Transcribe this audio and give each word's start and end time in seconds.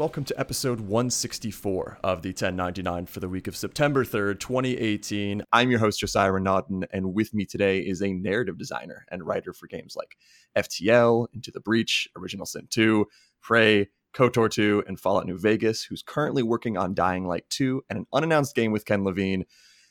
welcome 0.00 0.24
to 0.24 0.40
episode 0.40 0.80
164 0.80 1.98
of 2.02 2.22
the 2.22 2.30
1099 2.30 3.04
for 3.04 3.20
the 3.20 3.28
week 3.28 3.46
of 3.46 3.54
September 3.54 4.02
3rd, 4.02 4.40
2018. 4.40 5.42
I'm 5.52 5.70
your 5.70 5.78
host, 5.78 6.00
Josiah 6.00 6.30
Renaudin, 6.30 6.86
and 6.90 7.12
with 7.12 7.34
me 7.34 7.44
today 7.44 7.80
is 7.80 8.00
a 8.00 8.10
narrative 8.10 8.56
designer 8.56 9.04
and 9.10 9.26
writer 9.26 9.52
for 9.52 9.66
games 9.66 9.96
like 9.96 10.16
FTL, 10.56 11.26
Into 11.34 11.50
the 11.50 11.60
Breach, 11.60 12.08
Original 12.16 12.46
Sin 12.46 12.66
2, 12.70 13.04
Prey, 13.42 13.90
KOTOR 14.14 14.50
2, 14.50 14.84
and 14.88 14.98
Fallout 14.98 15.26
New 15.26 15.36
Vegas, 15.36 15.84
who's 15.84 16.02
currently 16.02 16.42
working 16.42 16.78
on 16.78 16.94
Dying 16.94 17.26
Light 17.26 17.44
2 17.50 17.82
and 17.90 17.98
an 17.98 18.06
unannounced 18.14 18.54
game 18.54 18.72
with 18.72 18.86
Ken 18.86 19.04
Levine. 19.04 19.44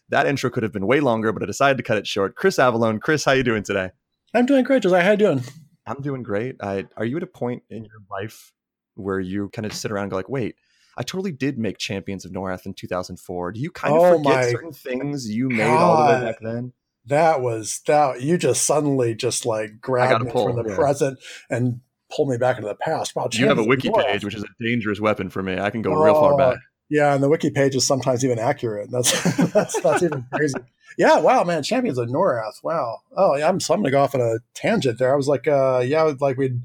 That 0.09 0.25
intro 0.25 0.49
could 0.49 0.63
have 0.63 0.73
been 0.73 0.87
way 0.87 1.01
longer, 1.01 1.31
but 1.31 1.43
I 1.43 1.45
decided 1.45 1.77
to 1.77 1.83
cut 1.83 1.99
it 1.99 2.07
short. 2.07 2.35
Chris 2.35 2.57
Avellone, 2.57 2.99
Chris, 2.99 3.25
how 3.25 3.33
you 3.33 3.43
doing 3.43 3.61
today? 3.61 3.91
I'm 4.33 4.47
doing 4.47 4.63
great, 4.63 4.81
Josiah. 4.81 5.03
How 5.03 5.09
are 5.09 5.11
you 5.11 5.17
doing? 5.17 5.43
I'm 5.85 6.01
doing 6.01 6.23
great. 6.23 6.55
I, 6.61 6.85
are 6.97 7.05
you 7.05 7.17
at 7.17 7.21
a 7.21 7.27
point 7.27 7.61
in 7.69 7.85
your 7.85 8.01
life 8.09 8.53
where 8.95 9.19
you 9.19 9.49
kind 9.49 9.65
of 9.65 9.73
sit 9.73 9.91
around 9.91 10.03
and 10.03 10.11
go 10.11 10.17
like, 10.17 10.29
wait, 10.29 10.55
I 10.97 11.03
totally 11.03 11.31
did 11.31 11.57
make 11.57 11.77
Champions 11.77 12.25
of 12.25 12.31
Norath 12.31 12.65
in 12.65 12.73
2004. 12.73 13.53
Do 13.53 13.59
you 13.59 13.71
kind 13.71 13.95
of 13.95 14.01
oh 14.01 14.17
forget 14.17 14.51
certain 14.51 14.73
things 14.73 15.29
you 15.29 15.49
made 15.49 15.57
God. 15.59 15.77
all 15.77 15.97
the 15.97 16.13
way 16.13 16.31
back 16.31 16.39
then? 16.41 16.73
That 17.05 17.41
was 17.41 17.81
that 17.87 18.21
you 18.21 18.37
just 18.37 18.65
suddenly 18.65 19.15
just 19.15 19.45
like 19.45 19.79
grabbed 19.79 20.25
me 20.25 20.31
pull, 20.31 20.47
from 20.47 20.61
the 20.61 20.69
yeah. 20.69 20.75
present 20.75 21.19
and 21.49 21.79
pulled 22.13 22.29
me 22.29 22.37
back 22.37 22.57
into 22.57 22.67
the 22.67 22.75
past. 22.75 23.15
Wow, 23.15 23.29
you 23.31 23.47
have 23.47 23.57
a 23.57 23.63
wiki 23.63 23.89
page, 23.89 24.25
which 24.25 24.35
is 24.35 24.43
a 24.43 24.63
dangerous 24.63 24.99
weapon 24.99 25.29
for 25.29 25.41
me. 25.41 25.57
I 25.57 25.69
can 25.69 25.81
go 25.81 25.93
oh, 25.93 26.03
real 26.03 26.13
far 26.13 26.37
back. 26.37 26.57
Yeah, 26.89 27.13
and 27.13 27.23
the 27.23 27.29
wiki 27.29 27.51
page 27.51 27.75
is 27.75 27.87
sometimes 27.87 28.25
even 28.25 28.37
accurate. 28.37 28.89
That's 28.91 29.11
that's 29.53 29.79
that's 29.81 30.03
even 30.03 30.25
crazy. 30.33 30.55
Yeah, 30.97 31.19
wow, 31.19 31.43
man, 31.43 31.63
Champions 31.63 31.97
of 31.97 32.09
Norath. 32.09 32.63
Wow. 32.63 32.99
Oh, 33.15 33.35
yeah, 33.37 33.47
I'm 33.47 33.59
so 33.59 33.73
I'm 33.73 33.79
gonna 33.79 33.91
go 33.91 34.01
off 34.01 34.15
on 34.15 34.21
a 34.21 34.39
tangent 34.53 34.99
there. 34.99 35.13
I 35.13 35.15
was 35.15 35.27
like, 35.27 35.47
uh, 35.47 35.81
yeah, 35.85 36.11
like 36.19 36.37
we'd 36.37 36.61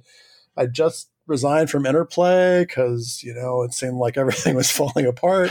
I 0.57 0.67
just 0.67 1.11
resigned 1.27 1.71
from 1.71 1.87
Interplay 1.87 2.65
because 2.65 3.23
you 3.23 3.35
know 3.35 3.63
it 3.63 3.73
seemed 3.75 3.97
like 3.97 4.17
everything 4.17 4.55
was 4.57 4.71
falling 4.71 5.07
apart. 5.07 5.51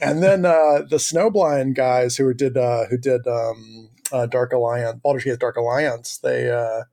And 0.00 0.22
then 0.22 0.44
uh, 0.44 0.82
the 0.88 0.96
Snowblind 0.96 1.74
guys 1.74 2.16
who 2.16 2.32
did 2.32 2.56
uh, 2.56 2.86
who 2.86 2.98
did 2.98 3.26
um, 3.26 3.90
uh, 4.12 4.26
Dark 4.26 4.52
Alliance, 4.52 5.00
Baldur's 5.02 5.24
Gate 5.24 5.38
Dark 5.38 5.56
Alliance, 5.56 6.18
they 6.18 6.50
uh, 6.50 6.84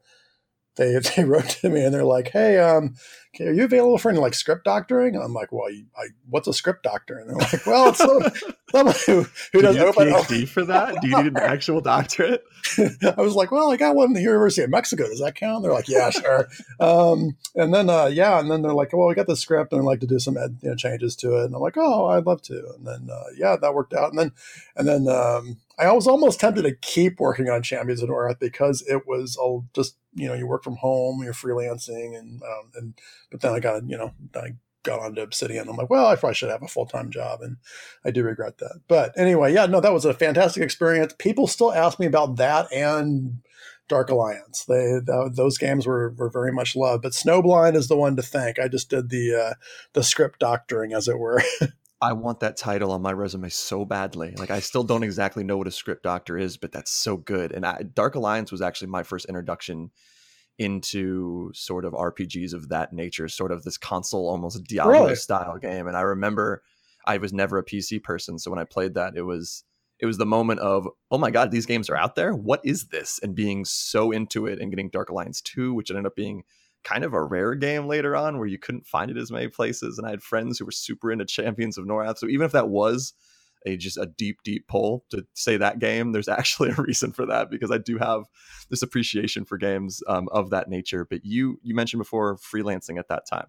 they 0.75 0.99
they 1.15 1.23
wrote 1.23 1.49
to 1.49 1.69
me 1.69 1.83
and 1.83 1.93
they're 1.93 2.03
like, 2.03 2.29
"Hey, 2.29 2.57
um, 2.59 2.95
are 3.39 3.53
you 3.53 3.63
available 3.63 3.97
for 3.97 4.09
any 4.09 4.19
like 4.19 4.33
script 4.33 4.65
doctoring?" 4.65 5.15
And 5.15 5.23
I'm 5.23 5.33
like, 5.33 5.51
"Well, 5.51 5.71
you, 5.71 5.85
I, 5.97 6.07
what's 6.29 6.47
a 6.47 6.53
script 6.53 6.83
doctor?" 6.83 7.17
And 7.17 7.29
they're 7.29 7.37
like, 7.37 7.65
"Well, 7.65 7.89
it's 7.89 7.97
someone 7.97 8.31
who, 9.05 9.25
who 9.53 9.61
does 9.61 9.77
open 9.77 10.09
PhD 10.09 10.47
for 10.47 10.65
that. 10.65 11.01
Do 11.01 11.07
you 11.07 11.17
need 11.17 11.31
an 11.33 11.37
actual 11.37 11.81
doctorate?" 11.81 12.43
I 12.77 13.21
was 13.21 13.35
like, 13.35 13.51
"Well, 13.51 13.71
I 13.71 13.77
got 13.77 13.95
one 13.95 14.11
at 14.11 14.15
the 14.15 14.21
University 14.21 14.63
of 14.63 14.69
Mexico. 14.69 15.07
Does 15.07 15.19
that 15.19 15.35
count?" 15.35 15.63
They're 15.63 15.73
like, 15.73 15.87
"Yeah, 15.87 16.09
sure." 16.09 16.47
um, 16.79 17.37
and 17.55 17.73
then 17.73 17.89
uh, 17.89 18.07
yeah, 18.07 18.39
and 18.39 18.49
then 18.49 18.61
they're 18.61 18.73
like, 18.73 18.93
"Well, 18.93 19.07
we 19.07 19.15
got 19.15 19.27
the 19.27 19.35
script 19.35 19.73
and 19.73 19.81
I'd 19.81 19.85
like 19.85 19.99
to 20.01 20.07
do 20.07 20.19
some 20.19 20.37
ed, 20.37 20.57
you 20.61 20.69
know, 20.69 20.75
changes 20.75 21.15
to 21.17 21.35
it." 21.41 21.45
And 21.45 21.55
I'm 21.55 21.61
like, 21.61 21.77
"Oh, 21.77 22.07
I'd 22.07 22.25
love 22.25 22.41
to." 22.43 22.73
And 22.77 22.85
then 22.85 23.09
uh, 23.11 23.31
yeah, 23.37 23.55
that 23.55 23.73
worked 23.73 23.93
out. 23.93 24.09
And 24.09 24.19
then 24.19 24.31
and 24.75 24.87
then 24.87 25.07
um, 25.07 25.57
I 25.77 25.91
was 25.91 26.07
almost 26.07 26.39
tempted 26.39 26.63
to 26.63 26.75
keep 26.75 27.19
working 27.19 27.49
on 27.49 27.61
Champions 27.61 28.01
of 28.01 28.09
Norath 28.09 28.39
because 28.39 28.81
it 28.87 29.07
was 29.07 29.35
all 29.35 29.65
just 29.73 29.97
you 30.13 30.27
know 30.27 30.33
you 30.33 30.47
work 30.47 30.63
from 30.63 30.77
home, 30.77 31.21
you're 31.23 31.33
freelancing, 31.33 32.17
and 32.17 32.41
um, 32.43 32.71
and 32.75 32.93
but 33.31 33.41
then 33.41 33.53
I 33.53 33.59
got 33.59 33.87
you 33.89 33.97
know 33.97 34.13
I 34.35 34.53
got 34.83 34.99
onto 34.99 35.21
Obsidian. 35.21 35.67
I'm 35.67 35.75
like, 35.75 35.89
well, 35.89 36.05
I 36.05 36.15
probably 36.15 36.35
should 36.35 36.51
have 36.51 36.63
a 36.63 36.67
full 36.67 36.85
time 36.85 37.09
job, 37.09 37.41
and 37.41 37.57
I 38.05 38.11
do 38.11 38.23
regret 38.23 38.59
that. 38.59 38.81
But 38.87 39.17
anyway, 39.17 39.53
yeah, 39.53 39.65
no, 39.65 39.81
that 39.81 39.93
was 39.93 40.05
a 40.05 40.13
fantastic 40.13 40.63
experience. 40.63 41.13
People 41.17 41.47
still 41.47 41.73
ask 41.73 41.99
me 41.99 42.05
about 42.05 42.37
that 42.37 42.71
and 42.71 43.39
Dark 43.87 44.09
Alliance. 44.09 44.65
They 44.65 44.99
those 45.05 45.57
games 45.57 45.85
were, 45.85 46.11
were 46.17 46.29
very 46.29 46.51
much 46.51 46.75
loved. 46.75 47.03
But 47.03 47.11
Snowblind 47.11 47.75
is 47.75 47.87
the 47.87 47.97
one 47.97 48.15
to 48.15 48.21
thank. 48.21 48.59
I 48.59 48.67
just 48.67 48.89
did 48.89 49.09
the 49.09 49.35
uh, 49.35 49.53
the 49.93 50.03
script 50.03 50.39
doctoring, 50.39 50.93
as 50.93 51.07
it 51.07 51.19
were. 51.19 51.41
I 52.01 52.13
want 52.13 52.41
that 52.41 52.57
title 52.57 52.91
on 52.91 53.01
my 53.01 53.13
resume 53.13 53.49
so 53.49 53.85
badly. 53.85 54.35
Like 54.37 54.51
I 54.51 54.59
still 54.59 54.83
don't 54.83 55.03
exactly 55.03 55.43
know 55.43 55.57
what 55.57 55.67
a 55.67 55.71
script 55.71 56.03
doctor 56.03 56.37
is, 56.37 56.57
but 56.57 56.71
that's 56.71 56.91
so 56.91 57.17
good. 57.17 57.51
And 57.51 57.65
I, 57.65 57.83
Dark 57.83 58.15
Alliance 58.15 58.51
was 58.51 58.61
actually 58.61 58.89
my 58.89 59.03
first 59.03 59.25
introduction 59.25 59.91
into 60.57 61.51
sort 61.53 61.85
of 61.85 61.93
RPGs 61.93 62.53
of 62.53 62.69
that 62.69 62.93
nature, 62.93 63.27
sort 63.27 63.51
of 63.51 63.63
this 63.63 63.77
console 63.77 64.29
almost 64.29 64.63
Diablo 64.63 64.93
really? 64.93 65.15
style 65.15 65.57
game. 65.57 65.87
And 65.87 65.97
I 65.97 66.01
remember 66.01 66.63
I 67.05 67.17
was 67.17 67.33
never 67.33 67.57
a 67.57 67.65
PC 67.65 68.01
person, 68.03 68.39
so 68.39 68.49
when 68.49 68.59
I 68.59 68.63
played 68.63 68.93
that, 68.93 69.15
it 69.15 69.23
was 69.23 69.63
it 69.99 70.05
was 70.05 70.17
the 70.17 70.25
moment 70.25 70.59
of 70.59 70.87
oh 71.11 71.17
my 71.17 71.31
god, 71.31 71.51
these 71.51 71.65
games 71.65 71.89
are 71.89 71.95
out 71.95 72.15
there. 72.15 72.33
What 72.33 72.61
is 72.63 72.87
this? 72.87 73.19
And 73.21 73.35
being 73.35 73.65
so 73.65 74.11
into 74.11 74.45
it 74.47 74.59
and 74.59 74.71
getting 74.71 74.89
Dark 74.89 75.09
Alliance 75.09 75.41
two, 75.41 75.73
which 75.73 75.89
ended 75.89 76.05
up 76.05 76.15
being 76.15 76.43
kind 76.83 77.03
of 77.03 77.13
a 77.13 77.23
rare 77.23 77.55
game 77.55 77.87
later 77.87 78.15
on 78.15 78.37
where 78.37 78.47
you 78.47 78.59
couldn't 78.59 78.85
find 78.85 79.09
it 79.09 79.17
as 79.17 79.31
many 79.31 79.47
places. 79.47 79.97
And 79.97 80.07
I 80.07 80.11
had 80.11 80.21
friends 80.21 80.59
who 80.59 80.65
were 80.65 80.71
super 80.71 81.11
into 81.11 81.25
Champions 81.25 81.77
of 81.77 81.85
Norath. 81.85 82.19
So 82.19 82.27
even 82.27 82.45
if 82.45 82.51
that 82.51 82.69
was 82.69 83.13
a 83.65 83.77
just 83.77 83.97
a 83.97 84.05
deep, 84.05 84.37
deep 84.43 84.67
pull 84.67 85.05
to 85.09 85.25
say 85.33 85.57
that 85.57 85.79
game, 85.79 86.11
there's 86.11 86.27
actually 86.29 86.69
a 86.69 86.75
reason 86.75 87.11
for 87.11 87.25
that 87.25 87.49
because 87.49 87.71
I 87.71 87.77
do 87.77 87.97
have 87.97 88.23
this 88.69 88.81
appreciation 88.81 89.45
for 89.45 89.57
games 89.57 90.01
um, 90.07 90.27
of 90.31 90.49
that 90.51 90.69
nature. 90.69 91.05
But 91.05 91.25
you 91.25 91.59
you 91.63 91.75
mentioned 91.75 91.99
before 91.99 92.37
freelancing 92.37 92.97
at 92.99 93.09
that 93.09 93.27
time, 93.29 93.47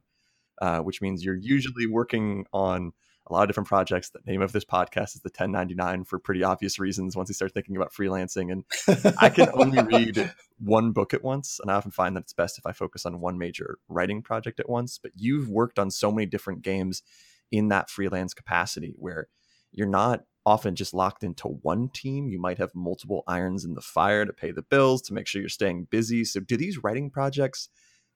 uh, 0.60 0.80
which 0.80 1.00
means 1.00 1.24
you're 1.24 1.34
usually 1.34 1.86
working 1.86 2.46
on 2.52 2.92
a 3.28 3.32
lot 3.32 3.42
of 3.42 3.48
different 3.48 3.68
projects. 3.68 4.10
The 4.10 4.20
name 4.24 4.40
of 4.40 4.52
this 4.52 4.64
podcast 4.64 5.16
is 5.16 5.22
the 5.22 5.30
1099 5.30 6.04
for 6.04 6.18
pretty 6.18 6.44
obvious 6.44 6.78
reasons 6.78 7.16
once 7.16 7.28
you 7.28 7.34
start 7.34 7.52
thinking 7.52 7.76
about 7.76 7.92
freelancing. 7.92 8.52
And 8.52 9.14
I 9.18 9.30
can 9.30 9.48
only 9.54 9.82
read 9.82 10.32
one 10.58 10.92
book 10.92 11.12
at 11.12 11.24
once. 11.24 11.58
And 11.60 11.70
I 11.70 11.74
often 11.74 11.90
find 11.90 12.14
that 12.16 12.22
it's 12.22 12.32
best 12.32 12.58
if 12.58 12.66
I 12.66 12.72
focus 12.72 13.04
on 13.04 13.20
one 13.20 13.36
major 13.36 13.78
writing 13.88 14.22
project 14.22 14.60
at 14.60 14.68
once. 14.68 14.98
But 15.02 15.12
you've 15.16 15.48
worked 15.48 15.78
on 15.78 15.90
so 15.90 16.12
many 16.12 16.26
different 16.26 16.62
games 16.62 17.02
in 17.50 17.68
that 17.68 17.90
freelance 17.90 18.32
capacity 18.32 18.94
where 18.96 19.28
you're 19.72 19.86
not 19.86 20.24
often 20.44 20.76
just 20.76 20.94
locked 20.94 21.24
into 21.24 21.48
one 21.48 21.88
team. 21.88 22.28
You 22.28 22.40
might 22.40 22.58
have 22.58 22.74
multiple 22.74 23.24
irons 23.26 23.64
in 23.64 23.74
the 23.74 23.80
fire 23.80 24.24
to 24.24 24.32
pay 24.32 24.52
the 24.52 24.62
bills, 24.62 25.02
to 25.02 25.14
make 25.14 25.26
sure 25.26 25.40
you're 25.40 25.48
staying 25.48 25.88
busy. 25.90 26.24
So, 26.24 26.40
do 26.40 26.56
these 26.56 26.82
writing 26.82 27.10
projects 27.10 27.68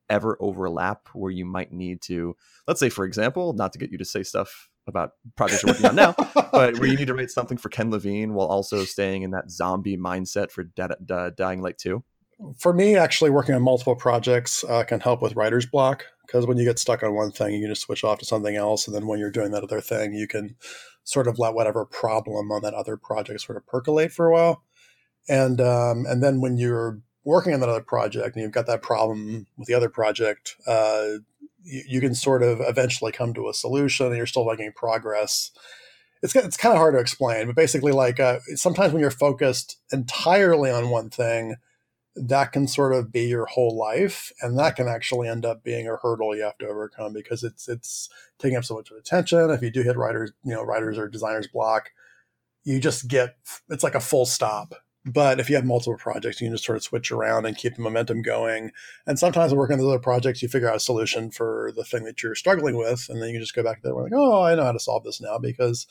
ever 0.08 0.36
overlap 0.40 1.08
where 1.14 1.30
you 1.30 1.44
might 1.44 1.72
need 1.72 2.02
to, 2.02 2.36
let's 2.66 2.80
say, 2.80 2.88
for 2.88 3.04
example, 3.04 3.52
not 3.52 3.72
to 3.72 3.78
get 3.78 3.90
you 3.90 3.98
to 3.98 4.04
say 4.04 4.22
stuff 4.22 4.68
about 4.86 5.12
projects 5.36 5.62
you're 5.62 5.72
working 5.72 5.86
on 5.86 5.96
now, 5.96 6.14
but 6.52 6.78
where 6.78 6.88
you 6.88 6.96
need 6.96 7.06
to 7.06 7.14
write 7.14 7.30
something 7.30 7.56
for 7.56 7.68
Ken 7.68 7.90
Levine 7.90 8.34
while 8.34 8.48
also 8.48 8.84
staying 8.84 9.22
in 9.22 9.30
that 9.30 9.50
zombie 9.50 9.96
mindset 9.96 10.50
for 10.50 10.64
Dying 10.64 11.62
Light 11.62 11.78
2? 11.78 12.02
For 12.58 12.72
me, 12.72 12.96
actually 12.96 13.30
working 13.30 13.54
on 13.54 13.62
multiple 13.62 13.94
projects 13.94 14.64
uh, 14.64 14.82
can 14.84 15.00
help 15.00 15.22
with 15.22 15.36
writer's 15.36 15.66
block 15.66 16.06
because 16.30 16.46
when 16.46 16.58
you 16.58 16.64
get 16.64 16.78
stuck 16.78 17.02
on 17.02 17.12
one 17.12 17.32
thing, 17.32 17.52
you 17.52 17.60
can 17.60 17.70
just 17.70 17.82
switch 17.82 18.04
off 18.04 18.20
to 18.20 18.24
something 18.24 18.54
else. 18.54 18.86
And 18.86 18.94
then 18.94 19.08
when 19.08 19.18
you're 19.18 19.32
doing 19.32 19.50
that 19.50 19.64
other 19.64 19.80
thing, 19.80 20.14
you 20.14 20.28
can 20.28 20.54
sort 21.02 21.26
of 21.26 21.41
let 21.41 21.54
whatever 21.54 21.84
problem 21.84 22.52
on 22.52 22.62
that 22.62 22.74
other 22.74 22.96
project 22.96 23.41
sort 23.41 23.56
of 23.56 23.66
percolate 23.66 24.12
for 24.12 24.28
a 24.28 24.32
while. 24.32 24.62
And 25.28 25.60
um, 25.60 26.06
and 26.08 26.22
then 26.22 26.41
when 26.41 26.56
you're 26.56 27.00
working 27.24 27.53
on 27.53 27.60
that 27.60 27.68
other 27.68 27.82
project 27.82 28.36
and 28.36 28.42
you've 28.42 28.53
got 28.53 28.66
that 28.68 28.80
problem 28.80 29.48
with 29.59 29.66
the 29.66 29.74
other 29.74 29.88
project, 29.88 30.54
uh, 30.68 31.18
you, 31.65 31.82
you, 31.88 32.00
can 32.00 32.15
sort 32.15 32.42
of 32.42 32.60
eventually 32.60 33.12
come 33.12 33.34
to 33.34 33.48
a 33.48 33.54
solution 33.54 34.06
and 34.06 34.16
you're 34.16 34.24
still 34.24 34.47
making 34.47 34.72
progress. 34.74 35.50
It's, 36.22 36.34
it's 36.36 36.56
kind 36.56 36.72
of 36.72 36.78
hard 36.78 36.94
to 36.94 37.00
explain, 37.00 37.47
but 37.47 37.56
basically, 37.56 37.92
like 37.92 38.21
uh, 38.21 38.38
sometimes 38.54 38.92
when 38.92 39.03
you're 39.03 39.10
focused 39.10 39.78
entirely 39.92 40.71
on 40.71 40.91
one 40.91 41.10
thing, 41.10 41.56
that 42.16 42.53
can 42.53 42.66
sort 42.66 42.92
of 42.92 43.12
be 43.12 43.22
your 43.22 43.47
whole 43.47 43.77
life, 43.77 44.33
and 44.41 44.59
that 44.59 44.77
can 44.77 44.89
actually 44.89 45.28
end 45.28 45.45
up 45.45 45.62
being 45.62 45.89
a 45.89 45.97
hurdle 45.97 46.36
you 46.36 46.42
have 46.42 46.59
to 46.59 46.68
overcome 46.68 47.12
because 47.12 47.45
it's 47.45 47.68
it's 47.68 48.09
taking 48.39 48.57
up 48.57 48.65
so 48.65 48.74
much 48.74 48.91
of 48.91 48.97
attention. 48.97 49.51
If 49.51 49.62
you 49.62 49.71
do 49.71 49.83
hit 49.83 49.97
writers, 49.97 50.33
you 50.45 50.54
know, 50.54 50.62
writers 50.62 50.98
or 50.98 51.09
designers 51.09 51.47
block, 51.47 51.91
you 52.65 52.80
just 52.80 53.09
get 53.09 53.36
it's 53.68 53.84
like 53.84 53.95
a 53.95 54.01
full 54.01 54.27
stop 54.27 54.74
but 55.04 55.41
if 55.41 55.48
you 55.48 55.57
have 55.57 55.65
multiple 55.65 55.97
projects, 55.97 56.41
you 56.41 56.47
can 56.47 56.54
just 56.54 56.65
sort 56.65 56.77
of 56.77 56.83
switch 56.83 57.10
around 57.10 57.47
and 57.47 57.57
keep 57.57 57.74
the 57.74 57.83
momentum 57.83 58.21
going. 58.21 58.71
And 59.06 59.18
sometimes 59.18 59.54
working 59.54 59.74
on 59.74 59.78
those 59.80 59.89
other 59.89 59.98
projects, 59.98 60.42
you 60.42 60.48
figure 60.48 60.68
out 60.68 60.77
a 60.77 60.80
solution 60.80 61.30
for 61.30 61.72
the 61.74 61.84
thing 61.84 62.04
that 62.04 62.22
you're 62.22 62.34
struggling 62.34 62.77
with, 62.77 63.06
and 63.09 63.22
then 63.22 63.30
you 63.30 63.41
just 63.41 63.54
go 63.54 63.63
back 63.63 63.80
to 63.80 63.89
that. 63.89 63.95
Like, 63.95 64.13
oh, 64.15 64.42
I 64.42 64.54
know 64.54 64.65
how 64.65 64.72
to 64.72 64.78
solve 64.78 65.04
this 65.04 65.21
now 65.21 65.39
because 65.39 65.86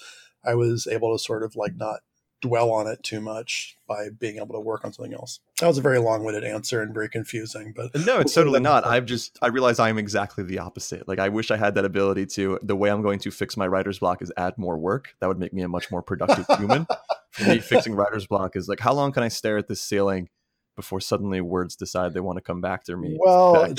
I 0.45 0.53
was 0.53 0.85
able 0.85 1.17
to 1.17 1.23
sort 1.23 1.43
of 1.43 1.55
like 1.55 1.75
not 1.75 2.01
dwell 2.41 2.71
on 2.71 2.87
it 2.87 3.01
too 3.03 3.19
much 3.19 3.77
by 3.87 4.09
being 4.17 4.37
able 4.37 4.53
to 4.53 4.59
work 4.59 4.85
on 4.85 4.93
something 4.93 5.13
else. 5.13 5.39
That 5.59 5.67
was 5.67 5.77
a 5.77 5.81
very 5.81 5.99
long-winded 5.99 6.43
answer 6.43 6.81
and 6.81 6.93
very 6.93 7.09
confusing, 7.09 7.73
but 7.75 7.93
no, 8.05 8.19
it's 8.19 8.33
totally 8.33 8.59
not. 8.59 8.85
I've 8.85 9.05
just 9.05 9.37
I 9.41 9.47
realize 9.47 9.79
I'm 9.79 9.97
exactly 9.97 10.43
the 10.43 10.59
opposite. 10.59 11.07
Like 11.07 11.19
I 11.19 11.29
wish 11.29 11.51
I 11.51 11.57
had 11.57 11.75
that 11.75 11.85
ability 11.85 12.25
to. 12.27 12.59
The 12.63 12.75
way 12.75 12.89
I'm 12.89 13.01
going 13.01 13.19
to 13.19 13.31
fix 13.31 13.57
my 13.57 13.67
writer's 13.67 13.99
block 13.99 14.21
is 14.21 14.31
add 14.37 14.57
more 14.57 14.77
work. 14.77 15.15
That 15.19 15.27
would 15.27 15.39
make 15.39 15.53
me 15.53 15.61
a 15.63 15.67
much 15.67 15.91
more 15.91 16.01
productive 16.01 16.45
human. 16.57 16.87
For 17.31 17.43
me, 17.49 17.59
fixing 17.59 17.95
writer's 17.95 18.27
block 18.27 18.55
is 18.55 18.67
like 18.67 18.79
how 18.79 18.93
long 18.93 19.11
can 19.11 19.23
I 19.23 19.27
stare 19.27 19.57
at 19.57 19.67
this 19.67 19.81
ceiling 19.81 20.29
before 20.75 21.01
suddenly 21.01 21.41
words 21.41 21.75
decide 21.75 22.13
they 22.13 22.21
want 22.21 22.37
to 22.37 22.41
come 22.41 22.61
back 22.61 22.85
to 22.85 22.95
me? 22.95 23.17
Well, 23.19 23.73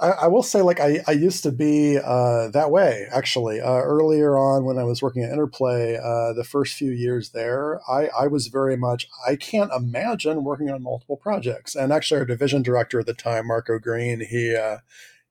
I, 0.00 0.10
I, 0.10 0.26
will 0.28 0.42
say, 0.42 0.62
like 0.62 0.80
I, 0.80 1.00
I 1.06 1.12
used 1.12 1.42
to 1.42 1.52
be 1.52 1.98
uh, 1.98 2.48
that 2.48 2.70
way. 2.70 3.06
Actually, 3.12 3.60
uh, 3.60 3.80
earlier 3.82 4.36
on 4.36 4.64
when 4.64 4.78
I 4.78 4.84
was 4.84 5.02
working 5.02 5.22
at 5.22 5.30
Interplay, 5.30 5.96
uh, 5.96 6.32
the 6.32 6.44
first 6.44 6.74
few 6.74 6.90
years 6.90 7.30
there, 7.30 7.80
I, 7.88 8.08
I 8.18 8.26
was 8.26 8.46
very 8.46 8.76
much. 8.76 9.06
I 9.28 9.36
can't 9.36 9.70
imagine 9.72 10.44
working 10.44 10.70
on 10.70 10.82
multiple 10.82 11.16
projects. 11.16 11.74
And 11.74 11.92
actually, 11.92 12.20
our 12.20 12.26
division 12.26 12.62
director 12.62 13.00
at 13.00 13.06
the 13.06 13.14
time, 13.14 13.48
Mark 13.48 13.68
O'Green, 13.68 14.20
he 14.20 14.56
uh, 14.56 14.78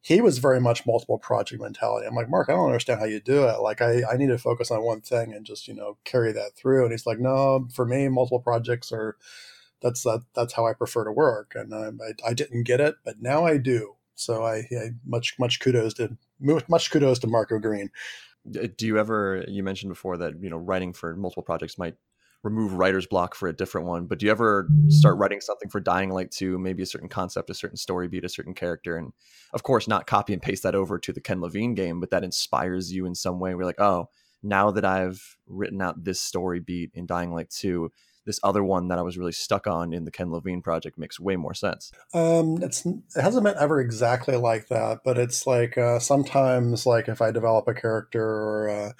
he 0.01 0.21
was 0.21 0.37
very 0.37 0.61
much 0.61 0.85
multiple 0.85 1.17
project 1.17 1.61
mentality. 1.61 2.07
I'm 2.07 2.15
like, 2.15 2.29
Mark, 2.29 2.49
I 2.49 2.53
don't 2.53 2.67
understand 2.67 2.99
how 2.99 3.05
you 3.05 3.19
do 3.19 3.43
it. 3.47 3.59
Like, 3.59 3.81
I, 3.81 4.03
I 4.09 4.15
need 4.15 4.27
to 4.27 4.37
focus 4.37 4.71
on 4.71 4.81
one 4.81 5.01
thing 5.01 5.33
and 5.33 5.45
just, 5.45 5.67
you 5.67 5.73
know, 5.73 5.97
carry 6.05 6.31
that 6.31 6.55
through. 6.55 6.83
And 6.83 6.91
he's 6.91 7.05
like, 7.05 7.19
no, 7.19 7.67
for 7.73 7.85
me, 7.85 8.07
multiple 8.07 8.39
projects 8.39 8.91
are, 8.91 9.17
that's, 9.81 10.03
that, 10.03 10.23
that's 10.33 10.53
how 10.53 10.65
I 10.65 10.73
prefer 10.73 11.03
to 11.03 11.11
work. 11.11 11.53
And 11.53 11.73
I, 11.73 11.89
I, 12.03 12.29
I 12.29 12.33
didn't 12.33 12.63
get 12.63 12.79
it, 12.79 12.95
but 13.03 13.21
now 13.21 13.45
I 13.45 13.57
do. 13.57 13.95
So 14.19 14.43
I, 14.45 14.57
I 14.71 14.91
much, 15.05 15.37
much 15.39 15.59
kudos 15.59 15.93
to, 15.95 16.17
much 16.39 16.91
kudos 16.91 17.19
to 17.19 17.27
Mark 17.27 17.51
O'Green. 17.51 17.89
Uh, 18.47 18.67
do 18.77 18.87
you 18.87 18.97
ever, 18.97 19.45
you 19.47 19.63
mentioned 19.63 19.89
before 19.89 20.17
that, 20.17 20.33
you 20.41 20.49
know, 20.49 20.57
writing 20.57 20.93
for 20.93 21.15
multiple 21.15 21.43
projects 21.43 21.77
might 21.77 21.95
remove 22.43 22.73
writer's 22.73 23.05
block 23.05 23.35
for 23.35 23.49
a 23.49 23.55
different 23.55 23.87
one. 23.87 24.05
But 24.05 24.19
do 24.19 24.25
you 24.25 24.31
ever 24.31 24.67
start 24.87 25.17
writing 25.17 25.41
something 25.41 25.69
for 25.69 25.79
Dying 25.79 26.09
Light 26.09 26.31
2, 26.31 26.57
maybe 26.57 26.83
a 26.83 26.85
certain 26.85 27.09
concept, 27.09 27.49
a 27.49 27.53
certain 27.53 27.77
story 27.77 28.07
beat, 28.07 28.23
a 28.23 28.29
certain 28.29 28.53
character, 28.53 28.97
and 28.97 29.11
of 29.53 29.63
course 29.63 29.87
not 29.87 30.07
copy 30.07 30.33
and 30.33 30.41
paste 30.41 30.63
that 30.63 30.75
over 30.75 30.97
to 30.99 31.11
the 31.11 31.19
Ken 31.21 31.41
Levine 31.41 31.75
game, 31.75 31.99
but 31.99 32.11
that 32.11 32.23
inspires 32.23 32.93
you 32.93 33.05
in 33.05 33.15
some 33.15 33.39
way. 33.39 33.55
We're 33.55 33.65
like, 33.65 33.81
oh, 33.81 34.09
now 34.41 34.71
that 34.71 34.85
I've 34.85 35.37
written 35.47 35.81
out 35.81 36.03
this 36.03 36.21
story 36.21 36.61
beat 36.61 36.91
in 36.93 37.05
Dying 37.05 37.33
Light 37.33 37.49
2, 37.49 37.91
this 38.29 38.39
other 38.43 38.63
one 38.63 38.89
that 38.89 38.99
I 38.99 39.01
was 39.01 39.17
really 39.17 39.31
stuck 39.31 39.65
on 39.65 39.91
in 39.91 40.05
the 40.05 40.11
Ken 40.11 40.31
Levine 40.31 40.61
project 40.61 40.99
makes 40.99 41.19
way 41.19 41.35
more 41.35 41.55
sense. 41.55 41.91
Um, 42.13 42.59
it's 42.61 42.85
it 42.85 43.01
hasn't 43.15 43.43
been 43.43 43.57
ever 43.59 43.81
exactly 43.81 44.35
like 44.35 44.67
that, 44.67 44.99
but 45.03 45.17
it's 45.17 45.47
like 45.47 45.79
uh, 45.79 45.97
sometimes 45.97 46.85
like 46.85 47.07
if 47.07 47.23
I 47.23 47.31
develop 47.31 47.67
a 47.67 47.73
character 47.73 48.23
or 48.23 48.69
uh, 48.69 48.91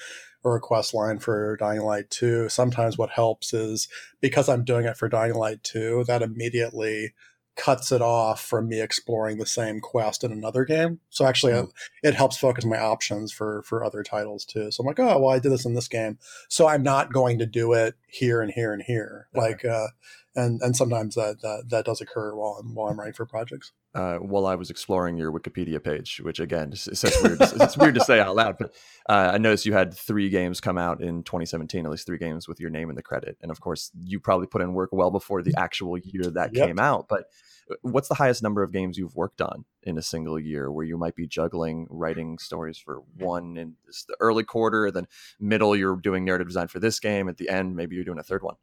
or 0.44 0.56
a 0.56 0.60
quest 0.60 0.96
line 0.96 1.20
for 1.20 1.58
Dying 1.58 1.82
Light 1.82 2.10
2. 2.10 2.50
Sometimes 2.50 2.98
what 2.98 3.12
helps 3.12 3.54
is 3.54 3.88
because 4.20 4.50
I'm 4.50 4.64
doing 4.64 4.86
it 4.86 4.98
for 4.98 5.10
Dying 5.10 5.36
Light 5.36 5.64
2, 5.64 6.06
that 6.08 6.24
immediately 6.24 7.14
cuts 7.60 7.92
it 7.92 8.02
off 8.02 8.42
from 8.42 8.70
me 8.70 8.82
exploring 8.82 9.38
the 9.38 9.46
same 9.46 9.82
quest 9.82 10.24
in 10.24 10.32
another 10.32 10.64
game. 10.64 11.02
So 11.10 11.26
actually, 11.26 11.52
mm. 11.52 11.66
it, 11.66 12.10
it, 12.10 12.16
helps 12.16 12.38
focus 12.38 12.64
my 12.64 12.80
options 12.80 13.34
for 13.34 13.62
for 13.64 13.84
other 13.84 14.02
titles 14.02 14.46
too. 14.46 14.72
So 14.72 14.82
I'm 14.82 14.88
like, 14.88 15.00
oh 15.00 15.20
well, 15.20 15.36
I 15.36 15.40
did 15.40 15.52
this 15.52 15.66
in 15.66 15.74
this 15.74 15.90
game, 15.90 16.18
so 16.48 16.68
I'm 16.68 16.84
not 16.84 17.12
going 17.12 17.38
to 17.40 17.46
do 17.46 17.74
it 17.74 17.96
here 18.08 18.42
and 18.42 18.52
here 18.52 18.72
and 18.72 18.82
here. 18.82 19.28
Okay. 19.36 19.46
Like, 19.46 19.66
uh, 19.66 19.88
and 20.36 20.62
and 20.62 20.76
sometimes 20.76 21.16
that, 21.16 21.42
that 21.42 21.66
that 21.70 21.86
does 21.86 22.00
occur 22.00 22.34
while 22.34 22.58
I'm 22.62 22.74
while 22.74 22.90
I'm 22.90 22.98
writing 22.98 23.14
for 23.14 23.26
projects 23.26 23.74
uh, 23.96 24.18
while 24.18 24.46
I 24.46 24.56
was 24.56 24.70
exploring 24.70 25.18
your 25.18 25.32
Wikipedia 25.32 25.84
page, 25.84 26.22
which 26.24 26.40
again, 26.40 26.70
it's, 26.72 26.88
it's 26.88 27.24
weird. 27.24 27.40
it's 27.42 27.78
weird 27.78 27.96
to 27.96 28.02
say 28.02 28.20
out 28.20 28.36
loud, 28.36 28.58
but 28.60 28.76
uh, 29.10 29.32
I 29.34 29.38
noticed 29.40 29.66
you 29.66 29.74
had 29.74 29.94
three 29.94 30.30
games 30.30 30.62
come 30.62 30.78
out 30.78 31.02
in 31.02 31.24
2017, 31.24 31.86
at 31.86 31.92
least 31.92 32.06
three 32.06 32.20
games 32.20 32.48
with 32.48 32.60
your 32.60 32.70
name 32.70 32.90
in 32.90 32.96
the 32.96 33.02
credit. 33.02 33.38
And 33.42 33.50
of 33.50 33.62
course, 33.62 33.92
you 34.04 34.20
probably 34.20 34.48
put 34.48 34.62
in 34.62 34.74
work 34.74 34.90
well 34.92 35.10
before 35.10 35.42
the 35.42 35.56
actual 35.58 35.98
year 35.98 36.30
that 36.32 36.54
yep. 36.54 36.68
came 36.68 36.80
out. 36.80 37.08
But 37.10 37.26
uh, 37.72 37.76
what's 37.82 38.08
the 38.08 38.16
highest 38.16 38.44
number 38.44 38.62
of 38.62 38.72
games 38.72 38.98
you've 38.98 39.16
worked 39.16 39.42
on 39.42 39.66
in 39.82 39.98
a 39.98 40.04
single 40.04 40.40
year 40.40 40.72
where 40.72 40.86
you 40.86 40.98
might 40.98 41.16
be 41.16 41.26
juggling 41.26 41.88
writing 41.90 42.38
stories 42.38 42.78
for 42.78 43.02
one 43.18 43.58
in 43.58 43.74
the 44.08 44.18
early 44.20 44.44
quarter, 44.44 44.92
then 44.92 45.08
middle, 45.40 45.76
you're 45.76 45.96
doing 45.96 46.24
narrative 46.26 46.48
design 46.48 46.68
for 46.68 46.80
this 46.80 47.00
game. 47.00 47.28
At 47.28 47.38
the 47.38 47.50
end, 47.50 47.76
maybe 47.76 47.96
you're 47.96 48.06
doing 48.06 48.20
a 48.20 48.24
third 48.24 48.44
one. 48.44 48.56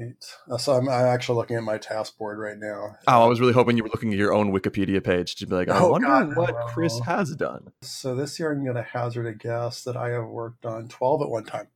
Eight. 0.00 0.34
Uh, 0.50 0.56
so 0.56 0.72
I'm, 0.74 0.88
I'm, 0.88 1.06
actually 1.06 1.36
looking 1.36 1.56
at 1.56 1.62
my 1.62 1.76
task 1.76 2.16
board 2.16 2.38
right 2.38 2.56
now. 2.56 2.96
Oh, 3.06 3.22
I 3.22 3.26
was 3.26 3.38
really 3.38 3.52
hoping 3.52 3.76
you 3.76 3.82
were 3.82 3.90
looking 3.90 4.12
at 4.12 4.18
your 4.18 4.32
own 4.32 4.50
Wikipedia 4.50 5.04
page 5.04 5.34
to 5.36 5.46
be 5.46 5.54
like, 5.54 5.68
I 5.68 5.78
oh, 5.78 5.90
wonder 5.90 6.06
God, 6.06 6.36
what 6.36 6.54
no. 6.54 6.66
Chris 6.66 6.98
has 7.00 7.36
done. 7.36 7.72
So 7.82 8.14
this 8.14 8.38
year 8.38 8.50
I'm 8.50 8.64
going 8.64 8.76
to 8.76 8.82
hazard 8.82 9.26
a 9.26 9.34
guess 9.34 9.84
that 9.84 9.96
I 9.96 10.10
have 10.10 10.26
worked 10.26 10.64
on 10.64 10.88
12 10.88 11.22
at 11.22 11.28
one 11.28 11.44
time. 11.44 11.68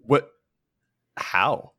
What? 0.00 0.30
How? 1.16 1.72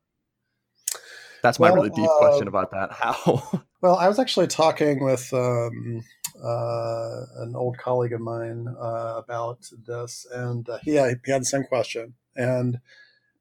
That's 1.42 1.60
my 1.60 1.70
well, 1.70 1.82
really 1.82 1.90
deep 1.90 2.08
uh, 2.08 2.18
question 2.18 2.48
about 2.48 2.72
that. 2.72 2.92
How? 2.92 3.62
well, 3.80 3.96
I 3.96 4.08
was 4.08 4.18
actually 4.18 4.48
talking 4.48 5.04
with 5.04 5.32
um, 5.32 6.02
uh, 6.42 7.20
an 7.38 7.54
old 7.54 7.78
colleague 7.78 8.12
of 8.12 8.20
mine 8.20 8.66
uh, 8.80 9.14
about 9.18 9.68
this, 9.86 10.26
and 10.32 10.68
uh, 10.68 10.78
he, 10.82 10.92
he 10.92 10.96
had 10.96 11.20
the 11.22 11.44
same 11.44 11.64
question. 11.64 12.14
And 12.34 12.80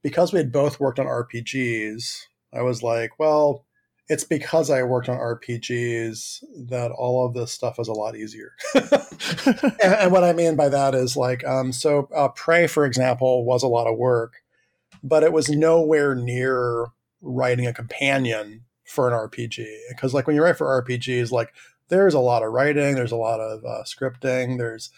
because 0.03 0.33
we 0.33 0.37
had 0.37 0.51
both 0.51 0.79
worked 0.79 0.99
on 0.99 1.05
RPGs, 1.05 2.25
I 2.53 2.61
was 2.61 2.83
like, 2.83 3.19
well, 3.19 3.65
it's 4.07 4.23
because 4.25 4.69
I 4.69 4.83
worked 4.83 5.07
on 5.07 5.17
RPGs 5.17 6.43
that 6.67 6.91
all 6.91 7.25
of 7.25 7.33
this 7.33 7.51
stuff 7.51 7.79
is 7.79 7.87
a 7.87 7.93
lot 7.93 8.17
easier. 8.17 8.53
and, 8.75 9.73
and, 9.81 10.11
what 10.11 10.25
I 10.25 10.33
mean 10.33 10.57
by 10.57 10.67
that 10.69 10.93
is 10.93 11.15
like, 11.15 11.45
um, 11.47 11.71
so 11.71 12.09
uh, 12.13 12.27
Prey, 12.29 12.67
for 12.67 12.85
example, 12.85 13.45
was 13.45 13.63
a 13.63 13.69
lot 13.69 13.87
of 13.87 13.97
work, 13.97 14.43
but 15.01 15.23
it 15.23 15.31
was 15.31 15.49
nowhere 15.49 16.13
near 16.13 16.87
writing 17.21 17.67
a 17.67 17.73
companion 17.73 18.65
for 18.83 19.07
an 19.07 19.13
RPG. 19.13 19.65
Because 19.89 20.13
like 20.13 20.27
when 20.27 20.35
you 20.35 20.43
write 20.43 20.57
for 20.57 20.83
RPGs, 20.83 21.31
like 21.31 21.53
there's 21.87 22.13
a 22.13 22.19
lot 22.19 22.43
of 22.43 22.51
writing, 22.51 22.95
there's 22.95 23.13
a 23.13 23.17
lot 23.17 23.39
of 23.39 23.63
uh, 23.63 23.83
scripting, 23.83 24.57
there's 24.57 24.91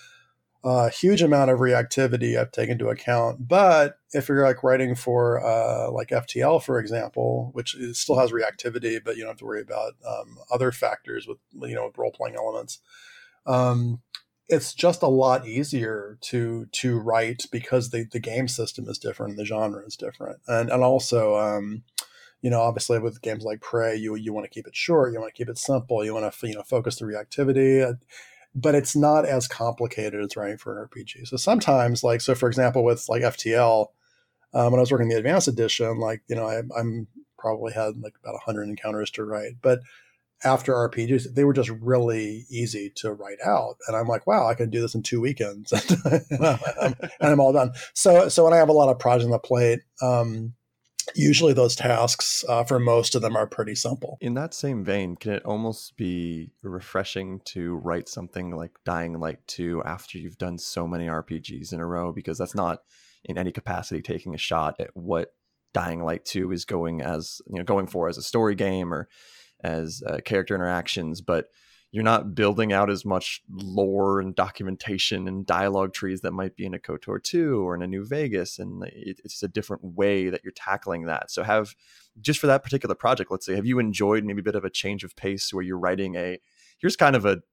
a 0.63 0.89
huge 0.89 1.21
amount 1.21 1.51
of 1.51 1.59
reactivity 1.59 2.39
I've 2.39 2.51
taken 2.51 2.73
into 2.73 2.87
account. 2.87 3.47
But 3.47 3.97
if 4.13 4.29
you're 4.29 4.45
like 4.45 4.63
writing 4.63 4.95
for 4.95 5.45
uh, 5.45 5.91
like 5.91 6.09
FTL, 6.09 6.63
for 6.63 6.79
example, 6.79 7.49
which 7.53 7.75
still 7.93 8.17
has 8.17 8.31
reactivity, 8.31 9.03
but 9.03 9.15
you 9.15 9.23
don't 9.23 9.31
have 9.31 9.37
to 9.39 9.45
worry 9.45 9.61
about 9.61 9.93
um, 10.07 10.37
other 10.51 10.71
factors 10.71 11.27
with 11.27 11.37
you 11.61 11.75
know 11.75 11.91
role 11.97 12.11
playing 12.11 12.35
elements. 12.35 12.79
Um, 13.45 14.01
it's 14.47 14.73
just 14.73 15.01
a 15.01 15.07
lot 15.07 15.47
easier 15.47 16.17
to 16.21 16.67
to 16.71 16.99
write 16.99 17.45
because 17.51 17.89
the, 17.89 18.05
the 18.11 18.19
game 18.19 18.47
system 18.47 18.87
is 18.87 18.97
different 18.97 19.31
and 19.31 19.39
the 19.39 19.45
genre 19.45 19.85
is 19.85 19.97
different, 19.97 20.39
and 20.47 20.69
and 20.69 20.83
also. 20.83 21.35
Um, 21.35 21.83
you 22.41 22.49
know, 22.49 22.59
obviously 22.59 22.99
with 22.99 23.21
games 23.21 23.45
like 23.45 23.61
Prey, 23.61 23.95
you 23.95 24.15
you 24.15 24.33
want 24.33 24.43
to 24.43 24.49
keep 24.49 24.67
it 24.67 24.75
short, 24.75 25.13
you 25.13 25.19
want 25.21 25.33
to 25.33 25.37
keep 25.37 25.47
it 25.47 25.57
simple, 25.57 26.03
you 26.03 26.13
want 26.13 26.29
to 26.29 26.47
you 26.47 26.53
know 26.53 26.61
focus 26.61 26.97
the 26.97 27.05
reactivity 27.05 27.97
but 28.55 28.75
it's 28.75 28.95
not 28.95 29.25
as 29.25 29.47
complicated 29.47 30.23
as 30.23 30.35
writing 30.35 30.57
for 30.57 30.77
an 30.77 30.87
RPG. 30.87 31.27
So 31.27 31.37
sometimes, 31.37 32.03
like, 32.03 32.21
so 32.21 32.35
for 32.35 32.47
example, 32.47 32.83
with 32.83 33.05
like 33.09 33.23
FTL, 33.23 33.87
um, 34.53 34.71
when 34.71 34.79
I 34.79 34.81
was 34.81 34.91
working 34.91 35.09
the 35.09 35.17
advanced 35.17 35.47
edition, 35.47 35.99
like, 35.99 36.21
you 36.27 36.35
know, 36.35 36.47
I, 36.47 36.61
I'm 36.77 37.07
probably 37.37 37.73
had 37.73 37.97
like 38.01 38.13
about 38.21 38.33
100 38.33 38.63
encounters 38.63 39.09
to 39.11 39.25
write, 39.25 39.53
but 39.61 39.79
after 40.43 40.73
RPGs, 40.73 41.33
they 41.33 41.45
were 41.45 41.53
just 41.53 41.69
really 41.69 42.45
easy 42.49 42.91
to 42.97 43.13
write 43.13 43.37
out. 43.45 43.77
And 43.87 43.95
I'm 43.95 44.07
like, 44.07 44.27
wow, 44.27 44.47
I 44.47 44.53
can 44.53 44.69
do 44.69 44.81
this 44.81 44.93
in 44.93 45.01
two 45.01 45.21
weekends 45.21 45.71
and, 46.05 46.45
I'm, 46.81 46.95
and 47.01 47.11
I'm 47.21 47.39
all 47.39 47.53
done. 47.53 47.71
So, 47.93 48.29
so 48.29 48.43
when 48.43 48.53
I 48.53 48.57
have 48.57 48.69
a 48.69 48.73
lot 48.73 48.89
of 48.89 48.99
projects 48.99 49.25
on 49.25 49.31
the 49.31 49.39
plate, 49.39 49.79
um, 50.01 50.53
usually 51.15 51.53
those 51.53 51.75
tasks 51.75 52.43
uh, 52.47 52.63
for 52.63 52.79
most 52.79 53.15
of 53.15 53.21
them 53.21 53.35
are 53.35 53.47
pretty 53.47 53.75
simple. 53.75 54.17
In 54.21 54.33
that 54.35 54.53
same 54.53 54.83
vein 54.83 55.15
can 55.15 55.33
it 55.33 55.45
almost 55.45 55.97
be 55.97 56.51
refreshing 56.61 57.41
to 57.45 57.75
write 57.75 58.09
something 58.09 58.55
like 58.55 58.71
dying 58.85 59.19
light 59.19 59.39
2 59.47 59.83
after 59.85 60.17
you've 60.17 60.37
done 60.37 60.57
so 60.57 60.87
many 60.87 61.07
rpgs 61.07 61.73
in 61.73 61.79
a 61.79 61.85
row? 61.85 62.11
Because 62.11 62.37
that's 62.37 62.55
not 62.55 62.83
in 63.23 63.37
any 63.37 63.51
capacity 63.51 64.01
taking 64.01 64.35
a 64.35 64.39
shot 64.39 64.75
at 64.79 64.95
what 64.95 65.33
dying 65.73 66.03
light 66.03 66.25
2 66.25 66.51
is 66.51 66.65
going 66.65 67.01
as 67.01 67.41
you 67.47 67.57
know 67.57 67.63
going 67.63 67.87
for 67.87 68.07
as 68.07 68.17
a 68.17 68.23
story 68.23 68.55
game 68.55 68.93
or 68.93 69.07
as 69.63 70.03
uh, 70.05 70.17
character 70.23 70.53
interactions 70.53 71.21
but 71.21 71.47
you're 71.93 72.03
not 72.03 72.33
building 72.33 72.73
out 72.73 72.89
as 72.89 73.05
much 73.05 73.43
lore 73.51 74.19
and 74.19 74.33
documentation 74.33 75.27
and 75.27 75.45
dialogue 75.45 75.93
trees 75.93 76.21
that 76.21 76.31
might 76.31 76.55
be 76.55 76.65
in 76.65 76.73
a 76.73 76.79
KOTOR 76.79 77.21
2 77.21 77.61
or 77.61 77.75
in 77.75 77.83
a 77.83 77.87
New 77.87 78.03
Vegas. 78.03 78.57
And 78.57 78.83
it's 78.91 79.43
a 79.43 79.47
different 79.47 79.83
way 79.83 80.29
that 80.29 80.43
you're 80.43 80.53
tackling 80.53 81.05
that. 81.05 81.29
So, 81.29 81.43
have 81.43 81.75
just 82.19 82.39
for 82.39 82.47
that 82.47 82.63
particular 82.63 82.95
project, 82.95 83.29
let's 83.29 83.45
say, 83.45 83.55
have 83.55 83.67
you 83.67 83.77
enjoyed 83.77 84.25
maybe 84.25 84.39
a 84.39 84.43
bit 84.43 84.55
of 84.55 84.65
a 84.65 84.71
change 84.71 85.03
of 85.03 85.15
pace 85.15 85.53
where 85.53 85.63
you're 85.63 85.77
writing 85.77 86.15
a 86.15 86.39
here's 86.79 86.95
kind 86.95 87.15
of 87.15 87.27
a 87.27 87.43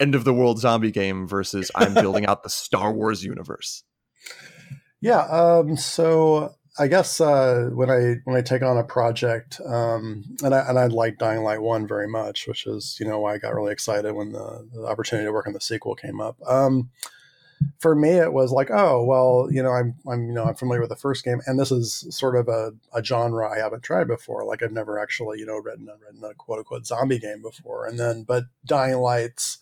end 0.00 0.14
of 0.14 0.24
the 0.24 0.32
world 0.32 0.58
zombie 0.58 0.90
game 0.90 1.28
versus 1.28 1.70
I'm 1.74 1.92
building 2.02 2.24
out 2.24 2.42
the 2.42 2.48
Star 2.48 2.90
Wars 2.90 3.22
universe? 3.22 3.84
Yeah. 5.02 5.26
Um, 5.26 5.76
so 5.76 6.54
I 6.76 6.88
guess 6.88 7.20
uh, 7.20 7.70
when 7.72 7.88
I 7.88 8.16
when 8.24 8.36
I 8.36 8.40
take 8.40 8.62
on 8.62 8.76
a 8.76 8.82
project, 8.82 9.60
um, 9.64 10.24
and 10.42 10.52
I 10.52 10.68
and 10.68 10.78
I 10.78 10.86
like 10.86 11.18
Dying 11.18 11.44
Light 11.44 11.62
One 11.62 11.86
very 11.86 12.08
much, 12.08 12.48
which 12.48 12.66
is 12.66 12.96
you 12.98 13.06
know 13.06 13.20
why 13.20 13.34
I 13.34 13.38
got 13.38 13.54
really 13.54 13.72
excited 13.72 14.12
when 14.12 14.32
the, 14.32 14.68
the 14.72 14.84
opportunity 14.84 15.26
to 15.26 15.32
work 15.32 15.46
on 15.46 15.52
the 15.52 15.60
sequel 15.60 15.94
came 15.94 16.20
up. 16.20 16.36
Um, 16.46 16.90
for 17.78 17.94
me, 17.94 18.10
it 18.10 18.32
was 18.32 18.50
like, 18.50 18.70
oh 18.72 19.04
well, 19.04 19.48
you 19.52 19.62
know, 19.62 19.70
I'm 19.70 19.94
I'm 20.08 20.26
you 20.26 20.34
know 20.34 20.44
I'm 20.44 20.56
familiar 20.56 20.80
with 20.80 20.90
the 20.90 20.96
first 20.96 21.24
game, 21.24 21.40
and 21.46 21.60
this 21.60 21.70
is 21.70 22.06
sort 22.10 22.34
of 22.34 22.48
a, 22.48 22.72
a 22.92 23.04
genre 23.04 23.48
I 23.48 23.58
haven't 23.58 23.84
tried 23.84 24.08
before. 24.08 24.44
Like 24.44 24.60
I've 24.60 24.72
never 24.72 24.98
actually 24.98 25.38
you 25.38 25.46
know 25.46 25.58
written 25.58 25.88
written 26.04 26.24
a 26.24 26.34
quote 26.34 26.58
unquote 26.58 26.86
zombie 26.86 27.20
game 27.20 27.40
before, 27.40 27.86
and 27.86 28.00
then 28.00 28.24
but 28.24 28.44
Dying 28.66 28.96
Light's 28.96 29.58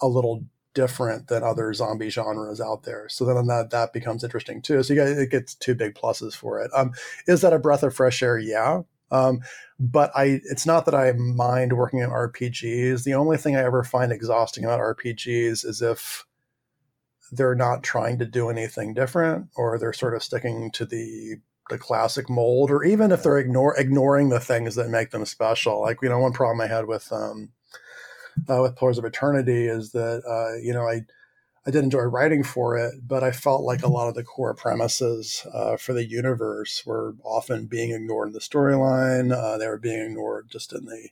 a 0.00 0.08
little 0.08 0.44
different 0.74 1.28
than 1.28 1.42
other 1.42 1.72
zombie 1.72 2.10
genres 2.10 2.60
out 2.60 2.84
there. 2.84 3.08
So 3.08 3.24
then 3.24 3.46
that 3.46 3.70
that 3.70 3.92
becomes 3.92 4.24
interesting 4.24 4.62
too. 4.62 4.82
So 4.82 4.94
you 4.94 5.00
get 5.00 5.08
it 5.08 5.30
gets 5.30 5.54
two 5.54 5.74
big 5.74 5.94
pluses 5.94 6.34
for 6.34 6.60
it. 6.60 6.70
Um, 6.74 6.92
is 7.26 7.40
that 7.40 7.52
a 7.52 7.58
breath 7.58 7.82
of 7.82 7.94
fresh 7.94 8.22
air? 8.22 8.38
Yeah. 8.38 8.82
Um, 9.10 9.40
but 9.80 10.10
I 10.14 10.40
it's 10.44 10.66
not 10.66 10.84
that 10.84 10.94
I 10.94 11.12
mind 11.12 11.72
working 11.72 12.00
in 12.00 12.10
RPGs. 12.10 13.04
The 13.04 13.14
only 13.14 13.36
thing 13.36 13.56
I 13.56 13.62
ever 13.64 13.82
find 13.82 14.12
exhausting 14.12 14.64
about 14.64 14.80
RPGs 14.80 15.64
is 15.64 15.82
if 15.82 16.24
they're 17.32 17.54
not 17.54 17.82
trying 17.82 18.18
to 18.18 18.26
do 18.26 18.48
anything 18.48 18.94
different 18.94 19.48
or 19.56 19.78
they're 19.78 19.92
sort 19.92 20.14
of 20.14 20.22
sticking 20.22 20.70
to 20.72 20.86
the 20.86 21.36
the 21.70 21.78
classic 21.78 22.30
mold 22.30 22.70
or 22.70 22.82
even 22.82 23.12
if 23.12 23.22
they're 23.22 23.38
ignore 23.38 23.78
ignoring 23.78 24.30
the 24.30 24.40
things 24.40 24.74
that 24.74 24.88
make 24.88 25.10
them 25.10 25.26
special. 25.26 25.82
Like, 25.82 25.98
you 26.02 26.08
know, 26.08 26.18
one 26.18 26.32
problem 26.32 26.60
I 26.60 26.66
had 26.66 26.86
with 26.86 27.12
um 27.12 27.50
uh, 28.48 28.62
with 28.62 28.76
Pillars 28.76 28.98
of 28.98 29.04
Eternity 29.04 29.66
is 29.66 29.92
that 29.92 30.22
uh, 30.26 30.58
you 30.62 30.72
know 30.72 30.88
I 30.88 31.02
I 31.66 31.70
did 31.70 31.84
enjoy 31.84 32.02
writing 32.02 32.42
for 32.42 32.78
it, 32.78 32.94
but 33.06 33.22
I 33.22 33.30
felt 33.30 33.62
like 33.62 33.82
a 33.82 33.88
lot 33.88 34.08
of 34.08 34.14
the 34.14 34.24
core 34.24 34.54
premises 34.54 35.46
uh, 35.52 35.76
for 35.76 35.92
the 35.92 36.08
universe 36.08 36.84
were 36.86 37.14
often 37.22 37.66
being 37.66 37.90
ignored 37.90 38.28
in 38.28 38.32
the 38.32 38.40
storyline. 38.40 39.36
Uh, 39.36 39.58
they 39.58 39.66
were 39.66 39.78
being 39.78 40.00
ignored 40.00 40.48
just 40.50 40.72
in 40.72 40.86
the 40.86 41.10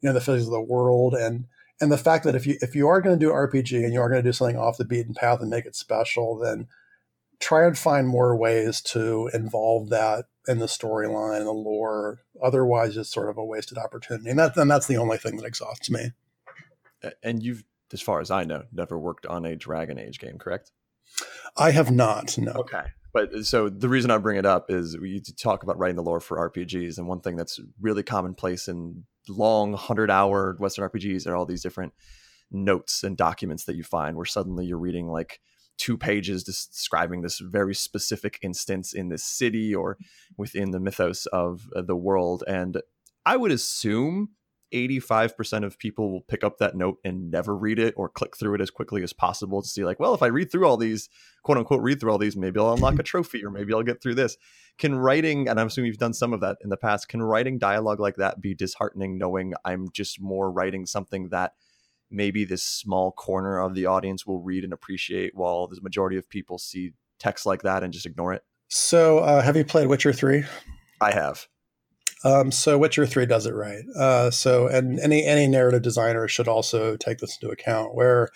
you 0.00 0.08
know 0.08 0.12
the 0.12 0.20
physics 0.20 0.46
of 0.46 0.52
the 0.52 0.60
world 0.60 1.14
and 1.14 1.46
and 1.80 1.92
the 1.92 1.98
fact 1.98 2.24
that 2.24 2.34
if 2.34 2.46
you 2.46 2.56
if 2.60 2.74
you 2.74 2.88
are 2.88 3.00
going 3.00 3.18
to 3.18 3.24
do 3.24 3.32
RPG 3.32 3.84
and 3.84 3.92
you 3.92 4.00
are 4.00 4.08
going 4.08 4.22
to 4.22 4.28
do 4.28 4.32
something 4.32 4.58
off 4.58 4.78
the 4.78 4.84
beaten 4.84 5.14
path 5.14 5.40
and 5.40 5.50
make 5.50 5.66
it 5.66 5.76
special, 5.76 6.38
then 6.38 6.68
try 7.38 7.66
and 7.66 7.76
find 7.76 8.08
more 8.08 8.36
ways 8.36 8.80
to 8.80 9.30
involve 9.34 9.90
that 9.90 10.24
in 10.48 10.58
the 10.58 10.66
storyline 10.66 11.38
and 11.38 11.46
the 11.46 11.52
lore. 11.52 12.20
Otherwise, 12.42 12.96
it's 12.96 13.12
sort 13.12 13.28
of 13.28 13.36
a 13.36 13.44
wasted 13.44 13.78
opportunity, 13.78 14.30
and 14.30 14.38
that 14.38 14.56
and 14.56 14.70
that's 14.70 14.86
the 14.86 14.96
only 14.96 15.18
thing 15.18 15.36
that 15.36 15.46
exhausts 15.46 15.90
me. 15.90 16.12
And 17.22 17.42
you've, 17.42 17.64
as 17.92 18.00
far 18.00 18.20
as 18.20 18.30
I 18.30 18.44
know, 18.44 18.64
never 18.72 18.98
worked 18.98 19.26
on 19.26 19.44
a 19.44 19.56
Dragon 19.56 19.98
Age 19.98 20.18
game, 20.18 20.38
correct? 20.38 20.70
I 21.56 21.70
have 21.70 21.90
not. 21.90 22.36
No. 22.38 22.52
Okay. 22.52 22.82
But 23.12 23.46
so 23.46 23.70
the 23.70 23.88
reason 23.88 24.10
I 24.10 24.18
bring 24.18 24.36
it 24.36 24.44
up 24.44 24.70
is 24.70 24.98
we 24.98 25.20
talk 25.20 25.62
about 25.62 25.78
writing 25.78 25.96
the 25.96 26.02
lore 26.02 26.20
for 26.20 26.50
RPGs, 26.50 26.98
and 26.98 27.08
one 27.08 27.20
thing 27.20 27.36
that's 27.36 27.58
really 27.80 28.02
commonplace 28.02 28.68
in 28.68 29.04
long 29.28 29.72
hundred 29.72 30.10
hour 30.10 30.54
Western 30.58 30.88
RPGs 30.88 31.26
are 31.26 31.34
all 31.34 31.46
these 31.46 31.62
different 31.62 31.94
notes 32.50 33.02
and 33.02 33.16
documents 33.16 33.64
that 33.64 33.74
you 33.74 33.82
find 33.82 34.16
where 34.16 34.26
suddenly 34.26 34.66
you're 34.66 34.78
reading 34.78 35.08
like 35.08 35.40
two 35.78 35.96
pages 35.96 36.44
describing 36.44 37.22
this 37.22 37.38
very 37.38 37.74
specific 37.74 38.38
instance 38.42 38.92
in 38.92 39.08
this 39.08 39.24
city 39.24 39.74
or 39.74 39.98
within 40.36 40.70
the 40.70 40.80
mythos 40.80 41.26
of 41.26 41.68
uh, 41.74 41.82
the 41.82 41.96
world. 41.96 42.44
And 42.46 42.80
I 43.24 43.36
would 43.36 43.50
assume 43.50 44.30
85% 44.72 45.64
of 45.64 45.78
people 45.78 46.10
will 46.10 46.22
pick 46.22 46.42
up 46.42 46.58
that 46.58 46.74
note 46.74 46.98
and 47.04 47.30
never 47.30 47.56
read 47.56 47.78
it 47.78 47.94
or 47.96 48.08
click 48.08 48.36
through 48.36 48.54
it 48.54 48.60
as 48.60 48.70
quickly 48.70 49.02
as 49.02 49.12
possible 49.12 49.62
to 49.62 49.68
see 49.68 49.84
like 49.84 50.00
well 50.00 50.14
if 50.14 50.22
i 50.22 50.26
read 50.26 50.50
through 50.50 50.66
all 50.66 50.76
these 50.76 51.08
quote 51.42 51.58
unquote 51.58 51.82
read 51.82 52.00
through 52.00 52.10
all 52.10 52.18
these 52.18 52.36
maybe 52.36 52.58
i'll 52.58 52.72
unlock 52.72 52.98
a 52.98 53.02
trophy 53.04 53.44
or 53.44 53.50
maybe 53.50 53.72
i'll 53.72 53.82
get 53.82 54.02
through 54.02 54.14
this. 54.14 54.36
Can 54.78 54.94
writing 54.94 55.48
and 55.48 55.60
i'm 55.60 55.68
assuming 55.68 55.88
you've 55.88 55.98
done 55.98 56.14
some 56.14 56.32
of 56.32 56.40
that 56.40 56.58
in 56.62 56.70
the 56.70 56.76
past 56.76 57.08
can 57.08 57.22
writing 57.22 57.58
dialogue 57.58 58.00
like 58.00 58.16
that 58.16 58.40
be 58.40 58.54
disheartening 58.54 59.18
knowing 59.18 59.54
i'm 59.64 59.88
just 59.92 60.20
more 60.20 60.50
writing 60.50 60.84
something 60.84 61.28
that 61.30 61.52
maybe 62.10 62.44
this 62.44 62.62
small 62.62 63.12
corner 63.12 63.58
of 63.58 63.74
the 63.74 63.86
audience 63.86 64.26
will 64.26 64.40
read 64.40 64.64
and 64.64 64.72
appreciate 64.72 65.34
while 65.34 65.66
the 65.66 65.80
majority 65.80 66.16
of 66.16 66.28
people 66.28 66.58
see 66.58 66.92
text 67.18 67.46
like 67.46 67.62
that 67.62 67.82
and 67.82 67.92
just 67.92 68.06
ignore 68.06 68.32
it? 68.32 68.42
So 68.68 69.18
uh, 69.18 69.42
have 69.42 69.56
you 69.56 69.64
played 69.64 69.86
witcher 69.86 70.12
3 70.12 70.44
i 71.00 71.12
have 71.12 71.46
um, 72.26 72.50
so 72.50 72.76
Witcher 72.76 73.06
Three 73.06 73.24
does 73.24 73.46
it 73.46 73.54
right. 73.54 73.84
Uh, 73.96 74.32
so 74.32 74.66
and 74.66 74.98
any 74.98 75.24
any 75.24 75.46
narrative 75.46 75.82
designer 75.82 76.26
should 76.26 76.48
also 76.48 76.96
take 76.96 77.18
this 77.18 77.38
into 77.40 77.52
account. 77.52 77.94
Where 77.94 78.30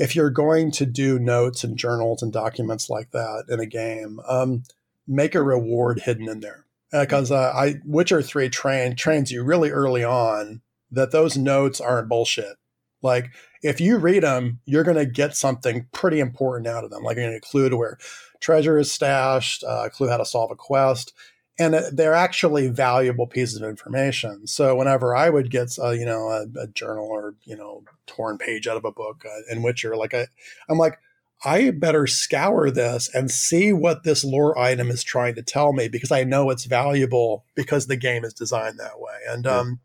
if 0.00 0.16
you're 0.16 0.30
going 0.30 0.72
to 0.72 0.84
do 0.84 1.20
notes 1.20 1.62
and 1.62 1.76
journals 1.76 2.22
and 2.22 2.32
documents 2.32 2.90
like 2.90 3.12
that 3.12 3.44
in 3.48 3.60
a 3.60 3.66
game, 3.66 4.18
um, 4.26 4.64
make 5.06 5.36
a 5.36 5.42
reward 5.42 6.00
hidden 6.00 6.28
in 6.28 6.40
there 6.40 6.64
because 6.90 7.30
uh, 7.30 7.52
I 7.54 7.76
Witcher 7.84 8.20
Three 8.20 8.48
train 8.48 8.96
trains 8.96 9.30
you 9.30 9.44
really 9.44 9.70
early 9.70 10.02
on 10.02 10.62
that 10.90 11.12
those 11.12 11.36
notes 11.36 11.80
aren't 11.80 12.08
bullshit. 12.08 12.56
Like 13.00 13.30
if 13.62 13.80
you 13.80 13.98
read 13.98 14.24
them, 14.24 14.58
you're 14.64 14.82
going 14.82 14.96
to 14.96 15.06
get 15.06 15.36
something 15.36 15.86
pretty 15.92 16.18
important 16.18 16.66
out 16.66 16.82
of 16.82 16.90
them. 16.90 17.04
Like 17.04 17.16
you're 17.16 17.28
going 17.28 17.40
to 17.40 17.46
clue 17.46 17.68
to 17.68 17.76
where 17.76 17.98
treasure 18.40 18.76
is 18.76 18.90
stashed, 18.90 19.62
uh, 19.62 19.88
clue 19.90 20.08
how 20.08 20.16
to 20.16 20.26
solve 20.26 20.50
a 20.50 20.56
quest, 20.56 21.12
and 21.58 21.74
they're 21.92 22.14
actually 22.14 22.68
valuable 22.68 23.26
pieces 23.26 23.60
of 23.60 23.68
information. 23.68 24.46
So 24.46 24.74
whenever 24.74 25.14
I 25.14 25.30
would 25.30 25.50
get, 25.50 25.78
uh, 25.78 25.90
you 25.90 26.04
know, 26.04 26.28
a, 26.28 26.46
a, 26.60 26.66
journal 26.66 27.06
or 27.06 27.36
you 27.44 27.56
know, 27.56 27.84
torn 28.06 28.38
page 28.38 28.66
out 28.66 28.76
of 28.76 28.84
a 28.84 28.90
book 28.90 29.24
uh, 29.24 29.52
in 29.52 29.62
Witcher, 29.62 29.96
like 29.96 30.14
I, 30.14 30.26
I'm 30.68 30.78
like, 30.78 30.98
I 31.44 31.70
better 31.70 32.06
scour 32.06 32.70
this 32.70 33.08
and 33.14 33.30
see 33.30 33.72
what 33.72 34.02
this 34.02 34.24
lore 34.24 34.58
item 34.58 34.90
is 34.90 35.04
trying 35.04 35.34
to 35.36 35.42
tell 35.42 35.72
me 35.72 35.88
because 35.88 36.10
I 36.10 36.24
know 36.24 36.50
it's 36.50 36.64
valuable 36.64 37.44
because 37.54 37.86
the 37.86 37.96
game 37.96 38.24
is 38.24 38.32
designed 38.32 38.78
that 38.78 38.98
way. 38.98 39.18
And 39.28 39.44
yeah. 39.44 39.58
um, 39.58 39.80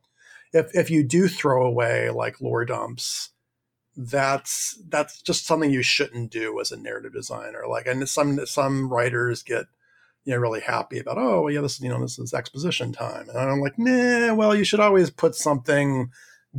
if 0.54 0.74
if 0.74 0.90
you 0.90 1.04
do 1.04 1.28
throw 1.28 1.66
away 1.66 2.10
like 2.10 2.42
lore 2.42 2.66
dumps, 2.66 3.32
that's 3.96 4.82
that's 4.88 5.22
just 5.22 5.46
something 5.46 5.70
you 5.70 5.84
shouldn't 5.84 6.32
do 6.32 6.60
as 6.60 6.72
a 6.72 6.78
narrative 6.78 7.14
designer. 7.14 7.64
Like, 7.70 7.86
and 7.86 8.08
some 8.08 8.46
some 8.46 8.92
writers 8.92 9.44
get 9.44 9.66
you 10.30 10.36
know, 10.36 10.42
really 10.42 10.60
happy 10.60 11.00
about, 11.00 11.18
oh, 11.18 11.48
yeah, 11.48 11.60
this, 11.60 11.82
you 11.82 11.90
know, 11.90 12.00
this 12.00 12.20
is 12.20 12.36
exposition 12.36 12.92
time. 12.92 13.28
And 13.30 13.38
I'm 13.40 13.62
like, 13.62 13.80
nah, 13.80 14.32
well, 14.36 14.54
you 14.54 14.64
should 14.64 14.80
always 14.80 15.10
put 15.10 15.34
something 15.34 16.12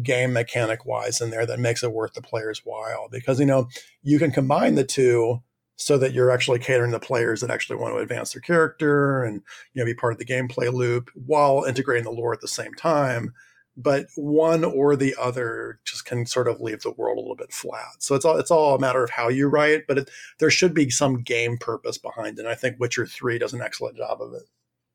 game 0.02 0.32
mechanic 0.32 0.84
wise 0.84 1.20
in 1.20 1.30
there 1.30 1.46
that 1.46 1.60
makes 1.60 1.84
it 1.84 1.92
worth 1.92 2.14
the 2.14 2.20
player's 2.20 2.62
while 2.64 3.06
because, 3.12 3.38
you 3.38 3.46
know, 3.46 3.68
you 4.02 4.18
can 4.18 4.32
combine 4.32 4.74
the 4.74 4.82
two 4.82 5.40
so 5.76 5.96
that 5.98 6.12
you're 6.12 6.32
actually 6.32 6.58
catering 6.58 6.90
to 6.90 6.98
players 6.98 7.42
that 7.42 7.50
actually 7.50 7.76
want 7.76 7.94
to 7.94 8.00
advance 8.00 8.32
their 8.32 8.40
character 8.40 9.22
and, 9.22 9.40
you 9.72 9.80
know, 9.80 9.86
be 9.86 9.94
part 9.94 10.12
of 10.14 10.18
the 10.18 10.24
gameplay 10.24 10.72
loop 10.72 11.08
while 11.14 11.62
integrating 11.62 12.02
the 12.02 12.10
lore 12.10 12.32
at 12.32 12.40
the 12.40 12.48
same 12.48 12.74
time 12.74 13.32
but 13.76 14.06
one 14.16 14.64
or 14.64 14.96
the 14.96 15.14
other 15.20 15.80
just 15.84 16.04
can 16.04 16.26
sort 16.26 16.48
of 16.48 16.60
leave 16.60 16.82
the 16.82 16.90
world 16.90 17.18
a 17.18 17.20
little 17.20 17.36
bit 17.36 17.52
flat. 17.52 17.96
So 17.98 18.14
it's 18.14 18.24
all 18.24 18.36
it's 18.36 18.50
all 18.50 18.74
a 18.74 18.80
matter 18.80 19.02
of 19.02 19.10
how 19.10 19.28
you 19.28 19.48
write, 19.48 19.86
but 19.86 19.98
it, 19.98 20.10
there 20.38 20.50
should 20.50 20.74
be 20.74 20.90
some 20.90 21.22
game 21.22 21.56
purpose 21.58 21.98
behind 21.98 22.38
it. 22.38 22.42
And 22.42 22.48
I 22.48 22.54
think 22.54 22.78
Witcher 22.78 23.06
Three 23.06 23.38
does 23.38 23.52
an 23.52 23.62
excellent 23.62 23.96
job 23.96 24.20
of 24.20 24.34
it. 24.34 24.42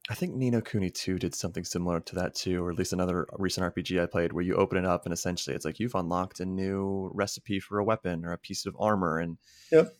I 0.07 0.13
think 0.13 0.35
Ni 0.35 0.51
no 0.51 0.61
Kuni 0.61 0.91
2 0.91 1.17
did 1.17 1.33
something 1.33 1.63
similar 1.63 1.99
to 1.99 2.15
that 2.15 2.35
too, 2.35 2.63
or 2.63 2.69
at 2.69 2.77
least 2.77 2.93
another 2.93 3.25
recent 3.39 3.73
RPG 3.73 3.99
I 4.01 4.05
played 4.05 4.33
where 4.33 4.43
you 4.43 4.53
open 4.55 4.77
it 4.77 4.85
up 4.85 5.05
and 5.05 5.13
essentially 5.13 5.55
it's 5.55 5.65
like 5.65 5.79
you've 5.79 5.95
unlocked 5.95 6.39
a 6.39 6.45
new 6.45 7.09
recipe 7.13 7.59
for 7.59 7.79
a 7.79 7.83
weapon 7.83 8.23
or 8.23 8.31
a 8.31 8.37
piece 8.37 8.67
of 8.67 8.75
armor. 8.79 9.17
And 9.17 9.37
yep 9.71 9.95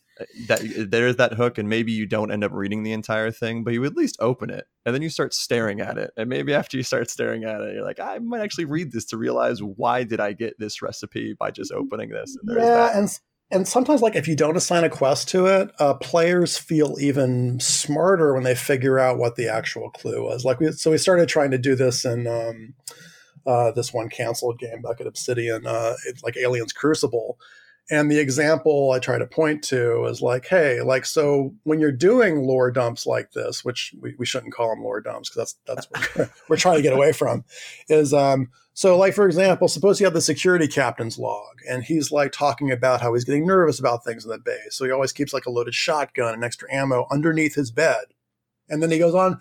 that 0.47 0.87
there's 0.89 1.17
that 1.17 1.33
hook 1.33 1.57
and 1.57 1.67
maybe 1.67 1.91
you 1.91 2.05
don't 2.05 2.31
end 2.31 2.43
up 2.43 2.51
reading 2.53 2.83
the 2.83 2.93
entire 2.93 3.31
thing 3.31 3.63
but 3.63 3.73
you 3.73 3.83
at 3.83 3.95
least 3.95 4.15
open 4.19 4.49
it 4.49 4.65
and 4.85 4.95
then 4.95 5.01
you 5.01 5.09
start 5.09 5.33
staring 5.33 5.81
at 5.81 5.97
it 5.97 6.11
and 6.15 6.29
maybe 6.29 6.53
after 6.53 6.77
you 6.77 6.83
start 6.83 7.09
staring 7.09 7.43
at 7.43 7.61
it 7.61 7.73
you're 7.73 7.83
like 7.83 7.99
i 7.99 8.17
might 8.19 8.41
actually 8.41 8.65
read 8.65 8.91
this 8.91 9.05
to 9.05 9.17
realize 9.17 9.61
why 9.61 10.03
did 10.03 10.19
i 10.19 10.31
get 10.31 10.57
this 10.57 10.81
recipe 10.81 11.35
by 11.37 11.51
just 11.51 11.71
opening 11.71 12.09
this 12.09 12.37
and 12.41 12.57
yeah 12.57 12.65
that. 12.65 12.95
and 12.95 13.19
and 13.51 13.67
sometimes 13.67 14.01
like 14.01 14.15
if 14.15 14.27
you 14.27 14.35
don't 14.35 14.57
assign 14.57 14.83
a 14.83 14.89
quest 14.89 15.27
to 15.27 15.45
it 15.47 15.69
uh, 15.79 15.93
players 15.95 16.57
feel 16.57 16.95
even 16.99 17.59
smarter 17.59 18.33
when 18.33 18.43
they 18.43 18.55
figure 18.55 18.97
out 18.97 19.17
what 19.17 19.35
the 19.35 19.47
actual 19.47 19.89
clue 19.91 20.23
was 20.23 20.45
like 20.45 20.59
we 20.59 20.71
so 20.71 20.91
we 20.91 20.97
started 20.97 21.27
trying 21.27 21.51
to 21.51 21.57
do 21.57 21.75
this 21.75 22.05
in 22.05 22.25
um, 22.25 22.73
uh, 23.45 23.71
this 23.71 23.93
one 23.93 24.09
canceled 24.09 24.59
game 24.59 24.81
back 24.81 25.01
at 25.01 25.07
obsidian 25.07 25.67
uh, 25.67 25.93
it's 26.07 26.23
like 26.23 26.37
aliens 26.37 26.71
crucible 26.71 27.37
and 27.89 28.09
the 28.09 28.19
example 28.19 28.91
I 28.91 28.99
try 28.99 29.19
to 29.19 29.27
point 29.27 29.63
to 29.65 30.05
is 30.05 30.21
like, 30.21 30.47
hey, 30.47 30.81
like, 30.81 31.05
so 31.05 31.53
when 31.63 31.79
you're 31.79 31.91
doing 31.91 32.43
lore 32.43 32.71
dumps 32.71 33.05
like 33.05 33.31
this, 33.31 33.63
which 33.63 33.93
we, 33.99 34.15
we 34.17 34.25
shouldn't 34.25 34.53
call 34.53 34.69
them 34.69 34.83
lore 34.83 35.01
dumps 35.01 35.29
because 35.29 35.55
that's 35.65 35.87
that's 35.89 36.15
what 36.15 36.31
we're 36.49 36.57
trying 36.57 36.77
to 36.77 36.81
get 36.81 36.93
away 36.93 37.11
from, 37.11 37.43
is 37.87 38.13
um, 38.13 38.49
so 38.73 38.97
like 38.97 39.13
for 39.13 39.27
example, 39.27 39.67
suppose 39.67 39.99
you 39.99 40.05
have 40.05 40.13
the 40.13 40.21
security 40.21 40.67
captain's 40.67 41.19
log, 41.19 41.57
and 41.69 41.83
he's 41.83 42.11
like 42.11 42.31
talking 42.31 42.71
about 42.71 43.01
how 43.01 43.13
he's 43.13 43.25
getting 43.25 43.45
nervous 43.45 43.79
about 43.79 44.03
things 44.03 44.25
in 44.25 44.31
the 44.31 44.39
base, 44.39 44.71
so 44.71 44.85
he 44.85 44.91
always 44.91 45.11
keeps 45.11 45.33
like 45.33 45.45
a 45.45 45.51
loaded 45.51 45.75
shotgun 45.75 46.33
and 46.33 46.43
extra 46.43 46.71
ammo 46.73 47.05
underneath 47.11 47.53
his 47.53 47.69
bed, 47.69 48.05
and 48.67 48.81
then 48.81 48.89
he 48.89 48.97
goes 48.97 49.13
on 49.13 49.39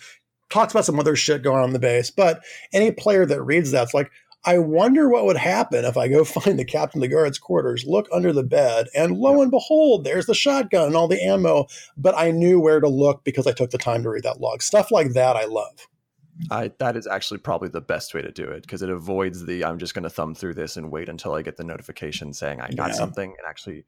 talks 0.51 0.73
about 0.73 0.85
some 0.85 1.01
other 1.01 1.17
shit 1.17 1.43
going 1.43 1.59
on 1.59 1.71
in 1.71 1.73
the 1.73 1.79
base. 1.79 2.11
But 2.11 2.43
any 2.73 2.93
player 2.93 3.27
that 3.27 3.43
reads 3.43 3.71
that's 3.71 3.93
like, 3.95 4.11
I 4.47 4.59
wonder 4.59 5.09
what 5.09 5.25
would 5.25 5.37
happen 5.37 5.85
if 5.85 5.97
I 5.97 6.09
go 6.09 6.25
find 6.25 6.59
the 6.59 6.65
captain 6.65 6.99
of 6.99 7.03
the 7.03 7.15
guard's 7.15 7.39
quarters, 7.39 7.85
look 7.87 8.09
under 8.13 8.33
the 8.33 8.43
bed, 8.43 8.89
and 8.95 9.17
lo 9.17 9.41
and 9.43 9.51
behold, 9.51 10.05
there's 10.05 10.27
the 10.27 10.35
shotgun 10.35 10.87
and 10.87 10.97
all 10.97 11.09
the 11.09 11.23
ammo. 11.23 11.67
But 11.97 12.17
I 12.17 12.31
knew 12.31 12.61
where 12.61 12.81
to 12.81 12.89
look 12.89 13.25
because 13.25 13.47
I 13.47 13.53
took 13.53 13.71
the 13.71 13.79
time 13.79 14.03
to 14.03 14.11
read 14.11 14.25
that 14.25 14.41
log. 14.41 14.63
Stuff 14.63 14.91
like 14.91 15.13
that, 15.13 15.37
I 15.37 15.45
love. 15.45 15.89
I 16.51 16.73
that 16.79 16.97
is 16.97 17.07
actually 17.07 17.39
probably 17.39 17.69
the 17.69 17.81
best 17.81 18.13
way 18.13 18.21
to 18.21 18.33
do 18.33 18.45
it 18.45 18.63
because 18.63 18.83
it 18.83 18.91
avoids 18.91 19.47
the 19.47 19.65
I'm 19.65 19.79
just 19.79 19.95
going 19.95 20.03
to 20.03 20.11
thumb 20.11 20.35
through 20.35 20.55
this 20.55 20.77
and 20.77 20.91
wait 20.91 21.09
until 21.09 21.33
I 21.33 21.43
get 21.43 21.57
the 21.57 21.65
notification 21.65 22.33
saying 22.33 22.61
I 22.61 22.71
got 22.73 22.89
yeah. 22.89 22.95
something 22.95 23.31
and 23.31 23.49
actually 23.49 23.85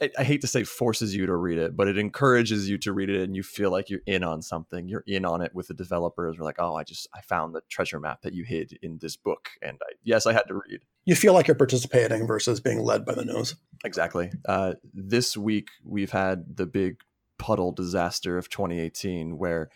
I, 0.00 0.10
I, 0.18 0.24
hate 0.24 0.40
to 0.40 0.46
say 0.46 0.64
forces 0.64 1.14
you 1.14 1.26
to 1.26 1.36
read 1.36 1.58
it, 1.58 1.76
but 1.76 1.88
it 1.88 1.98
encourages 1.98 2.68
you 2.68 2.78
to 2.78 2.92
read 2.92 3.10
it, 3.10 3.22
and 3.22 3.36
you 3.36 3.42
feel 3.42 3.70
like 3.70 3.90
you're 3.90 4.02
in 4.06 4.22
on 4.24 4.42
something. 4.42 4.88
You're 4.88 5.04
in 5.06 5.24
on 5.24 5.40
it 5.42 5.54
with 5.54 5.68
the 5.68 5.74
developers. 5.74 6.38
We're 6.38 6.44
like, 6.44 6.58
oh, 6.58 6.74
I 6.74 6.84
just 6.84 7.08
I 7.14 7.20
found 7.20 7.54
the 7.54 7.62
treasure 7.68 8.00
map 8.00 8.22
that 8.22 8.34
you 8.34 8.44
hid 8.44 8.78
in 8.82 8.98
this 9.00 9.16
book, 9.16 9.50
and 9.62 9.78
I, 9.82 9.92
yes, 10.02 10.26
I 10.26 10.32
had 10.32 10.44
to 10.48 10.54
read. 10.54 10.80
You 11.04 11.14
feel 11.14 11.34
like 11.34 11.46
you're 11.46 11.54
participating 11.54 12.26
versus 12.26 12.60
being 12.60 12.82
led 12.82 13.04
by 13.04 13.14
the 13.14 13.24
nose. 13.24 13.56
Exactly. 13.84 14.30
Uh, 14.46 14.74
this 14.92 15.36
week 15.36 15.68
we've 15.84 16.10
had 16.10 16.56
the 16.56 16.66
big 16.66 16.96
puddle 17.38 17.72
disaster 17.72 18.38
of 18.38 18.48
2018 18.48 19.36
where 19.36 19.68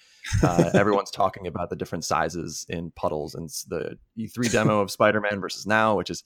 uh, 0.43 0.71
everyone's 0.75 1.11
talking 1.11 1.47
about 1.47 1.71
the 1.71 1.77
different 1.77 2.05
sizes 2.05 2.65
in 2.69 2.91
puddles 2.93 3.35
and 3.35 3.51
the 3.69 3.99
E3 4.19 4.51
demo 4.51 4.81
of 4.81 4.91
Spider-Man 4.91 5.41
versus 5.41 5.67
now, 5.67 5.97
which 5.97 6.11
is 6.11 6.25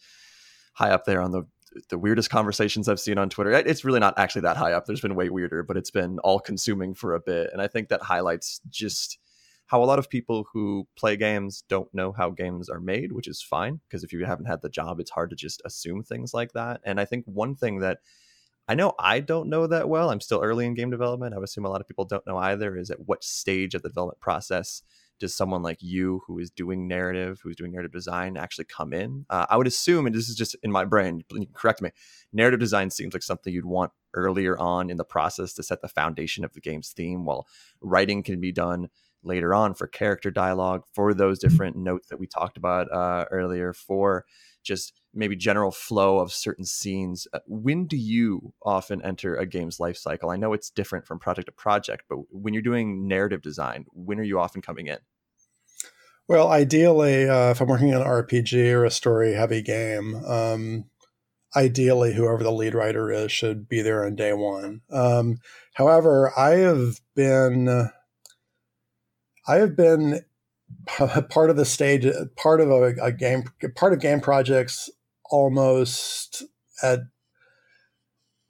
high 0.74 0.90
up 0.90 1.04
there 1.04 1.20
on 1.20 1.32
the 1.32 1.42
the 1.88 1.98
weirdest 1.98 2.30
conversations 2.30 2.88
I've 2.88 3.00
seen 3.00 3.18
on 3.18 3.30
Twitter. 3.30 3.52
It's 3.52 3.84
really 3.84 4.00
not 4.00 4.18
actually 4.18 4.42
that 4.42 4.56
high 4.56 4.72
up. 4.72 4.86
There's 4.86 5.00
been 5.00 5.14
way 5.14 5.28
weirder, 5.28 5.62
but 5.62 5.76
it's 5.76 5.90
been 5.90 6.18
all 6.20 6.40
consuming 6.40 6.94
for 6.94 7.14
a 7.14 7.20
bit. 7.20 7.50
And 7.52 7.62
I 7.62 7.68
think 7.68 7.88
that 7.88 8.02
highlights 8.02 8.60
just 8.68 9.18
how 9.66 9.82
a 9.82 9.86
lot 9.86 9.98
of 9.98 10.10
people 10.10 10.46
who 10.52 10.86
play 10.96 11.16
games 11.16 11.64
don't 11.68 11.92
know 11.94 12.12
how 12.12 12.30
games 12.30 12.68
are 12.68 12.80
made, 12.80 13.12
which 13.12 13.26
is 13.26 13.40
fine 13.40 13.80
because 13.88 14.04
if 14.04 14.12
you 14.12 14.24
haven't 14.24 14.46
had 14.46 14.60
the 14.60 14.68
job, 14.68 15.00
it's 15.00 15.10
hard 15.10 15.30
to 15.30 15.36
just 15.36 15.62
assume 15.64 16.02
things 16.02 16.34
like 16.34 16.52
that. 16.52 16.80
And 16.84 17.00
I 17.00 17.06
think 17.06 17.24
one 17.26 17.54
thing 17.54 17.78
that 17.78 17.98
I 18.68 18.74
know 18.74 18.92
I 18.98 19.20
don't 19.20 19.48
know 19.48 19.66
that 19.66 19.88
well. 19.88 20.10
I'm 20.10 20.20
still 20.20 20.40
early 20.42 20.66
in 20.66 20.74
game 20.74 20.90
development. 20.90 21.34
I 21.34 21.42
assume 21.42 21.64
a 21.64 21.70
lot 21.70 21.80
of 21.80 21.88
people 21.88 22.04
don't 22.04 22.26
know 22.26 22.36
either. 22.36 22.76
Is 22.76 22.90
at 22.90 23.06
what 23.06 23.24
stage 23.24 23.74
of 23.74 23.82
the 23.82 23.88
development 23.88 24.20
process 24.20 24.82
does 25.18 25.34
someone 25.34 25.62
like 25.62 25.78
you, 25.80 26.22
who 26.26 26.38
is 26.38 26.50
doing 26.50 26.88
narrative, 26.88 27.40
who's 27.42 27.56
doing 27.56 27.72
narrative 27.72 27.92
design, 27.92 28.36
actually 28.36 28.64
come 28.64 28.92
in? 28.92 29.24
Uh, 29.30 29.46
I 29.48 29.56
would 29.56 29.66
assume, 29.66 30.06
and 30.06 30.14
this 30.14 30.28
is 30.28 30.34
just 30.34 30.56
in 30.62 30.72
my 30.72 30.84
brain, 30.84 31.22
correct 31.54 31.80
me. 31.80 31.90
Narrative 32.32 32.60
design 32.60 32.90
seems 32.90 33.14
like 33.14 33.22
something 33.22 33.52
you'd 33.52 33.64
want 33.64 33.92
earlier 34.14 34.58
on 34.58 34.90
in 34.90 34.96
the 34.96 35.04
process 35.04 35.52
to 35.54 35.62
set 35.62 35.80
the 35.80 35.88
foundation 35.88 36.44
of 36.44 36.52
the 36.52 36.60
game's 36.60 36.90
theme, 36.90 37.24
while 37.24 37.46
writing 37.80 38.22
can 38.22 38.40
be 38.40 38.52
done 38.52 38.88
later 39.22 39.54
on 39.54 39.74
for 39.74 39.86
character 39.86 40.30
dialogue, 40.30 40.82
for 40.92 41.14
those 41.14 41.38
mm-hmm. 41.38 41.48
different 41.48 41.76
notes 41.76 42.08
that 42.08 42.18
we 42.18 42.26
talked 42.26 42.56
about 42.56 42.90
uh, 42.92 43.24
earlier, 43.30 43.72
for 43.72 44.24
just 44.62 44.92
maybe 45.14 45.36
general 45.36 45.70
flow 45.70 46.18
of 46.18 46.32
certain 46.32 46.64
scenes. 46.64 47.26
Uh, 47.32 47.40
when 47.46 47.86
do 47.86 47.96
you 47.96 48.54
often 48.64 49.02
enter 49.02 49.36
a 49.36 49.46
game's 49.46 49.78
life 49.78 49.96
cycle? 49.96 50.30
I 50.30 50.36
know 50.36 50.52
it's 50.52 50.70
different 50.70 51.06
from 51.06 51.18
project 51.18 51.46
to 51.46 51.52
project, 51.52 52.04
but 52.08 52.18
when 52.30 52.54
you're 52.54 52.62
doing 52.62 53.06
narrative 53.06 53.42
design, 53.42 53.84
when 53.92 54.18
are 54.18 54.24
you 54.24 54.38
often 54.38 54.62
coming 54.62 54.86
in? 54.86 54.98
Well, 56.28 56.48
ideally, 56.48 57.28
uh, 57.28 57.50
if 57.50 57.60
I'm 57.60 57.68
working 57.68 57.92
on 57.94 58.00
an 58.00 58.06
RPG 58.06 58.72
or 58.72 58.84
a 58.84 58.90
story 58.90 59.34
heavy 59.34 59.60
game, 59.60 60.14
um, 60.24 60.84
ideally, 61.54 62.14
whoever 62.14 62.42
the 62.42 62.52
lead 62.52 62.74
writer 62.74 63.10
is 63.10 63.32
should 63.32 63.68
be 63.68 63.82
there 63.82 64.06
on 64.06 64.14
day 64.14 64.32
one. 64.32 64.82
Um, 64.90 65.38
however, 65.74 66.32
I 66.38 66.56
have 66.56 67.00
been. 67.14 67.90
I 69.46 69.56
have 69.56 69.76
been 69.76 70.20
part 70.86 71.50
of 71.50 71.56
the 71.56 71.64
stage, 71.64 72.06
part 72.36 72.60
of 72.60 72.70
a, 72.70 72.94
a 73.00 73.12
game, 73.12 73.44
part 73.76 73.92
of 73.92 74.00
game 74.00 74.20
projects 74.20 74.90
almost 75.30 76.42
at 76.82 77.00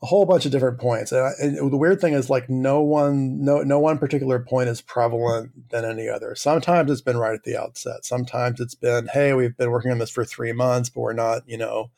a 0.03 0.07
whole 0.07 0.27
bunch 0.27 0.45
of 0.45 0.51
different 0.51 0.81
points. 0.81 1.13
And, 1.13 1.21
I, 1.21 1.31
and, 1.41 1.73
the 1.73 1.77
weird 1.77 2.01
thing 2.01 2.13
is 2.13 2.29
like 2.29 2.51
no 2.51 2.81
one, 2.81 3.45
no, 3.45 3.63
no 3.63 3.79
one 3.79 3.99
particular 3.99 4.41
point 4.41 4.69
is 4.69 4.81
prevalent 4.81 5.71
than 5.71 5.85
any 5.85 6.09
other. 6.09 6.35
Sometimes 6.35 6.91
it's 6.91 7.01
been 7.01 7.17
right 7.17 7.35
at 7.35 7.45
the 7.45 7.57
outset. 7.57 8.05
Sometimes 8.05 8.59
it's 8.61 8.75
been, 8.75 9.07
Hey, 9.07 9.33
we've 9.33 9.57
been 9.57 9.71
working 9.71 9.93
on 9.93 9.99
this 9.99 10.11
for 10.11 10.25
three 10.25 10.53
months, 10.53 10.91
but 10.91 11.03
we're 11.03 11.13
not, 11.13 11.43
you 11.47 11.57
know, 11.57 11.91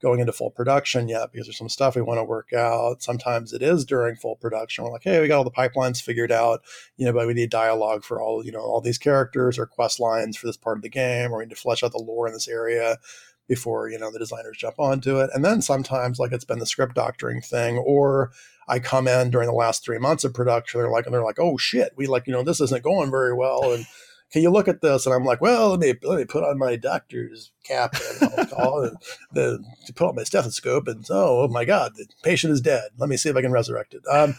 going 0.00 0.20
into 0.20 0.32
full 0.32 0.50
production 0.50 1.08
yet 1.08 1.30
because 1.32 1.46
there's 1.46 1.58
some 1.58 1.68
stuff 1.68 1.94
we 1.94 2.02
want 2.02 2.18
to 2.18 2.24
work 2.24 2.52
out. 2.52 3.02
Sometimes 3.02 3.52
it 3.52 3.62
is 3.62 3.84
during 3.84 4.16
full 4.16 4.36
production. 4.36 4.84
We're 4.84 4.92
like, 4.92 5.04
hey, 5.04 5.20
we 5.20 5.28
got 5.28 5.38
all 5.38 5.44
the 5.44 5.50
pipelines 5.50 6.02
figured 6.02 6.32
out, 6.32 6.62
you 6.96 7.04
know, 7.04 7.12
but 7.12 7.26
we 7.26 7.34
need 7.34 7.50
dialogue 7.50 8.04
for 8.04 8.20
all, 8.20 8.44
you 8.44 8.52
know, 8.52 8.60
all 8.60 8.80
these 8.80 8.98
characters 8.98 9.58
or 9.58 9.66
quest 9.66 10.00
lines 10.00 10.36
for 10.36 10.46
this 10.46 10.56
part 10.56 10.78
of 10.78 10.82
the 10.82 10.88
game, 10.88 11.32
or 11.32 11.38
we 11.38 11.44
need 11.44 11.50
to 11.50 11.56
flesh 11.56 11.82
out 11.82 11.92
the 11.92 11.98
lore 11.98 12.26
in 12.26 12.32
this 12.32 12.48
area 12.48 12.98
before, 13.46 13.90
you 13.90 13.98
know, 13.98 14.10
the 14.10 14.18
designers 14.18 14.56
jump 14.56 14.78
onto 14.78 15.18
it. 15.18 15.28
And 15.34 15.44
then 15.44 15.60
sometimes 15.60 16.18
like 16.18 16.32
it's 16.32 16.44
been 16.44 16.60
the 16.60 16.66
script 16.66 16.94
doctoring 16.94 17.40
thing, 17.40 17.78
or 17.78 18.30
I 18.68 18.78
come 18.78 19.08
in 19.08 19.30
during 19.30 19.48
the 19.48 19.54
last 19.54 19.84
three 19.84 19.98
months 19.98 20.22
of 20.22 20.32
production, 20.32 20.80
they're 20.80 20.90
like, 20.90 21.04
and 21.04 21.12
they're 21.12 21.24
like, 21.24 21.40
oh 21.40 21.56
shit, 21.56 21.92
we 21.96 22.06
like, 22.06 22.26
you 22.26 22.32
know, 22.32 22.44
this 22.44 22.60
isn't 22.60 22.84
going 22.84 23.10
very 23.10 23.34
well. 23.34 23.72
And 23.72 23.84
can 24.32 24.42
you 24.42 24.50
look 24.50 24.68
at 24.68 24.80
this? 24.80 25.06
And 25.06 25.14
I'm 25.14 25.24
like, 25.24 25.40
well, 25.40 25.70
let 25.70 25.80
me 25.80 25.94
let 26.02 26.18
me 26.18 26.24
put 26.24 26.44
on 26.44 26.58
my 26.58 26.76
doctor's 26.76 27.52
cap 27.64 27.96
and, 28.20 28.32
and 28.32 28.96
the, 29.32 29.64
put 29.94 30.08
on 30.08 30.14
my 30.14 30.24
stethoscope 30.24 30.86
and 30.88 31.04
oh, 31.10 31.42
oh 31.42 31.48
my 31.48 31.64
God, 31.64 31.92
the 31.96 32.06
patient 32.22 32.52
is 32.52 32.60
dead. 32.60 32.90
Let 32.98 33.08
me 33.08 33.16
see 33.16 33.28
if 33.28 33.36
I 33.36 33.42
can 33.42 33.52
resurrect 33.52 33.94
it. 33.94 34.02
Um, 34.10 34.36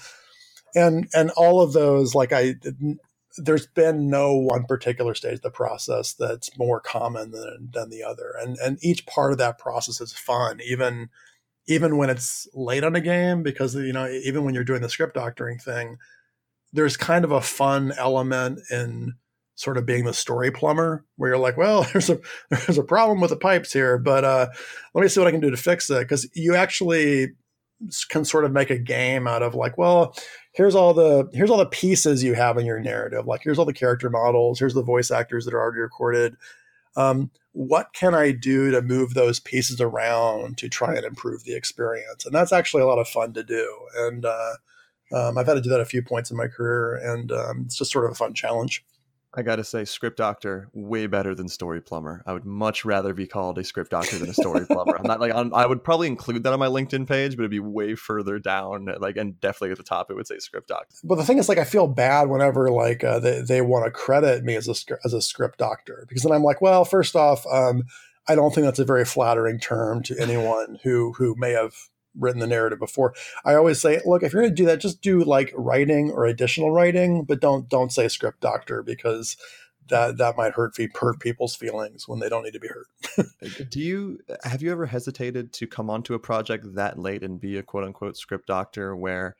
and 0.76 1.08
and 1.14 1.32
all 1.32 1.62
of 1.62 1.74
those, 1.74 2.16
like 2.16 2.32
I, 2.32 2.56
there's 3.38 3.68
been 3.68 4.10
no 4.10 4.34
one 4.34 4.64
particular 4.66 5.14
stage 5.14 5.36
of 5.36 5.42
the 5.42 5.52
process 5.52 6.14
that's 6.14 6.58
more 6.58 6.80
common 6.80 7.32
than 7.32 7.70
than 7.74 7.90
the 7.90 8.04
other, 8.04 8.34
and 8.42 8.58
and 8.58 8.78
each 8.82 9.06
part 9.06 9.32
of 9.32 9.38
that 9.40 9.58
process 9.58 10.00
is 10.00 10.14
fun, 10.14 10.62
even 10.66 11.10
even 11.68 11.98
when 11.98 12.10
it's 12.10 12.48
late 12.54 12.84
on 12.84 12.96
a 12.96 13.02
game, 13.02 13.44
because 13.44 13.76
you 13.76 13.94
know 13.94 14.08
even 14.08 14.44
when 14.44 14.54
you're 14.54 14.64
doing 14.64 14.82
the 14.82 14.90
script 14.90 15.16
doctoring 15.16 15.58
thing, 15.58 15.98
there's 16.74 16.98
kind 16.98 17.26
of 17.26 17.32
a 17.32 17.42
fun 17.42 17.94
element 17.98 18.60
in 18.72 19.16
sort 19.62 19.78
of 19.78 19.86
being 19.86 20.06
the 20.06 20.14
story 20.14 20.52
plumber 20.52 21.06
where 21.18 21.32
you're 21.32 21.38
like 21.38 21.56
well 21.56 21.84
there's 21.94 22.10
a 22.10 22.20
there's 22.50 22.78
a 22.78 22.84
problem 22.84 23.22
with 23.22 23.30
the 23.30 23.38
pipes 23.38 23.72
here 23.72 23.98
but 23.98 24.24
uh, 24.24 24.48
let 24.94 25.02
me 25.02 25.08
see 25.08 25.20
what 25.20 25.28
i 25.28 25.32
can 25.32 25.40
do 25.40 25.52
to 25.52 25.58
fix 25.58 25.90
it. 25.90 26.00
Because 26.00 26.28
you 26.34 26.56
actually 26.56 27.30
can 28.10 28.24
sort 28.24 28.46
of 28.46 28.52
make 28.52 28.70
a 28.70 28.78
game 28.78 29.28
out 29.28 29.42
of 29.42 29.56
like 29.56 29.78
well 29.78 30.16
here's 30.54 30.76
all 30.76 30.94
the 30.94 31.30
here's 31.34 31.50
all 31.50 31.58
the 31.58 31.66
pieces 31.66 32.24
you 32.24 32.34
have 32.34 32.58
in 32.58 32.66
your 32.66 32.80
narrative. 32.80 33.26
Like 33.26 33.42
here's 33.44 33.58
all 33.58 33.66
the 33.66 33.74
character 33.74 34.10
models. 34.10 34.60
Here's 34.60 34.74
the 34.74 34.84
voice 34.84 35.12
actors 35.12 35.46
that 35.46 35.54
are 35.54 35.62
already 35.62 35.80
recorded. 35.80 36.36
Um, 36.96 37.32
what 37.54 37.94
can 37.94 38.14
i 38.14 38.32
do 38.32 38.72
to 38.72 38.82
move 38.82 39.14
those 39.14 39.40
pieces 39.40 39.80
around 39.82 40.58
to 40.58 40.70
try 40.70 40.96
and 40.96 41.06
improve 41.06 41.44
the 41.44 41.56
experience? 41.56 42.26
And 42.26 42.36
that's 42.36 42.52
actually 42.52 42.84
a 42.84 42.88
lot 42.88 43.00
of 43.00 43.08
fun 43.08 43.34
to 43.34 43.44
do. 43.44 43.78
And 43.96 44.26
uh, 44.26 44.54
um, 45.14 45.38
i've 45.38 45.48
had 45.48 45.56
to 45.56 45.62
do 45.62 45.70
that 45.70 45.80
a 45.82 45.86
few 45.86 46.02
points 46.02 46.32
in 46.32 46.38
my 46.38 46.48
career 46.48 46.96
and 46.96 47.32
um, 47.32 47.64
it's 47.66 47.78
just 47.78 47.92
sort 47.92 48.06
of 48.06 48.12
a 48.12 48.16
fun 48.16 48.34
challenge 48.34 48.84
I 49.34 49.44
gotta 49.44 49.64
say, 49.64 49.86
script 49.86 50.18
doctor 50.18 50.70
way 50.74 51.08
better 51.08 51.34
than 51.34 51.48
story 51.48 51.82
plumber. 51.82 52.22
I 52.26 52.34
would 52.34 52.46
much 52.46 52.84
rather 52.84 53.14
be 53.14 53.28
called 53.28 53.58
a 53.58 53.64
script 53.64 53.92
doctor 53.92 54.18
than 54.18 54.30
a 54.30 54.34
story 54.34 54.66
plumber. 54.66 54.98
I'm 54.98 55.08
not 55.08 55.22
like 55.22 55.34
I'm, 55.34 55.54
i 55.54 55.66
would 55.66 55.84
probably 55.84 56.08
include 56.08 56.44
that 56.44 56.52
on 56.52 56.60
my 56.60 56.68
LinkedIn 56.68 57.08
page, 57.08 57.38
but 57.38 57.44
it'd 57.44 57.52
be 57.52 57.60
way 57.60 57.96
further 57.96 58.40
down. 58.40 58.88
Like, 59.00 59.16
and 59.16 59.40
definitely 59.40 59.72
at 59.72 59.78
the 59.78 59.84
top, 59.84 60.12
it 60.12 60.16
would 60.16 60.28
say 60.28 60.40
script 60.40 60.68
doctor. 60.68 60.98
But 61.04 61.16
the 61.16 61.24
thing 61.24 61.38
is, 61.38 61.48
like, 61.48 61.58
I 61.58 61.64
feel 61.64 61.88
bad 61.88 62.30
whenever 62.30 62.70
like 62.72 63.04
uh, 63.04 63.20
they 63.20 63.42
they 63.42 63.62
want 63.62 63.86
to 63.86 63.92
credit 63.92 64.44
me 64.44 64.56
as 64.56 64.68
a 64.68 64.76
as 65.06 65.14
a 65.14 65.22
script 65.22 65.60
doctor 65.60 66.06
because 66.10 66.24
then 66.24 66.34
I'm 66.34 66.44
like, 66.44 66.62
well, 66.62 66.84
first 66.84 67.16
off, 67.16 67.46
um, 67.48 67.84
I 68.28 68.36
don't 68.36 68.54
think 68.54 68.66
that's 68.66 68.80
a 68.80 68.86
very 68.86 69.06
flattering 69.06 69.60
term 69.60 70.04
to 70.04 70.20
anyone 70.20 70.80
who 70.84 71.14
who 71.14 71.36
may 71.38 71.52
have 71.52 71.74
written 72.18 72.40
the 72.40 72.48
narrative 72.48 72.80
before. 72.80 73.14
I 73.46 73.56
always 73.56 73.82
say, 73.82 74.02
look, 74.06 74.24
if 74.24 74.34
you're 74.34 74.42
going 74.42 74.56
to 74.56 74.62
do 74.62 74.66
that, 74.66 74.82
just 74.82 75.02
do 75.02 75.24
like 75.24 75.54
writing 75.56 76.12
or 76.12 76.26
additional 76.26 76.72
writing, 76.72 77.24
but 77.24 77.42
don't 77.42 77.70
don't 77.70 77.92
say 77.92 78.08
script 78.08 78.42
doctor 78.42 78.84
because 78.84 79.38
that 79.90 80.18
that 80.18 80.38
might 80.38 80.54
hurt 80.54 80.76
hurt 80.96 81.20
people's 81.20 81.56
feelings 81.56 82.08
when 82.08 82.20
they 82.20 82.30
don't 82.30 82.44
need 82.44 82.54
to 82.54 82.60
be 82.60 82.70
hurt. 82.70 83.70
do 83.70 83.80
you 83.80 84.20
have 84.44 84.62
you 84.62 84.72
ever 84.72 84.86
hesitated 84.86 85.54
to 85.54 85.68
come 85.68 85.90
onto 85.90 86.14
a 86.14 86.20
project 86.20 86.66
that 86.76 87.00
late 87.00 87.24
and 87.24 87.40
be 87.40 87.58
a 87.58 87.64
quote 87.64 87.84
unquote 87.84 88.18
script 88.18 88.48
doctor 88.48 88.96
where 88.96 89.36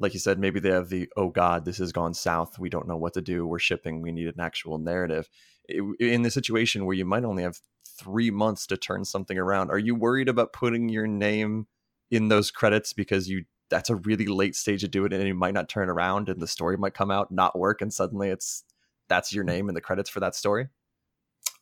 like 0.00 0.14
you 0.14 0.18
said, 0.18 0.38
maybe 0.38 0.58
they 0.58 0.70
have 0.70 0.88
the 0.88 1.08
oh 1.16 1.28
god, 1.28 1.64
this 1.64 1.78
has 1.78 1.92
gone 1.92 2.14
south. 2.14 2.58
We 2.58 2.70
don't 2.70 2.88
know 2.88 2.96
what 2.96 3.12
to 3.14 3.20
do. 3.20 3.46
We're 3.46 3.58
shipping. 3.58 4.00
We 4.00 4.10
need 4.10 4.28
an 4.28 4.40
actual 4.40 4.78
narrative. 4.78 5.28
In 5.68 6.22
the 6.22 6.30
situation 6.30 6.86
where 6.86 6.96
you 6.96 7.04
might 7.04 7.24
only 7.24 7.42
have 7.42 7.60
three 7.84 8.30
months 8.30 8.66
to 8.68 8.76
turn 8.78 9.04
something 9.04 9.38
around, 9.38 9.70
are 9.70 9.78
you 9.78 9.94
worried 9.94 10.28
about 10.28 10.54
putting 10.54 10.88
your 10.88 11.06
name 11.06 11.66
in 12.10 12.28
those 12.28 12.50
credits 12.50 12.92
because 12.92 13.28
you 13.28 13.44
that's 13.68 13.90
a 13.90 13.94
really 13.94 14.26
late 14.26 14.56
stage 14.56 14.80
to 14.80 14.88
do 14.88 15.04
it 15.04 15.12
and 15.12 15.26
you 15.26 15.34
might 15.34 15.54
not 15.54 15.68
turn 15.68 15.88
around 15.88 16.28
and 16.28 16.40
the 16.40 16.46
story 16.46 16.76
might 16.76 16.94
come 16.94 17.10
out 17.10 17.30
not 17.30 17.58
work 17.58 17.80
and 17.80 17.92
suddenly 17.92 18.28
it's 18.28 18.64
that's 19.08 19.32
your 19.32 19.44
name 19.44 19.68
in 19.68 19.74
the 19.74 19.80
credits 19.80 20.10
for 20.10 20.20
that 20.20 20.34
story? 20.34 20.68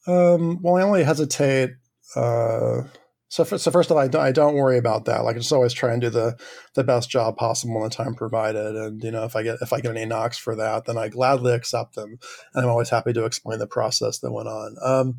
Um, 0.06 0.62
well 0.62 0.76
i 0.76 0.82
only 0.82 1.04
hesitate 1.04 1.72
uh, 2.16 2.82
so, 3.30 3.44
for, 3.44 3.58
so 3.58 3.70
first 3.70 3.90
of 3.90 3.96
all 3.96 4.02
I 4.02 4.08
don't, 4.08 4.22
I 4.22 4.32
don't 4.32 4.54
worry 4.54 4.78
about 4.78 5.04
that. 5.04 5.22
Like 5.24 5.36
i 5.36 5.38
just 5.38 5.52
always 5.52 5.74
try 5.74 5.92
and 5.92 6.00
do 6.00 6.08
the 6.08 6.36
the 6.74 6.84
best 6.84 7.10
job 7.10 7.36
possible 7.36 7.76
in 7.76 7.82
the 7.82 7.90
time 7.90 8.14
provided. 8.14 8.74
And 8.74 9.02
you 9.04 9.10
know 9.10 9.24
if 9.24 9.36
i 9.36 9.42
get 9.42 9.58
if 9.60 9.72
i 9.72 9.80
get 9.80 9.90
any 9.90 10.06
knocks 10.06 10.38
for 10.38 10.56
that 10.56 10.86
then 10.86 10.96
i 10.96 11.08
gladly 11.08 11.52
accept 11.52 11.94
them. 11.94 12.18
And 12.54 12.64
i'm 12.64 12.70
always 12.70 12.90
happy 12.90 13.12
to 13.12 13.24
explain 13.24 13.58
the 13.58 13.66
process 13.66 14.20
that 14.20 14.32
went 14.32 14.48
on. 14.48 14.76
Um, 14.82 15.18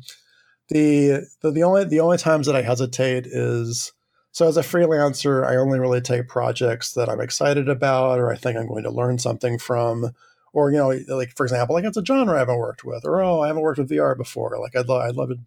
the, 0.68 1.26
the 1.42 1.50
the 1.50 1.62
only 1.62 1.84
the 1.84 2.00
only 2.00 2.18
times 2.18 2.46
that 2.46 2.56
i 2.56 2.62
hesitate 2.62 3.26
is 3.26 3.92
so 4.32 4.46
as 4.46 4.56
a 4.56 4.62
freelancer, 4.62 5.46
I 5.46 5.56
only 5.56 5.78
really 5.78 6.00
take 6.00 6.28
projects 6.28 6.92
that 6.92 7.08
I'm 7.08 7.20
excited 7.20 7.68
about 7.68 8.18
or 8.18 8.30
I 8.30 8.36
think 8.36 8.56
I'm 8.56 8.68
going 8.68 8.84
to 8.84 8.90
learn 8.90 9.18
something 9.18 9.58
from. 9.58 10.14
Or, 10.52 10.72
you 10.72 10.78
know, 10.78 10.88
like 11.14 11.36
for 11.36 11.46
example, 11.46 11.76
like 11.76 11.84
it's 11.84 11.96
a 11.96 12.04
genre 12.04 12.34
I 12.34 12.40
haven't 12.40 12.58
worked 12.58 12.84
with, 12.84 13.04
or 13.04 13.22
oh, 13.22 13.40
I 13.40 13.46
haven't 13.46 13.62
worked 13.62 13.78
with 13.78 13.90
VR 13.90 14.16
before. 14.16 14.58
Like 14.60 14.74
I'd, 14.74 14.88
lo- 14.88 15.00
I'd 15.00 15.14
love 15.14 15.28
to 15.28 15.38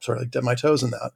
sort 0.00 0.16
of 0.16 0.22
like 0.22 0.30
dip 0.30 0.44
my 0.44 0.54
toes 0.54 0.82
in 0.82 0.90
that. 0.90 1.10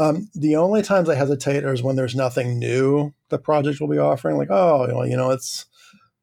Um, 0.00 0.28
the 0.34 0.56
only 0.56 0.82
times 0.82 1.08
I 1.08 1.14
hesitate 1.14 1.62
is 1.62 1.84
when 1.84 1.94
there's 1.94 2.16
nothing 2.16 2.58
new 2.58 3.14
the 3.28 3.38
project 3.38 3.80
will 3.80 3.86
be 3.86 3.98
offering, 3.98 4.36
like, 4.36 4.50
oh, 4.50 5.04
you 5.04 5.16
know, 5.16 5.30
it's 5.30 5.66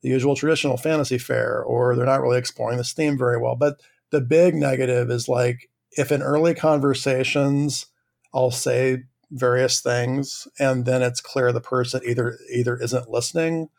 the 0.02 0.10
usual 0.10 0.36
traditional 0.36 0.76
fantasy 0.76 1.18
fare, 1.18 1.64
or 1.64 1.96
they're 1.96 2.06
not 2.06 2.22
really 2.22 2.38
exploring 2.38 2.78
this 2.78 2.92
theme 2.92 3.18
very 3.18 3.38
well. 3.38 3.56
But 3.56 3.80
the 4.10 4.20
big 4.20 4.56
negative 4.56 5.10
is 5.10 5.30
like 5.30 5.70
if 5.94 6.12
in 6.12 6.22
early 6.22 6.54
conversations 6.54 7.86
I'll 8.34 8.52
say 8.52 9.04
various 9.32 9.80
things 9.80 10.48
and 10.60 10.86
then 10.86 11.02
it's 11.02 11.22
clear 11.22 11.52
the 11.52 11.62
person 11.62 12.02
either 12.06 12.38
either 12.54 12.76
isn't 12.78 13.10
listening 13.10 13.70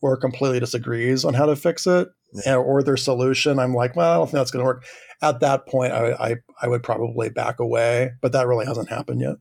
or 0.00 0.16
completely 0.16 0.60
disagrees 0.60 1.24
on 1.24 1.34
how 1.34 1.46
to 1.46 1.56
fix 1.56 1.86
it 1.86 2.08
yeah. 2.46 2.54
or 2.54 2.82
their 2.82 2.96
solution 2.96 3.58
i'm 3.58 3.74
like 3.74 3.96
well 3.96 4.12
i 4.12 4.16
don't 4.16 4.26
think 4.26 4.38
that's 4.38 4.52
going 4.52 4.62
to 4.62 4.66
work 4.66 4.84
at 5.20 5.40
that 5.40 5.66
point 5.66 5.92
I, 5.92 6.12
I 6.12 6.36
i 6.62 6.68
would 6.68 6.84
probably 6.84 7.28
back 7.28 7.58
away 7.58 8.12
but 8.20 8.32
that 8.32 8.46
really 8.46 8.66
hasn't 8.66 8.88
happened 8.88 9.20
yet 9.20 9.36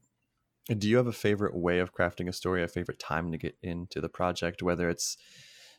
do 0.78 0.90
you 0.90 0.98
have 0.98 1.08
a 1.08 1.12
favorite 1.12 1.56
way 1.56 1.80
of 1.80 1.94
crafting 1.94 2.28
a 2.28 2.34
story 2.34 2.64
a 2.64 2.68
favorite 2.68 3.00
time 3.00 3.32
to 3.32 3.38
get 3.38 3.56
into 3.62 4.02
the 4.02 4.10
project 4.10 4.64
whether 4.64 4.90
it's 4.90 5.18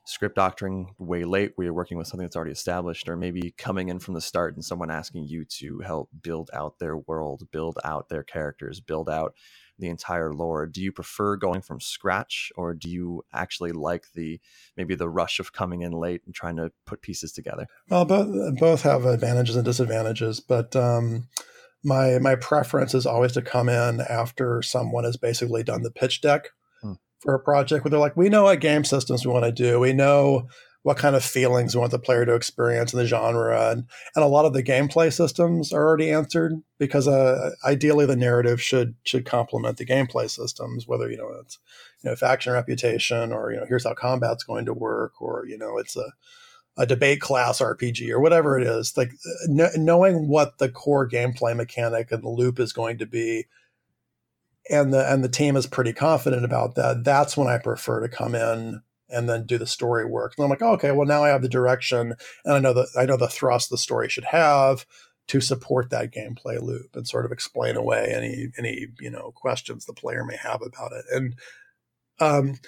script 0.06 0.36
doctoring 0.36 0.94
way 0.98 1.24
late 1.24 1.52
where 1.54 1.66
you're 1.66 1.74
working 1.74 1.98
with 1.98 2.06
something 2.06 2.24
that's 2.24 2.36
already 2.36 2.52
established 2.52 3.08
or 3.08 3.16
maybe 3.16 3.54
coming 3.58 3.88
in 3.88 3.98
from 3.98 4.14
the 4.14 4.20
start 4.20 4.54
and 4.54 4.64
someone 4.64 4.90
asking 4.90 5.24
you 5.24 5.44
to 5.44 5.80
help 5.80 6.08
build 6.22 6.48
out 6.52 6.78
their 6.78 6.96
world 6.96 7.42
build 7.52 7.76
out 7.84 8.08
their 8.08 8.22
characters 8.22 8.80
build 8.80 9.10
out 9.10 9.34
the 9.80 9.88
entire 9.88 10.32
lore 10.32 10.66
do 10.66 10.80
you 10.80 10.92
prefer 10.92 11.36
going 11.36 11.60
from 11.60 11.80
scratch 11.80 12.52
or 12.56 12.74
do 12.74 12.88
you 12.88 13.22
actually 13.32 13.72
like 13.72 14.04
the 14.14 14.40
maybe 14.76 14.94
the 14.94 15.08
rush 15.08 15.40
of 15.40 15.52
coming 15.52 15.82
in 15.82 15.92
late 15.92 16.22
and 16.26 16.34
trying 16.34 16.56
to 16.56 16.70
put 16.86 17.02
pieces 17.02 17.32
together 17.32 17.66
well 17.88 18.04
both 18.04 18.58
both 18.58 18.82
have 18.82 19.04
advantages 19.04 19.56
and 19.56 19.64
disadvantages 19.64 20.40
but 20.40 20.74
um 20.76 21.26
my 21.82 22.18
my 22.18 22.34
preference 22.34 22.94
is 22.94 23.06
always 23.06 23.32
to 23.32 23.42
come 23.42 23.68
in 23.68 24.00
after 24.02 24.62
someone 24.62 25.04
has 25.04 25.16
basically 25.16 25.62
done 25.62 25.82
the 25.82 25.90
pitch 25.90 26.20
deck 26.20 26.50
for 27.20 27.34
a 27.34 27.38
project 27.38 27.84
where 27.84 27.90
they're 27.90 28.00
like, 28.00 28.16
we 28.16 28.28
know 28.28 28.44
what 28.44 28.60
game 28.60 28.84
systems 28.84 29.24
we 29.24 29.32
want 29.32 29.44
to 29.44 29.52
do. 29.52 29.78
We 29.78 29.92
know 29.92 30.48
what 30.82 30.96
kind 30.96 31.14
of 31.14 31.22
feelings 31.22 31.74
we 31.74 31.80
want 31.80 31.90
the 31.90 31.98
player 31.98 32.24
to 32.24 32.34
experience 32.34 32.92
in 32.92 32.98
the 32.98 33.06
genre. 33.06 33.70
And, 33.70 33.84
and 34.16 34.24
a 34.24 34.28
lot 34.28 34.46
of 34.46 34.54
the 34.54 34.62
gameplay 34.62 35.12
systems 35.12 35.72
are 35.72 35.86
already 35.86 36.10
answered 36.10 36.54
because 36.78 37.06
uh, 37.06 37.50
ideally 37.64 38.06
the 38.06 38.16
narrative 38.16 38.62
should 38.62 38.94
should 39.04 39.26
complement 39.26 39.76
the 39.76 39.84
gameplay 39.84 40.30
systems, 40.30 40.88
whether, 40.88 41.10
you 41.10 41.18
know, 41.18 41.30
it's, 41.40 41.58
you 42.02 42.08
know, 42.08 42.16
faction 42.16 42.54
reputation 42.54 43.32
or, 43.32 43.52
you 43.52 43.58
know, 43.58 43.66
here's 43.68 43.84
how 43.84 43.92
combat's 43.92 44.44
going 44.44 44.64
to 44.64 44.72
work 44.72 45.20
or, 45.20 45.44
you 45.46 45.58
know, 45.58 45.76
it's 45.76 45.96
a, 45.96 46.12
a 46.78 46.86
debate 46.86 47.20
class 47.20 47.60
RPG 47.60 48.08
or 48.10 48.20
whatever 48.20 48.58
it 48.58 48.66
is. 48.66 48.96
Like 48.96 49.12
knowing 49.46 50.28
what 50.28 50.56
the 50.58 50.70
core 50.70 51.06
gameplay 51.06 51.54
mechanic 51.54 52.10
and 52.10 52.22
the 52.22 52.30
loop 52.30 52.58
is 52.58 52.72
going 52.72 52.96
to 52.98 53.06
be 53.06 53.46
and 54.70 54.94
the 54.94 55.12
and 55.12 55.22
the 55.22 55.28
team 55.28 55.56
is 55.56 55.66
pretty 55.66 55.92
confident 55.92 56.44
about 56.44 56.74
that, 56.76 57.04
that's 57.04 57.36
when 57.36 57.48
I 57.48 57.58
prefer 57.58 58.00
to 58.00 58.08
come 58.08 58.34
in 58.34 58.80
and 59.10 59.28
then 59.28 59.46
do 59.46 59.58
the 59.58 59.66
story 59.66 60.04
work. 60.04 60.34
And 60.36 60.44
I'm 60.44 60.50
like, 60.50 60.62
oh, 60.62 60.72
okay, 60.72 60.92
well 60.92 61.06
now 61.06 61.24
I 61.24 61.28
have 61.28 61.42
the 61.42 61.48
direction 61.48 62.14
and 62.44 62.54
I 62.54 62.58
know 62.58 62.72
that 62.72 62.88
I 62.98 63.04
know 63.04 63.16
the 63.16 63.28
thrust 63.28 63.70
the 63.70 63.78
story 63.78 64.08
should 64.08 64.24
have 64.24 64.86
to 65.28 65.40
support 65.40 65.90
that 65.90 66.12
gameplay 66.12 66.60
loop 66.60 66.96
and 66.96 67.06
sort 67.06 67.24
of 67.24 67.30
explain 67.30 67.76
away 67.76 68.12
any 68.12 68.48
any 68.58 68.88
you 68.98 69.10
know 69.10 69.32
questions 69.34 69.84
the 69.84 69.92
player 69.92 70.24
may 70.24 70.36
have 70.36 70.60
about 70.60 70.92
it. 70.92 71.04
And 71.12 71.36
um, 72.18 72.58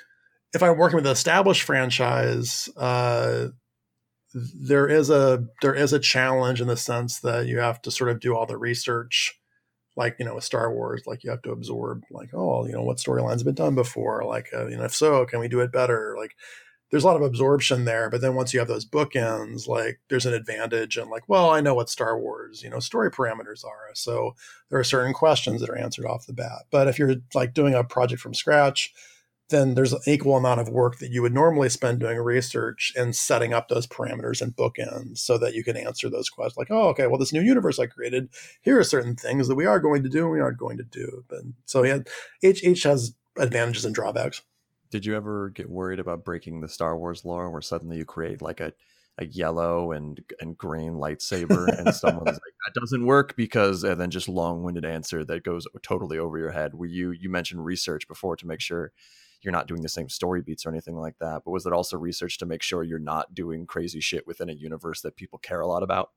if 0.53 0.63
I'm 0.63 0.79
working 0.79 0.97
with 0.97 1.07
an 1.07 1.13
established 1.13 1.63
franchise, 1.63 2.69
uh, 2.77 3.49
there 4.35 4.87
is 4.87 5.11
a 5.11 5.45
there 5.61 5.75
is 5.75 5.93
a 5.93 5.99
challenge 5.99 6.61
in 6.61 6.69
the 6.69 6.77
sense 6.77 7.21
that 7.21 7.47
you 7.47 7.59
have 7.59 7.83
to 7.83 7.91
sort 7.91 8.11
of 8.11 8.21
do 8.21 8.37
all 8.37 8.47
the 8.47 8.57
research 8.57 9.39
like 9.97 10.17
you 10.19 10.25
know 10.25 10.35
with 10.35 10.45
Star 10.45 10.73
Wars, 10.73 11.03
like 11.07 11.25
you 11.25 11.31
have 11.31 11.43
to 11.43 11.53
absorb 11.53 12.05
like 12.11 12.31
oh 12.35 12.67
you 12.67 12.73
know 12.73 12.83
what 12.83 12.99
storylines 12.99 13.39
have 13.39 13.45
been 13.45 13.55
done 13.55 13.75
before, 13.75 14.25
like 14.25 14.49
uh, 14.55 14.67
you 14.67 14.77
know 14.77 14.85
if 14.85 14.95
so 14.95 15.27
can 15.27 15.41
we 15.41 15.49
do 15.49 15.61
it 15.61 15.73
better? 15.73 16.15
Like 16.19 16.37
there's 16.91 17.05
a 17.05 17.07
lot 17.07 17.17
of 17.17 17.23
absorption 17.23 17.87
there, 17.87 18.11
but 18.11 18.21
then 18.21 18.35
once 18.35 18.53
you 18.53 18.59
have 18.61 18.69
those 18.69 18.85
bookends, 18.85 19.67
like 19.67 19.99
there's 20.11 20.27
an 20.27 20.35
advantage 20.35 20.97
and 20.97 21.11
like 21.11 21.29
well 21.29 21.51
I 21.51 21.61
know 21.61 21.75
what 21.75 21.91
Star 21.91 22.19
Wars 22.19 22.63
you 22.63 22.71
know 22.71 22.81
story 22.81 23.11
parameters 23.11 23.65
are, 23.65 23.91
so 23.95 24.35
there 24.71 24.79
are 24.79 24.85
certain 24.85 25.13
questions 25.13 25.61
that 25.61 25.71
are 25.71 25.79
answered 25.79 26.07
off 26.07 26.27
the 26.27 26.33
bat. 26.33 26.65
But 26.71 26.89
if 26.89 26.99
you're 26.99 27.17
like 27.35 27.55
doing 27.55 27.75
a 27.75 27.85
project 27.85 28.23
from 28.23 28.35
scratch, 28.35 28.93
then 29.53 29.75
there's 29.75 29.93
an 29.93 30.01
equal 30.09 30.37
amount 30.37 30.61
of 30.61 30.69
work 30.69 30.99
that 30.99 31.13
you 31.13 31.23
would 31.23 31.33
normally 31.33 31.69
spend 31.69 32.01
doing 32.01 32.19
research 32.19 32.93
and 32.97 33.15
setting 33.15 33.55
up 33.55 33.69
those 33.69 33.87
parameters 33.87 34.43
and 34.43 34.57
bookends 34.57 35.19
so 35.19 35.39
that 35.39 35.55
you 35.55 35.63
can 35.63 35.77
answer 35.77 36.11
those 36.11 36.29
questions 36.29 36.57
like, 36.57 36.73
oh, 36.73 36.89
okay, 36.89 37.07
well, 37.07 37.19
this 37.19 37.33
new 37.33 37.41
universe 37.41 37.79
I 37.79 37.87
created, 37.87 38.29
here 38.63 38.77
are 38.81 38.85
certain 38.85 39.15
things 39.15 39.47
that 39.47 39.55
we 39.55 39.67
are 39.67 39.79
going 39.79 40.03
to 40.03 40.09
do 40.09 40.25
and 40.25 40.33
we 40.33 40.41
aren't 40.41 40.59
going 40.59 40.79
to 40.79 40.83
do. 40.83 41.25
and 41.31 41.55
so 41.67 41.85
yeah, 41.85 42.01
each 42.43 42.65
each 42.65 42.83
has 42.83 43.15
advantages 43.39 43.85
and 43.85 43.95
drawbacks. 43.95 44.43
Did 44.91 45.07
you 45.07 45.15
ever 45.15 45.51
get 45.51 45.71
worried 45.71 46.01
about 46.01 46.25
breaking 46.25 46.61
the 46.61 46.69
Star 46.69 46.99
Wars 46.99 47.25
lore 47.25 47.49
where 47.51 47.63
suddenly 47.63 47.97
you 47.99 48.05
create 48.05 48.43
like 48.43 48.61
a 48.61 48.73
a 49.19 49.27
yellow 49.27 49.93
and 49.93 50.23
and 50.41 50.57
green 50.57 50.95
lightsaber 50.95 51.67
and 51.79 51.95
someone's 51.95 52.27
like 52.27 52.55
that 52.67 52.81
doesn't 52.81 53.05
work 53.05 53.37
because 53.37 53.85
and 53.85 54.01
then 54.01 54.11
just 54.11 54.29
long-winded 54.29 54.85
answer 54.85 55.25
that 55.25 55.45
goes 55.45 55.67
totally 55.83 56.19
over 56.19 56.39
your 56.39 56.51
head 56.51 56.75
where 56.75 56.89
you 56.89 57.11
you 57.11 57.29
mentioned 57.29 57.65
research 57.65 58.09
before 58.09 58.37
to 58.37 58.47
make 58.47 58.61
sure 58.61 58.93
you're 59.43 59.53
not 59.53 59.67
doing 59.67 59.83
the 59.83 59.89
same 59.89 60.09
story 60.09 60.43
beats 60.43 60.65
or 60.65 60.71
anything 60.71 60.97
like 60.97 61.19
that. 61.19 61.43
But 61.45 61.51
was 61.51 61.67
it 61.67 61.73
also 61.73 61.97
research 61.97 62.39
to 62.39 62.47
make 62.47 62.63
sure 62.63 62.83
you're 62.83 62.99
not 62.99 63.35
doing 63.35 63.67
crazy 63.67 64.01
shit 64.01 64.27
within 64.27 64.49
a 64.49 64.55
universe 64.55 65.01
that 65.03 65.17
people 65.17 65.39
care 65.39 65.61
a 65.61 65.67
lot 65.67 65.83
about? 65.83 66.11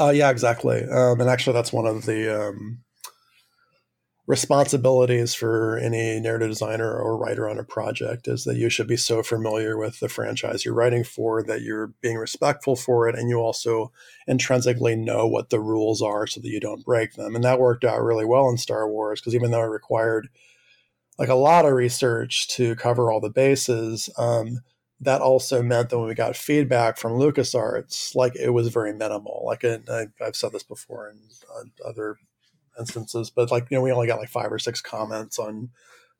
Uh, 0.00 0.12
yeah, 0.14 0.30
exactly. 0.30 0.84
Um, 0.84 1.20
and 1.20 1.28
actually, 1.28 1.54
that's 1.54 1.72
one 1.72 1.86
of 1.86 2.06
the 2.06 2.48
um, 2.48 2.82
responsibilities 4.26 5.34
for 5.34 5.76
any 5.78 6.20
narrative 6.20 6.48
designer 6.48 6.96
or 6.96 7.18
writer 7.18 7.48
on 7.48 7.58
a 7.58 7.64
project 7.64 8.28
is 8.28 8.44
that 8.44 8.56
you 8.56 8.70
should 8.70 8.86
be 8.86 8.96
so 8.96 9.20
familiar 9.22 9.76
with 9.76 9.98
the 9.98 10.08
franchise 10.08 10.64
you're 10.64 10.74
writing 10.74 11.02
for 11.02 11.42
that 11.42 11.62
you're 11.62 11.88
being 12.00 12.16
respectful 12.16 12.76
for 12.76 13.08
it 13.08 13.16
and 13.16 13.28
you 13.28 13.38
also 13.38 13.90
intrinsically 14.28 14.94
know 14.94 15.26
what 15.26 15.50
the 15.50 15.58
rules 15.58 16.00
are 16.00 16.24
so 16.26 16.40
that 16.40 16.48
you 16.48 16.60
don't 16.60 16.84
break 16.84 17.14
them 17.14 17.34
and 17.34 17.42
that 17.42 17.58
worked 17.58 17.84
out 17.84 18.00
really 18.00 18.24
well 18.24 18.48
in 18.48 18.56
star 18.56 18.88
wars 18.88 19.20
because 19.20 19.34
even 19.34 19.50
though 19.50 19.62
it 19.62 19.66
required 19.66 20.28
like 21.18 21.28
a 21.28 21.34
lot 21.34 21.64
of 21.64 21.72
research 21.72 22.48
to 22.48 22.74
cover 22.76 23.10
all 23.10 23.20
the 23.20 23.30
bases. 23.30 24.08
Um, 24.16 24.60
that 25.00 25.20
also 25.20 25.62
meant 25.62 25.90
that 25.90 25.98
when 25.98 26.08
we 26.08 26.14
got 26.14 26.36
feedback 26.36 26.96
from 26.96 27.12
LucasArts, 27.12 28.14
like 28.14 28.36
it 28.36 28.50
was 28.50 28.68
very 28.68 28.92
minimal. 28.92 29.42
Like 29.44 29.64
I, 29.64 30.06
have 30.20 30.36
said 30.36 30.52
this 30.52 30.62
before 30.62 31.08
in 31.10 31.18
other 31.84 32.16
instances, 32.78 33.28
but 33.28 33.50
like 33.50 33.66
you 33.70 33.76
know, 33.76 33.82
we 33.82 33.90
only 33.90 34.06
got 34.06 34.20
like 34.20 34.28
five 34.28 34.52
or 34.52 34.60
six 34.60 34.80
comments 34.80 35.38
on 35.38 35.70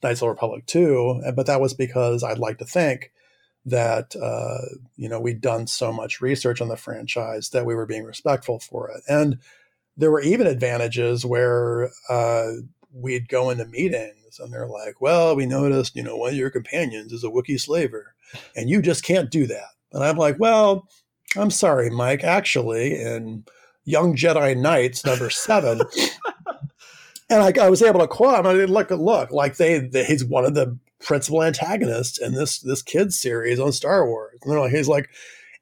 Knights 0.03 0.21
of 0.21 0.27
the 0.27 0.31
Republic 0.31 0.67
2, 0.67 1.23
but 1.37 1.47
that 1.47 1.61
was 1.61 1.75
because 1.75 2.25
I'd 2.25 2.39
like 2.39 2.59
to 2.59 2.65
think 2.65 3.13
that 3.65 4.17
uh, 4.17 4.77
you 4.97 5.09
know 5.09 5.21
we'd 5.21 5.41
done 5.41 5.69
so 5.69 5.93
much 5.93 6.21
research 6.21 6.61
on 6.61 6.69
the 6.69 6.77
franchise 6.77 7.51
that 7.51 7.65
we 7.65 7.77
were 7.77 7.87
being 7.87 8.05
respectful 8.05 8.59
for 8.59 8.91
it, 8.91 9.03
and 9.09 9.39
there 9.97 10.11
were 10.11 10.21
even 10.21 10.47
advantages 10.47 11.25
where 11.25 11.91
uh, 12.09 12.51
we'd 12.93 13.29
go 13.29 13.51
into 13.51 13.65
meetings 13.67 14.39
and 14.39 14.53
they're 14.53 14.67
like, 14.67 15.01
well, 15.01 15.35
we 15.35 15.47
noticed, 15.47 15.97
you 15.97 16.03
know, 16.03 16.17
one 16.17 16.31
of 16.31 16.37
your 16.37 16.51
companions 16.51 17.13
is 17.13 17.25
a 17.25 17.29
Wookiee 17.29 17.61
slaver 17.61 18.15
and 18.57 18.69
you 18.69 18.83
just 18.83 19.05
can't 19.05 19.31
do 19.31 19.47
that. 19.47 19.71
And 19.93 20.03
I'm 20.03 20.17
like, 20.17 20.39
well, 20.39 20.89
I'm 21.37 21.51
sorry, 21.51 21.91
Mike. 21.91 22.25
Actually, 22.25 23.01
in 23.01 23.45
Young 23.85 24.17
Jedi 24.17 24.57
Knights 24.57 25.05
number 25.05 25.31
seven, 25.31 25.81
and 27.31 27.43
I, 27.43 27.53
I, 27.65 27.71
was 27.71 27.83
able 27.83 28.01
to 28.01 28.07
quote 28.07 28.39
him. 28.39 28.47
I 28.47 28.55
mean, 28.55 28.69
look, 28.69 28.91
look, 28.91 29.31
like 29.31 29.57
they, 29.57 29.81
they, 29.81 30.05
he's 30.05 30.25
one 30.25 30.45
of 30.45 30.55
the 30.55 30.79
principal 31.01 31.43
antagonists 31.43 32.19
in 32.19 32.35
this 32.35 32.61
this 32.61 32.83
kids 32.83 33.19
series 33.19 33.59
on 33.59 33.73
Star 33.73 34.07
Wars. 34.07 34.39
And 34.43 34.59
like, 34.59 34.73
he's 34.73 34.89
like, 34.89 35.11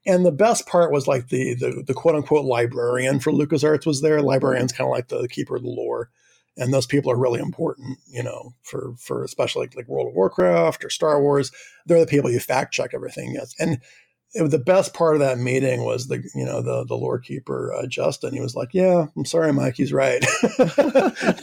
and 0.05 0.25
the 0.25 0.31
best 0.31 0.67
part 0.67 0.91
was 0.91 1.07
like 1.07 1.27
the, 1.29 1.53
the 1.55 1.83
the 1.85 1.93
quote 1.93 2.15
unquote 2.15 2.45
librarian 2.45 3.19
for 3.19 3.31
LucasArts 3.31 3.85
was 3.85 4.01
there. 4.01 4.21
Librarian's 4.21 4.73
kind 4.73 4.87
of 4.87 4.91
like 4.91 5.07
the 5.07 5.27
keeper 5.27 5.57
of 5.57 5.63
the 5.63 5.69
lore 5.69 6.09
and 6.57 6.73
those 6.73 6.85
people 6.85 7.11
are 7.11 7.17
really 7.17 7.39
important 7.39 7.97
you 8.07 8.23
know 8.23 8.53
for 8.63 8.93
for 8.97 9.23
especially 9.23 9.61
like, 9.67 9.75
like 9.75 9.87
world 9.87 10.07
of 10.07 10.13
warcraft 10.13 10.83
or 10.83 10.89
star 10.89 11.21
wars. 11.21 11.51
They're 11.85 11.99
the 11.99 12.07
people 12.07 12.31
you 12.31 12.39
fact 12.39 12.73
check 12.73 12.91
everything 12.93 13.33
yes 13.33 13.53
and 13.59 13.79
it, 14.33 14.49
the 14.49 14.59
best 14.59 14.93
part 14.93 15.15
of 15.15 15.19
that 15.19 15.37
meeting 15.37 15.83
was 15.83 16.07
the 16.07 16.23
you 16.35 16.45
know 16.45 16.61
the 16.61 16.85
the 16.85 16.95
lore 16.95 17.19
keeper 17.19 17.73
uh, 17.73 17.85
justin. 17.87 18.33
He 18.33 18.39
was 18.39 18.55
like 18.55 18.69
yeah 18.73 19.07
i'm 19.15 19.25
sorry 19.25 19.51
mike 19.51 19.75
he's 19.75 19.93
right. 19.93 20.23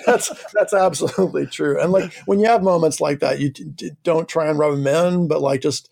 That's 0.06 0.32
that's 0.54 0.72
absolutely 0.72 1.46
true. 1.46 1.80
And 1.80 1.92
like 1.92 2.14
when 2.26 2.40
you 2.40 2.46
have 2.46 2.62
moments 2.62 3.00
like 3.00 3.20
that 3.20 3.40
you 3.40 3.50
d- 3.50 3.90
don't 4.04 4.28
try 4.28 4.48
and 4.48 4.58
rub 4.58 4.72
them 4.72 4.86
in 4.86 5.28
but 5.28 5.42
like 5.42 5.60
just 5.60 5.90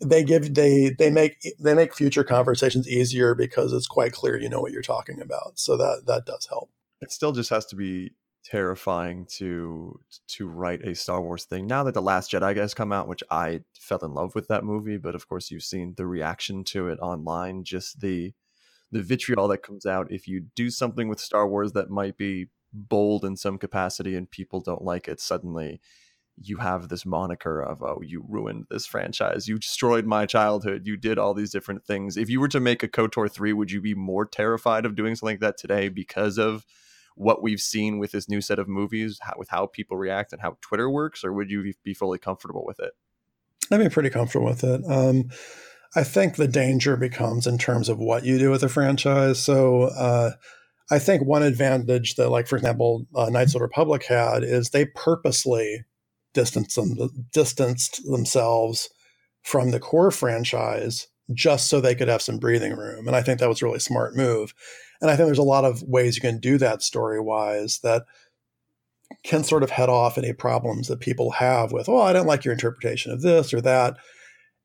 they 0.00 0.22
give 0.22 0.54
they 0.54 0.90
they 0.98 1.10
make 1.10 1.36
they 1.58 1.74
make 1.74 1.94
future 1.94 2.24
conversations 2.24 2.88
easier 2.88 3.34
because 3.34 3.72
it's 3.72 3.86
quite 3.86 4.12
clear 4.12 4.38
you 4.38 4.48
know 4.48 4.60
what 4.60 4.72
you're 4.72 4.82
talking 4.82 5.20
about. 5.20 5.58
So 5.58 5.76
that 5.76 6.02
that 6.06 6.26
does 6.26 6.46
help. 6.46 6.70
It 7.00 7.10
still 7.10 7.32
just 7.32 7.50
has 7.50 7.66
to 7.66 7.76
be 7.76 8.12
terrifying 8.44 9.26
to 9.26 9.98
to 10.28 10.46
write 10.46 10.82
a 10.82 10.94
Star 10.94 11.20
Wars 11.22 11.44
thing. 11.44 11.66
Now 11.66 11.82
that 11.84 11.94
the 11.94 12.02
Last 12.02 12.30
Jedi 12.30 12.56
has 12.56 12.74
come 12.74 12.92
out, 12.92 13.08
which 13.08 13.22
I 13.30 13.60
fell 13.78 14.04
in 14.04 14.12
love 14.12 14.34
with 14.34 14.48
that 14.48 14.64
movie, 14.64 14.98
but 14.98 15.14
of 15.14 15.28
course 15.28 15.50
you've 15.50 15.62
seen 15.64 15.94
the 15.96 16.06
reaction 16.06 16.64
to 16.64 16.88
it 16.88 16.98
online, 17.00 17.64
just 17.64 18.00
the 18.00 18.34
the 18.92 19.02
vitriol 19.02 19.48
that 19.48 19.62
comes 19.62 19.86
out. 19.86 20.12
If 20.12 20.28
you 20.28 20.46
do 20.54 20.70
something 20.70 21.08
with 21.08 21.18
Star 21.18 21.48
Wars 21.48 21.72
that 21.72 21.90
might 21.90 22.16
be 22.16 22.48
bold 22.72 23.24
in 23.24 23.36
some 23.36 23.58
capacity 23.58 24.14
and 24.16 24.30
people 24.30 24.60
don't 24.60 24.82
like 24.82 25.06
it 25.06 25.20
suddenly 25.20 25.80
you 26.36 26.56
have 26.56 26.88
this 26.88 27.06
moniker 27.06 27.60
of 27.60 27.80
oh 27.82 28.00
you 28.02 28.24
ruined 28.28 28.66
this 28.68 28.86
franchise. 28.86 29.46
You 29.46 29.58
destroyed 29.58 30.04
my 30.04 30.26
childhood. 30.26 30.82
You 30.84 30.96
did 30.96 31.16
all 31.16 31.32
these 31.34 31.52
different 31.52 31.84
things. 31.84 32.16
If 32.16 32.28
you 32.28 32.40
were 32.40 32.48
to 32.48 32.58
make 32.58 32.82
a 32.82 32.88
kotor 32.88 33.30
3 33.30 33.52
would 33.52 33.70
you 33.70 33.80
be 33.80 33.94
more 33.94 34.26
terrified 34.26 34.84
of 34.84 34.96
doing 34.96 35.14
something 35.14 35.34
like 35.34 35.40
that 35.40 35.56
today 35.56 35.88
because 35.88 36.38
of 36.38 36.66
what 37.14 37.42
we've 37.42 37.60
seen 37.60 37.98
with 37.98 38.12
this 38.12 38.28
new 38.28 38.40
set 38.40 38.58
of 38.58 38.68
movies, 38.68 39.18
how, 39.22 39.34
with 39.36 39.48
how 39.48 39.66
people 39.66 39.96
react 39.96 40.32
and 40.32 40.42
how 40.42 40.56
Twitter 40.60 40.90
works, 40.90 41.24
or 41.24 41.32
would 41.32 41.50
you 41.50 41.72
be 41.84 41.94
fully 41.94 42.18
comfortable 42.18 42.64
with 42.66 42.80
it? 42.80 42.92
I'd 43.70 43.78
be 43.78 43.88
pretty 43.88 44.10
comfortable 44.10 44.46
with 44.46 44.64
it. 44.64 44.82
Um, 44.86 45.30
I 45.96 46.02
think 46.02 46.36
the 46.36 46.48
danger 46.48 46.96
becomes 46.96 47.46
in 47.46 47.56
terms 47.56 47.88
of 47.88 47.98
what 47.98 48.24
you 48.24 48.38
do 48.38 48.50
with 48.50 48.62
a 48.62 48.68
franchise. 48.68 49.40
So 49.40 49.84
uh, 49.84 50.32
I 50.90 50.98
think 50.98 51.24
one 51.24 51.42
advantage 51.42 52.16
that, 52.16 52.30
like 52.30 52.48
for 52.48 52.56
example, 52.56 53.06
uh, 53.14 53.30
Knights 53.30 53.54
of 53.54 53.60
the 53.60 53.64
Republic 53.64 54.04
had 54.04 54.42
is 54.42 54.70
they 54.70 54.86
purposely 54.86 55.84
distanced 56.34 56.74
them, 56.74 56.96
distanced 57.32 58.04
themselves 58.04 58.90
from 59.42 59.70
the 59.70 59.80
core 59.80 60.10
franchise 60.10 61.06
just 61.32 61.68
so 61.68 61.80
they 61.80 61.94
could 61.94 62.08
have 62.08 62.20
some 62.20 62.38
breathing 62.38 62.74
room. 62.74 63.06
And 63.06 63.16
I 63.16 63.22
think 63.22 63.38
that 63.40 63.48
was 63.48 63.62
a 63.62 63.64
really 63.64 63.78
smart 63.78 64.16
move. 64.16 64.52
And 65.00 65.10
I 65.10 65.16
think 65.16 65.26
there's 65.26 65.38
a 65.38 65.42
lot 65.42 65.64
of 65.64 65.82
ways 65.82 66.16
you 66.16 66.22
can 66.22 66.38
do 66.38 66.58
that 66.58 66.82
story 66.82 67.20
wise 67.20 67.80
that 67.80 68.04
can 69.22 69.44
sort 69.44 69.62
of 69.62 69.70
head 69.70 69.88
off 69.88 70.18
any 70.18 70.32
problems 70.32 70.88
that 70.88 71.00
people 71.00 71.30
have 71.32 71.72
with, 71.72 71.88
oh, 71.88 72.00
I 72.00 72.12
don't 72.12 72.26
like 72.26 72.44
your 72.44 72.52
interpretation 72.52 73.12
of 73.12 73.22
this 73.22 73.52
or 73.52 73.60
that. 73.60 73.96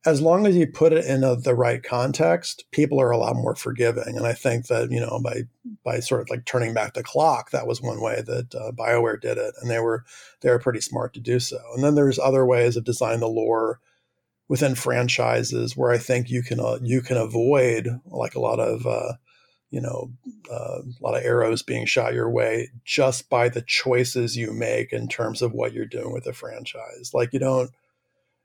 As 0.05 0.21
long 0.21 0.47
as 0.47 0.55
you 0.55 0.65
put 0.65 0.93
it 0.93 1.05
in 1.05 1.25
a, 1.25 1.35
the 1.35 1.53
right 1.53 1.83
context, 1.83 2.63
people 2.71 3.01
are 3.01 3.11
a 3.11 3.17
lot 3.17 3.35
more 3.35 3.53
forgiving. 3.55 4.15
And 4.15 4.25
I 4.25 4.31
think 4.31 4.67
that 4.67 4.89
you 4.91 4.99
know 4.99 5.19
by 5.21 5.41
by 5.83 5.99
sort 5.99 6.21
of 6.21 6.29
like 6.29 6.45
turning 6.45 6.73
back 6.73 6.93
the 6.93 7.03
clock, 7.03 7.51
that 7.51 7.67
was 7.67 7.81
one 7.81 7.99
way 7.99 8.23
that 8.25 8.55
uh, 8.55 8.71
Bioware 8.71 9.19
did 9.19 9.37
it, 9.37 9.53
and 9.61 9.69
they 9.69 9.79
were 9.79 10.05
they 10.39 10.51
were 10.51 10.59
pretty 10.59 10.79
smart 10.79 11.13
to 11.15 11.19
do 11.19 11.37
so. 11.37 11.59
And 11.75 11.83
then 11.83 11.95
there's 11.95 12.17
other 12.17 12.45
ways 12.45 12.77
of 12.77 12.85
designing 12.85 13.19
the 13.19 13.27
lore 13.27 13.81
within 14.47 14.73
franchises 14.73 15.75
where 15.75 15.91
I 15.91 15.97
think 15.97 16.29
you 16.29 16.43
can 16.43 16.61
uh, 16.61 16.79
you 16.81 17.01
can 17.01 17.17
avoid 17.17 17.89
like 18.05 18.35
a 18.35 18.41
lot 18.41 18.61
of 18.61 18.85
uh, 18.85 19.13
you 19.71 19.81
know, 19.81 20.11
uh, 20.51 20.79
a 20.81 21.01
lot 21.01 21.15
of 21.15 21.23
arrows 21.23 21.61
being 21.61 21.85
shot 21.85 22.13
your 22.13 22.29
way 22.29 22.69
just 22.85 23.29
by 23.29 23.49
the 23.49 23.61
choices 23.61 24.35
you 24.35 24.51
make 24.51 24.91
in 24.91 25.07
terms 25.07 25.41
of 25.41 25.53
what 25.53 25.73
you're 25.73 25.85
doing 25.85 26.11
with 26.11 26.23
the 26.23 26.33
franchise. 26.33 27.11
Like 27.13 27.33
you 27.33 27.39
don't 27.39 27.71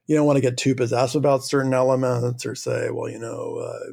you 0.06 0.14
don't 0.14 0.26
want 0.26 0.36
to 0.36 0.42
get 0.42 0.58
too 0.58 0.74
possessive 0.74 1.18
about 1.18 1.44
certain 1.44 1.72
elements 1.72 2.44
or 2.44 2.54
say, 2.54 2.90
well, 2.90 3.10
you 3.10 3.18
know, 3.18 3.56
uh, 3.56 3.92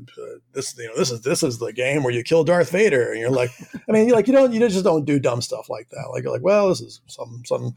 this, 0.52 0.78
you 0.78 0.88
know, 0.88 0.96
this 0.96 1.10
is 1.10 1.22
this 1.22 1.42
is 1.42 1.58
the 1.58 1.72
game 1.72 2.04
where 2.04 2.14
you 2.14 2.22
kill 2.22 2.44
Darth 2.44 2.72
Vader, 2.72 3.12
and 3.12 3.20
you're 3.20 3.30
like, 3.30 3.52
I 3.90 3.92
mean, 3.92 4.10
like 4.10 4.28
you 4.28 4.34
don't, 4.34 4.52
you 4.52 4.60
just 4.68 4.84
don't 4.84 5.06
do 5.06 5.20
dumb 5.20 5.42
stuff 5.42 5.70
like 5.70 5.90
that. 5.92 6.10
Like 6.12 6.24
you're 6.24 6.34
like, 6.34 6.44
well, 6.44 6.68
this 6.68 6.82
is 6.82 7.00
some 7.08 7.44
some 7.46 7.76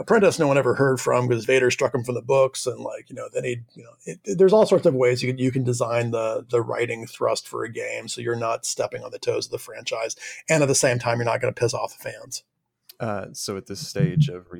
apprentice 0.00 0.38
no 0.38 0.48
one 0.48 0.58
ever 0.58 0.74
heard 0.74 1.00
from 1.00 1.28
because 1.28 1.44
Vader 1.44 1.70
struck 1.70 1.94
him 1.94 2.02
from 2.02 2.16
the 2.16 2.22
books, 2.22 2.66
and 2.66 2.80
like 2.80 3.08
you 3.08 3.14
know, 3.14 3.28
then 3.32 3.44
he, 3.44 3.58
you 3.74 3.84
know, 3.84 3.92
it, 4.04 4.18
it, 4.24 4.38
there's 4.38 4.52
all 4.52 4.66
sorts 4.66 4.86
of 4.86 4.94
ways 4.94 5.22
you 5.22 5.32
can 5.32 5.38
you 5.38 5.52
can 5.52 5.62
design 5.62 6.10
the 6.10 6.44
the 6.50 6.60
writing 6.60 7.06
thrust 7.06 7.46
for 7.46 7.64
a 7.64 7.72
game 7.72 8.08
so 8.08 8.20
you're 8.20 8.34
not 8.34 8.66
stepping 8.66 9.04
on 9.04 9.12
the 9.12 9.18
toes 9.18 9.46
of 9.46 9.52
the 9.52 9.58
franchise, 9.58 10.16
and 10.48 10.62
at 10.62 10.66
the 10.66 10.74
same 10.74 10.98
time, 10.98 11.18
you're 11.18 11.24
not 11.24 11.40
going 11.40 11.54
to 11.54 11.60
piss 11.60 11.74
off 11.74 11.96
the 11.96 12.10
fans. 12.10 12.42
Uh, 12.98 13.26
so 13.32 13.56
at 13.56 13.66
this 13.66 13.86
stage 13.86 14.28
of 14.28 14.50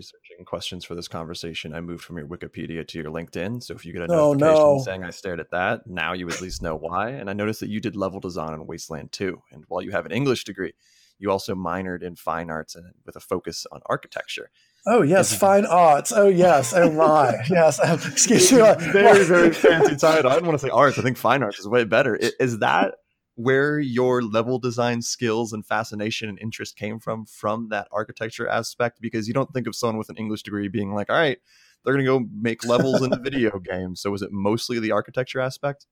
questions 0.44 0.84
for 0.84 0.94
this 0.94 1.08
conversation, 1.08 1.74
I 1.74 1.80
moved 1.80 2.04
from 2.04 2.18
your 2.18 2.26
Wikipedia 2.26 2.86
to 2.86 2.98
your 2.98 3.10
LinkedIn. 3.10 3.62
So 3.62 3.74
if 3.74 3.84
you 3.84 3.92
get 3.92 4.02
a 4.02 4.12
oh, 4.12 4.32
notification 4.34 4.76
no. 4.76 4.82
saying 4.84 5.04
I 5.04 5.10
stared 5.10 5.40
at 5.40 5.50
that, 5.50 5.86
now 5.86 6.12
you 6.12 6.28
at 6.28 6.40
least 6.40 6.62
know 6.62 6.76
why. 6.76 7.10
And 7.10 7.30
I 7.30 7.32
noticed 7.32 7.60
that 7.60 7.70
you 7.70 7.80
did 7.80 7.96
level 7.96 8.20
design 8.20 8.52
on 8.52 8.66
Wasteland 8.66 9.12
2. 9.12 9.42
And 9.52 9.64
while 9.68 9.82
you 9.82 9.92
have 9.92 10.06
an 10.06 10.12
English 10.12 10.44
degree, 10.44 10.72
you 11.18 11.30
also 11.30 11.54
minored 11.54 12.02
in 12.02 12.16
fine 12.16 12.50
arts 12.50 12.74
and 12.74 12.92
with 13.04 13.16
a 13.16 13.20
focus 13.20 13.66
on 13.72 13.80
architecture. 13.86 14.50
Oh 14.86 15.02
yes, 15.02 15.34
fine 15.34 15.66
arts. 15.66 16.12
Oh 16.12 16.28
yes. 16.28 16.72
Oh 16.74 16.90
my. 16.92 17.34
yes. 17.50 17.80
Excuse 18.06 18.52
me. 18.52 18.58
Very 18.58 19.24
very 19.24 19.52
fancy 19.54 19.96
title. 19.96 20.30
I 20.30 20.34
didn't 20.34 20.46
want 20.46 20.60
to 20.60 20.66
say 20.66 20.70
arts. 20.70 20.98
I 20.98 21.02
think 21.02 21.16
fine 21.16 21.42
arts 21.42 21.58
is 21.58 21.66
way 21.66 21.84
better. 21.84 22.14
Is 22.14 22.58
that 22.58 22.94
where 23.36 23.78
your 23.78 24.22
level 24.22 24.58
design 24.58 25.00
skills 25.00 25.52
and 25.52 25.64
fascination 25.64 26.28
and 26.28 26.38
interest 26.40 26.76
came 26.76 26.98
from 26.98 27.24
from 27.24 27.68
that 27.68 27.88
architecture 27.92 28.48
aspect 28.48 29.00
because 29.00 29.28
you 29.28 29.34
don't 29.34 29.52
think 29.52 29.66
of 29.66 29.76
someone 29.76 29.96
with 29.98 30.08
an 30.08 30.16
english 30.16 30.42
degree 30.42 30.68
being 30.68 30.92
like 30.94 31.08
all 31.08 31.16
right 31.16 31.38
they're 31.86 31.94
going 31.94 32.04
to 32.04 32.10
go 32.10 32.26
make 32.34 32.66
levels 32.66 33.00
in 33.00 33.10
the 33.10 33.18
video 33.22 33.58
game. 33.60 33.94
So 33.94 34.10
was 34.10 34.20
it 34.20 34.32
mostly 34.32 34.80
the 34.80 34.90
architecture 34.90 35.40
aspect? 35.40 35.86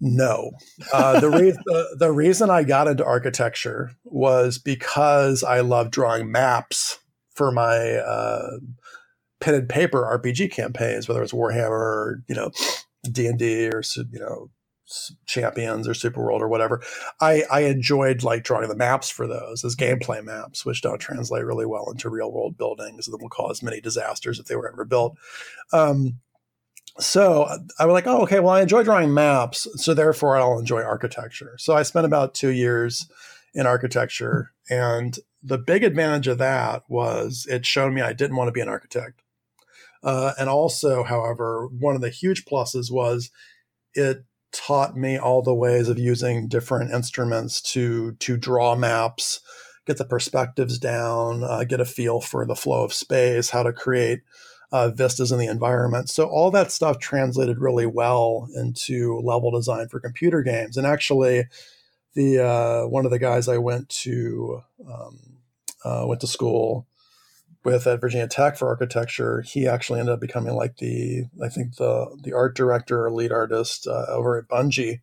No. 0.00 0.52
Uh, 0.92 1.18
the, 1.18 1.28
re- 1.28 1.50
the, 1.50 1.96
the 1.98 2.12
reason 2.12 2.50
i 2.50 2.62
got 2.62 2.86
into 2.86 3.04
architecture 3.04 3.90
was 4.04 4.58
because 4.58 5.42
i 5.42 5.60
love 5.60 5.90
drawing 5.90 6.30
maps 6.30 6.98
for 7.34 7.50
my 7.50 7.94
uh, 7.94 8.58
pen 9.40 9.54
and 9.54 9.68
paper 9.68 10.02
rpg 10.22 10.52
campaigns 10.52 11.08
whether 11.08 11.22
it's 11.22 11.32
warhammer 11.32 11.70
or 11.70 12.22
you 12.28 12.34
know 12.34 12.50
d&d 13.10 13.68
or 13.68 13.82
you 14.12 14.20
know 14.20 14.50
champions 15.26 15.88
or 15.88 15.94
super 15.94 16.22
world 16.22 16.42
or 16.42 16.48
whatever. 16.48 16.82
I 17.20 17.42
i 17.50 17.60
enjoyed 17.62 18.22
like 18.22 18.44
drawing 18.44 18.68
the 18.68 18.76
maps 18.76 19.10
for 19.10 19.26
those 19.26 19.64
as 19.64 19.74
gameplay 19.74 20.22
maps 20.22 20.64
which 20.64 20.82
don't 20.82 20.98
translate 20.98 21.44
really 21.44 21.66
well 21.66 21.90
into 21.90 22.08
real 22.08 22.30
world 22.30 22.56
buildings 22.56 23.06
that 23.06 23.20
will 23.20 23.28
cause 23.28 23.62
many 23.62 23.80
disasters 23.80 24.38
if 24.38 24.46
they 24.46 24.56
were 24.56 24.70
ever 24.70 24.84
built. 24.84 25.16
Um, 25.72 26.20
so 26.98 27.46
i 27.78 27.84
was 27.84 27.92
like 27.92 28.06
oh 28.06 28.22
okay 28.22 28.40
well 28.40 28.54
i 28.54 28.62
enjoy 28.62 28.82
drawing 28.82 29.12
maps 29.12 29.66
so 29.74 29.92
therefore 29.92 30.36
i'll 30.38 30.58
enjoy 30.58 30.82
architecture. 30.82 31.56
So 31.58 31.74
i 31.74 31.82
spent 31.82 32.06
about 32.06 32.34
two 32.34 32.50
years 32.50 33.06
in 33.54 33.66
architecture 33.66 34.52
and 34.70 35.18
the 35.42 35.58
big 35.58 35.84
advantage 35.84 36.26
of 36.26 36.38
that 36.38 36.84
was 36.88 37.46
it 37.50 37.66
showed 37.66 37.92
me 37.92 38.00
i 38.02 38.12
didn't 38.12 38.36
want 38.36 38.48
to 38.48 38.52
be 38.52 38.60
an 38.60 38.68
architect. 38.68 39.22
Uh, 40.02 40.32
and 40.38 40.48
also 40.48 41.02
however 41.02 41.66
one 41.66 41.96
of 41.96 42.00
the 42.00 42.10
huge 42.10 42.44
pluses 42.44 42.90
was 42.90 43.30
it 43.94 44.24
taught 44.56 44.96
me 44.96 45.18
all 45.18 45.42
the 45.42 45.54
ways 45.54 45.88
of 45.88 45.98
using 45.98 46.48
different 46.48 46.90
instruments 46.92 47.60
to 47.60 48.12
to 48.12 48.36
draw 48.36 48.74
maps, 48.74 49.40
get 49.86 49.98
the 49.98 50.04
perspectives 50.04 50.78
down, 50.78 51.44
uh, 51.44 51.64
get 51.64 51.80
a 51.80 51.84
feel 51.84 52.20
for 52.20 52.46
the 52.46 52.56
flow 52.56 52.84
of 52.84 52.92
space, 52.92 53.50
how 53.50 53.62
to 53.62 53.72
create 53.72 54.20
uh, 54.72 54.88
vistas 54.90 55.30
in 55.30 55.38
the 55.38 55.46
environment. 55.46 56.08
So 56.08 56.26
all 56.26 56.50
that 56.52 56.72
stuff 56.72 56.98
translated 56.98 57.58
really 57.58 57.86
well 57.86 58.48
into 58.54 59.20
level 59.20 59.50
design 59.50 59.88
for 59.88 60.00
computer 60.00 60.42
games. 60.42 60.76
And 60.76 60.86
actually, 60.86 61.44
the 62.14 62.38
uh, 62.44 62.88
one 62.88 63.04
of 63.04 63.10
the 63.10 63.18
guys 63.18 63.48
I 63.48 63.58
went 63.58 63.88
to 63.90 64.62
um, 64.88 65.18
uh, 65.84 66.04
went 66.06 66.20
to 66.22 66.26
school 66.26 66.86
with 67.66 67.88
at 67.88 68.00
Virginia 68.00 68.28
Tech 68.28 68.56
for 68.56 68.68
architecture, 68.68 69.42
he 69.42 69.66
actually 69.66 69.98
ended 69.98 70.12
up 70.12 70.20
becoming 70.20 70.54
like 70.54 70.76
the 70.76 71.24
I 71.44 71.48
think 71.48 71.76
the 71.76 72.16
the 72.22 72.32
art 72.32 72.54
director 72.54 73.04
or 73.04 73.10
lead 73.10 73.32
artist 73.32 73.88
uh, 73.88 74.06
over 74.08 74.38
at 74.38 74.46
Bungie. 74.46 75.00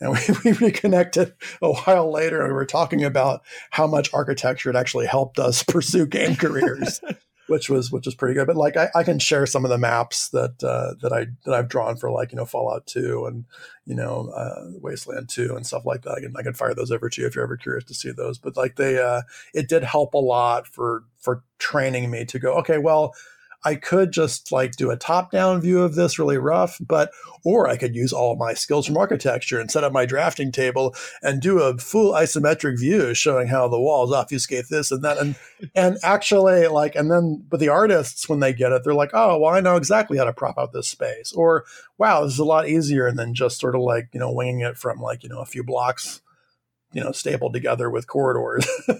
And 0.00 0.12
we, 0.44 0.52
we 0.52 0.66
reconnected 0.66 1.34
a 1.60 1.72
while 1.72 2.12
later, 2.12 2.40
and 2.40 2.50
we 2.50 2.54
were 2.54 2.64
talking 2.64 3.02
about 3.02 3.42
how 3.70 3.88
much 3.88 4.14
architecture 4.14 4.68
had 4.68 4.76
actually 4.76 5.06
helped 5.06 5.40
us 5.40 5.62
pursue 5.68 6.06
game 6.06 6.36
careers 6.44 7.00
which 7.48 7.68
was 7.68 7.90
which 7.90 8.06
was 8.06 8.14
pretty 8.14 8.34
good. 8.34 8.46
But 8.46 8.56
like 8.56 8.76
I, 8.76 8.88
I 8.94 9.02
can 9.02 9.18
share 9.18 9.46
some 9.46 9.64
of 9.64 9.70
the 9.70 9.78
maps 9.78 10.28
that 10.30 10.62
uh, 10.62 10.94
that 11.02 11.12
I 11.12 11.26
that 11.44 11.54
I've 11.54 11.68
drawn 11.68 11.96
for 11.96 12.10
like 12.10 12.30
you 12.30 12.36
know 12.36 12.44
Fallout 12.44 12.86
Two 12.86 13.26
and 13.26 13.44
you 13.86 13.94
know 13.94 14.28
uh, 14.28 14.70
Wasteland 14.80 15.28
Two 15.28 15.56
and 15.56 15.66
stuff 15.66 15.84
like 15.84 16.02
that. 16.02 16.12
I 16.12 16.20
can 16.20 16.34
I 16.36 16.42
can 16.42 16.54
fire 16.54 16.74
those 16.74 16.90
over 16.90 17.08
to 17.08 17.20
you 17.20 17.26
if 17.26 17.34
you're 17.34 17.44
ever 17.44 17.56
curious 17.56 17.84
to 17.84 17.94
see 17.94 18.12
those. 18.12 18.38
But 18.38 18.56
like 18.56 18.76
they 18.76 18.98
uh, 19.02 19.22
it 19.54 19.68
did 19.68 19.82
help 19.82 20.14
a 20.14 20.18
lot 20.18 20.66
for 20.66 21.04
for 21.18 21.42
training 21.58 22.10
me 22.10 22.24
to 22.26 22.38
go 22.38 22.54
okay 22.54 22.78
well 22.78 23.14
I 23.64 23.74
could 23.74 24.12
just 24.12 24.52
like 24.52 24.76
do 24.76 24.90
a 24.90 24.96
top 24.96 25.30
down 25.30 25.60
view 25.60 25.82
of 25.82 25.94
this 25.94 26.18
really 26.18 26.38
rough, 26.38 26.78
but, 26.80 27.10
or 27.44 27.68
I 27.68 27.76
could 27.76 27.94
use 27.94 28.12
all 28.12 28.36
my 28.36 28.54
skills 28.54 28.86
from 28.86 28.96
architecture 28.96 29.58
and 29.58 29.70
set 29.70 29.84
up 29.84 29.92
my 29.92 30.06
drafting 30.06 30.52
table 30.52 30.94
and 31.22 31.42
do 31.42 31.60
a 31.60 31.76
full 31.76 32.12
isometric 32.12 32.78
view 32.78 33.14
showing 33.14 33.48
how 33.48 33.66
the 33.66 33.80
walls 33.80 34.12
obfuscate 34.12 34.68
this 34.70 34.92
and 34.92 35.02
that. 35.02 35.18
And, 35.18 35.34
and 35.74 35.98
actually 36.02 36.68
like, 36.68 36.94
and 36.94 37.10
then, 37.10 37.44
but 37.48 37.58
the 37.58 37.68
artists, 37.68 38.28
when 38.28 38.40
they 38.40 38.52
get 38.52 38.72
it, 38.72 38.84
they're 38.84 38.94
like, 38.94 39.10
oh, 39.12 39.38
well, 39.38 39.52
I 39.52 39.60
know 39.60 39.76
exactly 39.76 40.18
how 40.18 40.24
to 40.24 40.32
prop 40.32 40.56
out 40.56 40.72
this 40.72 40.88
space 40.88 41.32
or 41.32 41.64
wow, 41.98 42.22
this 42.22 42.34
is 42.34 42.38
a 42.38 42.44
lot 42.44 42.68
easier 42.68 43.10
than 43.10 43.34
just 43.34 43.58
sort 43.58 43.74
of 43.74 43.80
like, 43.80 44.08
you 44.12 44.20
know, 44.20 44.32
winging 44.32 44.60
it 44.60 44.78
from 44.78 45.00
like, 45.00 45.24
you 45.24 45.28
know, 45.28 45.40
a 45.40 45.46
few 45.46 45.64
blocks 45.64 46.20
you 46.92 47.02
know 47.02 47.12
stapled 47.12 47.52
together 47.52 47.90
with 47.90 48.06
corridors. 48.06 48.66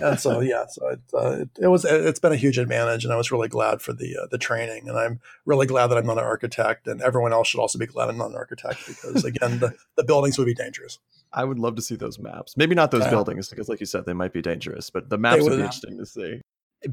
And 0.00 0.18
so 0.18 0.40
yeah 0.40 0.64
so 0.66 0.88
it, 0.88 1.00
uh, 1.12 1.30
it, 1.40 1.50
it, 1.60 1.66
was 1.66 1.84
it's 1.84 2.20
been 2.20 2.32
a 2.32 2.36
huge 2.36 2.56
advantage 2.56 3.04
and 3.04 3.12
i 3.12 3.16
was 3.16 3.30
really 3.30 3.48
glad 3.48 3.82
for 3.82 3.92
the 3.92 4.16
uh, 4.16 4.26
the 4.30 4.38
training 4.38 4.88
and 4.88 4.96
i'm 4.96 5.20
really 5.44 5.66
glad 5.66 5.88
that 5.88 5.98
i'm 5.98 6.06
not 6.06 6.16
an 6.16 6.24
architect 6.24 6.86
and 6.86 7.02
everyone 7.02 7.32
else 7.32 7.48
should 7.48 7.60
also 7.60 7.78
be 7.78 7.86
glad 7.86 8.08
i'm 8.08 8.16
not 8.16 8.30
an 8.30 8.36
architect 8.36 8.86
because 8.86 9.24
again 9.24 9.58
the, 9.58 9.74
the 9.96 10.04
buildings 10.04 10.38
would 10.38 10.46
be 10.46 10.54
dangerous. 10.54 10.98
I 11.30 11.44
would 11.44 11.58
love 11.58 11.76
to 11.76 11.82
see 11.82 11.94
those 11.94 12.18
maps. 12.18 12.56
Maybe 12.56 12.74
not 12.74 12.90
those 12.90 13.02
yeah. 13.02 13.10
buildings 13.10 13.50
because 13.50 13.68
like 13.68 13.80
you 13.80 13.86
said 13.86 14.06
they 14.06 14.14
might 14.14 14.32
be 14.32 14.40
dangerous 14.40 14.88
but 14.88 15.10
the 15.10 15.18
maps 15.18 15.42
would, 15.42 15.50
would. 15.50 15.56
be 15.58 15.62
interesting 15.62 15.98
to 15.98 16.06
see 16.06 16.40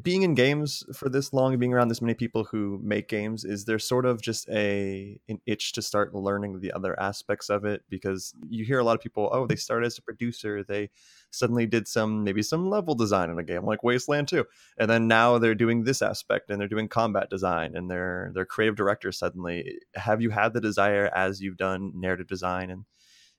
being 0.02 0.24
in 0.24 0.34
games 0.34 0.84
for 0.94 1.10
this 1.10 1.32
long 1.32 1.58
being 1.60 1.74
around 1.74 1.90
this 1.90 2.02
many 2.02 2.16
people 2.16 2.44
who 2.44 2.80
make 2.84 3.08
games 3.08 3.46
is 3.46 3.66
there 3.66 3.78
sort 3.78 4.06
of 4.06 4.20
just 4.20 4.50
a 4.50 5.20
an 5.30 5.40
itch 5.46 5.74
to 5.74 5.82
start 5.82 6.16
learning 6.16 6.60
the 6.60 6.72
other 6.72 7.00
aspects 7.00 7.50
of 7.50 7.66
it? 7.66 7.84
Because 7.88 8.34
you 8.50 8.66
hear 8.66 8.80
a 8.80 8.84
lot 8.84 8.96
of 8.96 9.02
people 9.02 9.30
oh 9.32 9.46
they 9.46 9.56
started 9.56 9.86
as 9.86 9.98
a 9.98 10.02
producer 10.02 10.64
they 10.64 10.90
suddenly 11.30 11.68
did 11.68 11.88
some 11.88 12.24
maybe 12.24 12.42
some 12.42 12.68
level 12.68 12.96
design 12.96 13.30
in 13.30 13.38
a 13.38 13.44
game 13.44 13.64
like 13.64 13.84
wasteland 13.84 14.28
2 14.28 14.44
and 14.80 14.90
then 14.90 15.08
now 15.08 15.38
they're 15.38 15.54
doing 15.54 15.84
this 15.84 16.02
aspect 16.02 16.50
and 16.50 16.60
they're 16.60 16.68
doing 16.68 16.88
combat 16.88 17.30
design 17.30 17.76
and 17.76 17.90
they're 17.92 18.32
they're 18.34 18.46
creative 18.46 18.76
directors 18.76 19.20
suddenly 19.20 19.78
have 19.94 20.22
you 20.22 20.32
had 20.32 20.54
the 20.54 20.62
desire 20.62 21.12
as 21.14 21.42
you've 21.42 21.58
done 21.58 21.92
narrative 21.96 22.28
design 22.28 22.72
and 22.72 22.86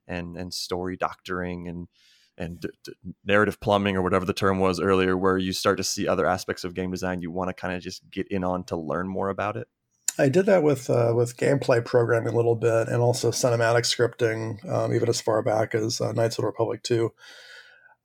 and 0.06 0.36
and 0.36 0.54
story 0.54 0.96
doctoring 0.96 1.66
and 1.66 1.88
and 2.38 2.60
d- 2.60 2.68
d- 2.84 2.92
narrative 3.24 3.60
plumbing 3.60 3.96
or 3.96 4.02
whatever 4.02 4.24
the 4.24 4.32
term 4.32 4.58
was 4.58 4.80
earlier 4.80 5.16
where 5.16 5.38
you 5.38 5.52
start 5.52 5.76
to 5.76 5.84
see 5.84 6.06
other 6.06 6.26
aspects 6.26 6.64
of 6.64 6.74
game 6.74 6.90
design 6.90 7.22
you 7.22 7.30
want 7.30 7.48
to 7.48 7.54
kind 7.54 7.74
of 7.74 7.82
just 7.82 8.08
get 8.10 8.26
in 8.28 8.44
on 8.44 8.64
to 8.64 8.76
learn 8.76 9.08
more 9.08 9.28
about 9.28 9.56
it 9.56 9.68
I 10.18 10.28
did 10.28 10.46
that 10.46 10.62
with 10.62 10.88
uh, 10.88 11.12
with 11.14 11.36
gameplay 11.36 11.84
programming 11.84 12.32
a 12.32 12.36
little 12.36 12.54
bit, 12.54 12.88
and 12.88 13.02
also 13.02 13.30
cinematic 13.30 13.84
scripting, 13.84 14.66
um, 14.66 14.94
even 14.94 15.08
as 15.08 15.20
far 15.20 15.42
back 15.42 15.74
as 15.74 16.00
uh, 16.00 16.12
Knights 16.12 16.38
of 16.38 16.42
the 16.42 16.46
Republic 16.46 16.82
2. 16.84 17.12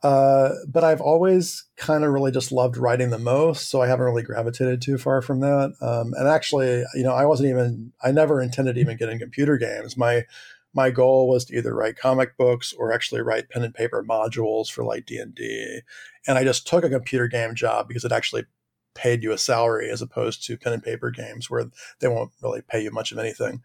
Uh, 0.04 0.50
but 0.68 0.84
I've 0.84 1.00
always 1.00 1.66
kind 1.78 2.04
of 2.04 2.12
really 2.12 2.32
just 2.32 2.52
loved 2.52 2.76
writing 2.76 3.12
the 3.12 3.20
most, 3.20 3.70
so 3.70 3.82
I 3.82 3.88
haven't 3.88 4.06
really 4.06 4.24
gravitated 4.24 4.82
too 4.82 4.98
far 4.98 5.22
from 5.22 5.42
that. 5.42 5.74
Um, 5.80 6.14
and 6.18 6.28
actually, 6.28 6.84
you 6.96 7.04
know, 7.04 7.14
I 7.14 7.26
wasn't 7.26 7.50
even 7.50 7.94
I 8.04 8.12
never 8.12 8.42
intended 8.42 8.76
to 8.76 8.82
even 8.82 8.98
get 8.98 9.10
in 9.10 9.20
computer 9.20 9.58
games. 9.58 9.96
My 9.96 10.26
my 10.74 10.90
goal 10.90 11.28
was 11.28 11.46
to 11.46 11.58
either 11.58 11.74
write 11.76 11.98
comic 11.98 12.38
books 12.38 12.74
or 12.74 12.94
actually 12.94 13.22
write 13.22 13.50
pen 13.50 13.64
and 13.64 13.74
paper 13.74 14.04
modules 14.08 14.72
for 14.72 14.84
like 14.84 15.06
D 15.06 15.18
and 15.18 15.36
D. 15.36 15.82
And 16.28 16.38
I 16.38 16.44
just 16.44 16.68
took 16.68 16.84
a 16.84 16.90
computer 16.90 17.28
game 17.28 17.56
job 17.56 17.88
because 17.88 18.06
it 18.06 18.12
actually 18.12 18.46
paid 18.94 19.24
you 19.24 19.32
a 19.32 19.38
salary 19.38 19.90
as 19.90 20.02
opposed 20.02 20.46
to 20.46 20.58
pen 20.58 20.74
and 20.74 20.84
paper 20.84 21.12
games 21.12 21.50
where 21.50 21.66
they 22.00 22.08
won't 22.08 22.32
really 22.42 22.62
pay 22.62 22.82
you 22.82 22.92
much 22.92 23.12
of 23.12 23.18
anything. 23.18 23.62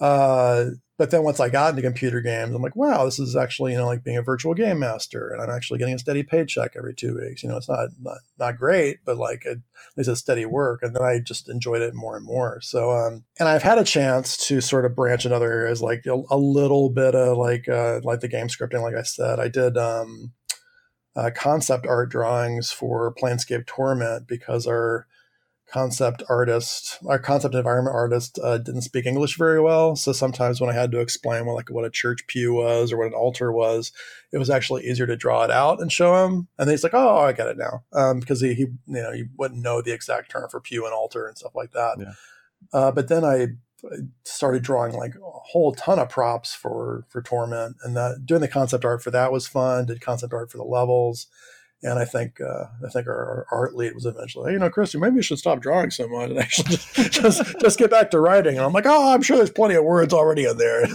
Uh, 0.00 0.70
but 1.00 1.10
then 1.10 1.22
once 1.22 1.40
I 1.40 1.48
got 1.48 1.70
into 1.70 1.80
computer 1.80 2.20
games, 2.20 2.54
I'm 2.54 2.60
like, 2.60 2.76
wow, 2.76 3.06
this 3.06 3.18
is 3.18 3.34
actually, 3.34 3.72
you 3.72 3.78
know, 3.78 3.86
like 3.86 4.04
being 4.04 4.18
a 4.18 4.22
virtual 4.22 4.52
game 4.52 4.80
master 4.80 5.30
and 5.30 5.40
I'm 5.40 5.48
actually 5.48 5.78
getting 5.78 5.94
a 5.94 5.98
steady 5.98 6.22
paycheck 6.22 6.72
every 6.76 6.94
two 6.94 7.18
weeks. 7.18 7.42
You 7.42 7.48
know, 7.48 7.56
it's 7.56 7.70
not, 7.70 7.88
not, 8.02 8.18
not 8.38 8.58
great, 8.58 8.98
but 9.06 9.16
like 9.16 9.46
at 9.46 9.56
least 9.96 10.10
a 10.10 10.16
steady 10.16 10.44
work. 10.44 10.80
And 10.82 10.94
then 10.94 11.02
I 11.02 11.18
just 11.18 11.48
enjoyed 11.48 11.80
it 11.80 11.94
more 11.94 12.18
and 12.18 12.26
more. 12.26 12.60
So, 12.60 12.90
um, 12.90 13.24
and 13.38 13.48
I've 13.48 13.62
had 13.62 13.78
a 13.78 13.84
chance 13.84 14.36
to 14.48 14.60
sort 14.60 14.84
of 14.84 14.94
branch 14.94 15.24
in 15.24 15.32
other 15.32 15.50
areas, 15.50 15.80
like 15.80 16.04
a, 16.04 16.22
a 16.30 16.36
little 16.36 16.90
bit 16.90 17.14
of 17.14 17.38
like, 17.38 17.66
uh, 17.66 18.00
like 18.04 18.20
the 18.20 18.28
game 18.28 18.48
scripting, 18.48 18.82
like 18.82 18.94
I 18.94 19.02
said, 19.02 19.40
I 19.40 19.48
did, 19.48 19.78
um, 19.78 20.32
uh, 21.16 21.30
concept 21.34 21.86
art 21.86 22.10
drawings 22.10 22.72
for 22.72 23.14
Planescape 23.14 23.64
Torment 23.64 24.26
because 24.28 24.66
our, 24.66 25.06
concept 25.70 26.22
artist, 26.28 26.98
our 27.06 27.18
concept 27.18 27.54
environment 27.54 27.94
artist, 27.94 28.38
uh, 28.42 28.58
didn't 28.58 28.82
speak 28.82 29.06
English 29.06 29.36
very 29.36 29.60
well. 29.60 29.94
So 29.96 30.12
sometimes 30.12 30.60
when 30.60 30.70
I 30.70 30.74
had 30.74 30.90
to 30.92 31.00
explain 31.00 31.46
what 31.46 31.54
like 31.54 31.70
what 31.70 31.84
a 31.84 31.90
church 31.90 32.26
pew 32.26 32.54
was 32.54 32.92
or 32.92 32.98
what 32.98 33.06
an 33.06 33.14
altar 33.14 33.52
was, 33.52 33.92
it 34.32 34.38
was 34.38 34.50
actually 34.50 34.86
easier 34.86 35.06
to 35.06 35.16
draw 35.16 35.44
it 35.44 35.50
out 35.50 35.80
and 35.80 35.92
show 35.92 36.24
him. 36.24 36.48
And 36.58 36.68
he's 36.70 36.82
like, 36.82 36.94
"Oh, 36.94 37.18
I 37.18 37.32
get 37.32 37.46
it 37.46 37.56
now," 37.56 37.84
um, 37.92 38.20
because 38.20 38.40
he, 38.40 38.54
he, 38.54 38.62
you 38.62 39.02
know, 39.02 39.12
he 39.12 39.24
wouldn't 39.36 39.62
know 39.62 39.80
the 39.80 39.92
exact 39.92 40.30
term 40.30 40.48
for 40.50 40.60
pew 40.60 40.84
and 40.84 40.94
altar 40.94 41.26
and 41.26 41.38
stuff 41.38 41.54
like 41.54 41.72
that. 41.72 41.96
Yeah. 41.98 42.12
Uh, 42.72 42.90
but 42.92 43.08
then 43.08 43.24
I 43.24 43.48
started 44.24 44.62
drawing 44.62 44.92
like 44.92 45.14
a 45.14 45.20
whole 45.22 45.72
ton 45.72 45.98
of 45.98 46.08
props 46.08 46.54
for 46.54 47.06
for 47.08 47.22
Torment, 47.22 47.76
and 47.84 47.96
that 47.96 48.26
doing 48.26 48.40
the 48.40 48.48
concept 48.48 48.84
art 48.84 49.02
for 49.02 49.10
that 49.10 49.32
was 49.32 49.46
fun. 49.46 49.86
Did 49.86 50.00
concept 50.00 50.32
art 50.32 50.50
for 50.50 50.58
the 50.58 50.64
levels 50.64 51.26
and 51.82 51.98
I 51.98 52.04
think 52.04 52.40
uh, 52.40 52.66
I 52.84 52.90
think 52.90 53.06
our, 53.06 53.14
our, 53.14 53.46
art 53.50 53.74
lead 53.74 53.94
was 53.94 54.04
eventually, 54.04 54.50
hey, 54.50 54.52
you 54.54 54.58
know, 54.58 54.68
Christy, 54.68 54.98
maybe 54.98 55.16
you 55.16 55.22
should 55.22 55.38
stop 55.38 55.60
drawing 55.60 55.90
so 55.90 56.08
much 56.08 56.30
and 56.30 56.38
actually 56.38 56.76
just, 56.76 57.12
just, 57.12 57.60
just 57.60 57.78
get 57.78 57.90
back 57.90 58.10
to 58.10 58.20
writing. 58.20 58.56
And 58.56 58.64
I'm 58.64 58.72
like, 58.72 58.86
oh, 58.86 59.12
I'm 59.12 59.22
sure 59.22 59.36
there's 59.36 59.50
plenty 59.50 59.74
of 59.74 59.84
words 59.84 60.12
already 60.12 60.44
in 60.44 60.58
there. 60.58 60.86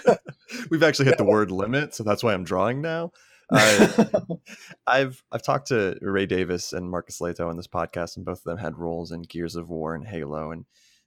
We've 0.70 0.82
actually 0.82 1.06
hit 1.06 1.14
yeah. 1.14 1.24
the 1.24 1.24
word 1.30 1.50
limit, 1.50 1.94
so 1.94 2.02
that's 2.02 2.22
why 2.22 2.32
I'm 2.32 2.44
drawing 2.44 2.80
now. 2.80 3.12
Uh, 3.50 4.08
I've 4.86 5.22
I've 5.30 5.42
talked 5.42 5.68
to 5.68 5.98
Ray 6.00 6.24
Davis 6.24 6.72
and 6.72 6.90
Marcus 6.90 7.20
Lehto 7.20 7.48
on 7.48 7.56
this 7.56 7.68
podcast, 7.68 8.16
and 8.16 8.24
both 8.24 8.38
of 8.38 8.44
them 8.44 8.58
had 8.58 8.78
roles 8.78 9.12
in 9.12 9.22
Gears 9.22 9.56
of 9.56 9.68
War 9.68 9.94
and 9.94 10.06
Halo, 10.06 10.50
and 10.52 10.64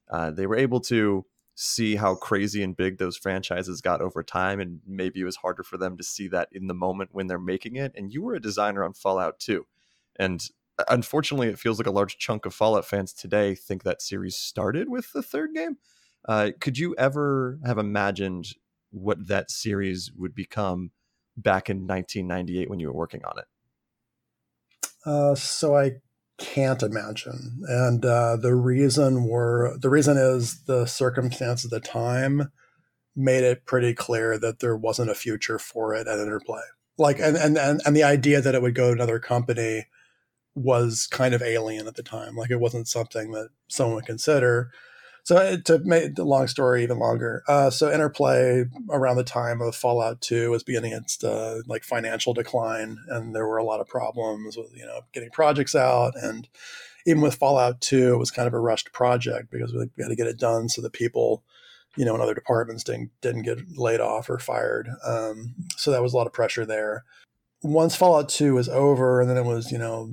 uh, 0.08 0.30
they 0.30 0.46
were 0.46 0.56
able 0.56 0.80
to 0.82 1.24
see 1.58 1.96
how 1.96 2.14
crazy 2.14 2.62
and 2.62 2.76
big 2.76 2.98
those 2.98 3.16
franchises 3.16 3.80
got 3.80 4.02
over 4.02 4.22
time 4.22 4.60
and 4.60 4.78
maybe 4.86 5.20
it 5.20 5.24
was 5.24 5.36
harder 5.36 5.62
for 5.62 5.78
them 5.78 5.96
to 5.96 6.04
see 6.04 6.28
that 6.28 6.50
in 6.52 6.66
the 6.66 6.74
moment 6.74 7.08
when 7.12 7.26
they're 7.26 7.38
making 7.38 7.76
it 7.76 7.90
and 7.96 8.12
you 8.12 8.22
were 8.22 8.34
a 8.34 8.40
designer 8.40 8.84
on 8.84 8.92
fallout 8.92 9.38
2. 9.40 9.66
And 10.16 10.46
uh, 10.78 10.84
unfortunately 10.90 11.48
it 11.48 11.58
feels 11.58 11.78
like 11.78 11.86
a 11.86 11.92
large 11.92 12.18
chunk 12.18 12.44
of 12.44 12.54
fallout 12.54 12.84
fans 12.84 13.14
today 13.14 13.54
think 13.54 13.84
that 13.84 14.02
series 14.02 14.36
started 14.36 14.90
with 14.90 15.10
the 15.12 15.22
third 15.22 15.54
game. 15.54 15.78
Uh, 16.28 16.50
could 16.60 16.76
you 16.76 16.94
ever 16.98 17.58
have 17.64 17.78
imagined 17.78 18.48
what 18.90 19.26
that 19.26 19.50
series 19.50 20.12
would 20.14 20.34
become 20.34 20.90
back 21.38 21.70
in 21.70 21.86
1998 21.86 22.68
when 22.68 22.80
you 22.80 22.88
were 22.88 22.92
working 22.92 23.24
on 23.24 23.38
it? 23.38 23.46
Uh, 25.06 25.34
so 25.34 25.74
i 25.74 25.92
can't 26.38 26.82
imagine. 26.82 27.62
And 27.66 28.04
uh, 28.04 28.36
the 28.36 28.54
reason 28.54 29.24
were 29.24 29.76
the 29.80 29.90
reason 29.90 30.16
is 30.16 30.64
the 30.64 30.86
circumstance 30.86 31.64
of 31.64 31.70
the 31.70 31.80
time 31.80 32.50
made 33.14 33.44
it 33.44 33.64
pretty 33.64 33.94
clear 33.94 34.38
that 34.38 34.60
there 34.60 34.76
wasn't 34.76 35.10
a 35.10 35.14
future 35.14 35.58
for 35.58 35.94
it 35.94 36.06
at 36.06 36.18
Interplay. 36.18 36.62
Like 36.98 37.18
and 37.18 37.36
and 37.36 37.56
and, 37.56 37.80
and 37.84 37.96
the 37.96 38.04
idea 38.04 38.40
that 38.40 38.54
it 38.54 38.62
would 38.62 38.74
go 38.74 38.88
to 38.88 38.92
another 38.92 39.18
company 39.18 39.86
was 40.54 41.06
kind 41.06 41.34
of 41.34 41.42
alien 41.42 41.86
at 41.86 41.94
the 41.94 42.02
time. 42.02 42.36
Like 42.36 42.50
it 42.50 42.60
wasn't 42.60 42.88
something 42.88 43.32
that 43.32 43.48
someone 43.68 43.96
would 43.96 44.06
consider. 44.06 44.70
So 45.26 45.36
uh, 45.38 45.56
to 45.64 45.80
make 45.80 46.14
the 46.14 46.24
long 46.24 46.46
story 46.46 46.84
even 46.84 47.00
longer, 47.00 47.42
uh, 47.48 47.68
so 47.70 47.92
Interplay 47.92 48.64
around 48.88 49.16
the 49.16 49.24
time 49.24 49.60
of 49.60 49.74
Fallout 49.74 50.20
Two 50.20 50.52
was 50.52 50.62
beginning 50.62 50.92
its 50.92 51.22
uh, 51.24 51.62
like 51.66 51.82
financial 51.82 52.32
decline, 52.32 52.98
and 53.08 53.34
there 53.34 53.44
were 53.44 53.56
a 53.56 53.64
lot 53.64 53.80
of 53.80 53.88
problems 53.88 54.56
with 54.56 54.70
you 54.72 54.86
know 54.86 55.00
getting 55.12 55.30
projects 55.30 55.74
out, 55.74 56.12
and 56.14 56.46
even 57.06 57.22
with 57.22 57.34
Fallout 57.34 57.80
Two, 57.80 58.14
it 58.14 58.18
was 58.18 58.30
kind 58.30 58.46
of 58.46 58.54
a 58.54 58.60
rushed 58.60 58.92
project 58.92 59.50
because 59.50 59.72
we 59.72 59.88
had 59.98 60.10
to 60.10 60.14
get 60.14 60.28
it 60.28 60.38
done 60.38 60.68
so 60.68 60.80
that 60.80 60.92
people, 60.92 61.42
you 61.96 62.04
know, 62.04 62.14
in 62.14 62.20
other 62.20 62.32
departments 62.32 62.84
didn't 62.84 63.10
didn't 63.20 63.42
get 63.42 63.58
laid 63.76 64.00
off 64.00 64.30
or 64.30 64.38
fired. 64.38 64.88
Um, 65.04 65.56
so 65.76 65.90
that 65.90 66.02
was 66.02 66.12
a 66.12 66.16
lot 66.16 66.28
of 66.28 66.32
pressure 66.32 66.64
there. 66.64 67.04
Once 67.62 67.96
Fallout 67.96 68.28
Two 68.28 68.54
was 68.54 68.68
over, 68.68 69.20
and 69.20 69.28
then 69.28 69.38
it 69.38 69.44
was 69.44 69.72
you 69.72 69.78
know 69.78 70.08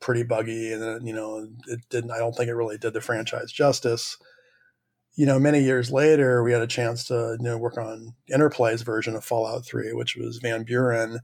pretty 0.00 0.22
buggy, 0.22 0.72
and 0.72 0.82
then 0.82 1.06
you 1.06 1.12
know 1.12 1.46
it 1.68 1.80
didn't. 1.90 2.10
I 2.10 2.16
don't 2.16 2.34
think 2.34 2.48
it 2.48 2.54
really 2.54 2.78
did 2.78 2.94
the 2.94 3.02
franchise 3.02 3.52
justice 3.52 4.16
you 5.16 5.24
know, 5.24 5.38
many 5.38 5.62
years 5.62 5.90
later, 5.90 6.42
we 6.42 6.52
had 6.52 6.62
a 6.62 6.66
chance 6.66 7.04
to 7.04 7.36
you 7.40 7.44
know 7.44 7.58
work 7.58 7.78
on 7.78 8.14
Interplay's 8.30 8.82
version 8.82 9.16
of 9.16 9.24
Fallout 9.24 9.64
3, 9.64 9.94
which 9.94 10.16
was 10.16 10.38
Van 10.38 10.62
Buren, 10.62 11.20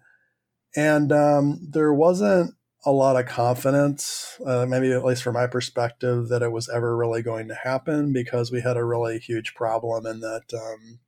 and 0.75 1.13
um, 1.13 1.61
there 1.71 1.93
wasn't 1.93 2.55
a 2.85 2.91
lot 2.91 3.17
of 3.17 3.27
confidence, 3.27 4.41
uh, 4.45 4.67
maybe 4.67 4.91
at 4.91 5.05
least 5.05 5.23
from 5.23 5.35
my 5.35 5.47
perspective, 5.47 6.29
that 6.29 6.43
it 6.43 6.51
was 6.51 6.69
ever 6.69 6.97
really 6.97 7.23
going 7.23 7.47
to 7.49 7.55
happen 7.55 8.13
because 8.13 8.51
we 8.51 8.61
had 8.61 8.77
a 8.77 8.85
really 8.85 9.19
huge 9.19 9.55
problem 9.55 10.05
in 10.05 10.21
that 10.21 10.53
um, 10.53 10.99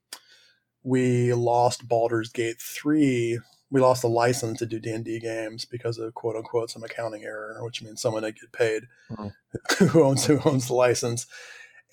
we 0.84 1.32
lost 1.32 1.88
Baldur's 1.88 2.30
Gate 2.30 2.60
3. 2.60 3.40
We 3.70 3.80
lost 3.80 4.02
the 4.02 4.08
license 4.08 4.60
to 4.60 4.66
do 4.66 4.78
D&D 4.78 5.18
games 5.18 5.64
because 5.64 5.98
of 5.98 6.14
quote 6.14 6.36
unquote 6.36 6.70
some 6.70 6.84
accounting 6.84 7.24
error, 7.24 7.56
which 7.64 7.82
means 7.82 8.00
someone 8.00 8.22
didn't 8.22 8.40
get 8.40 8.52
paid 8.52 8.82
mm-hmm. 9.10 9.84
who 9.86 10.04
owns 10.04 10.26
who 10.26 10.38
owns 10.44 10.68
the 10.68 10.74
license. 10.74 11.26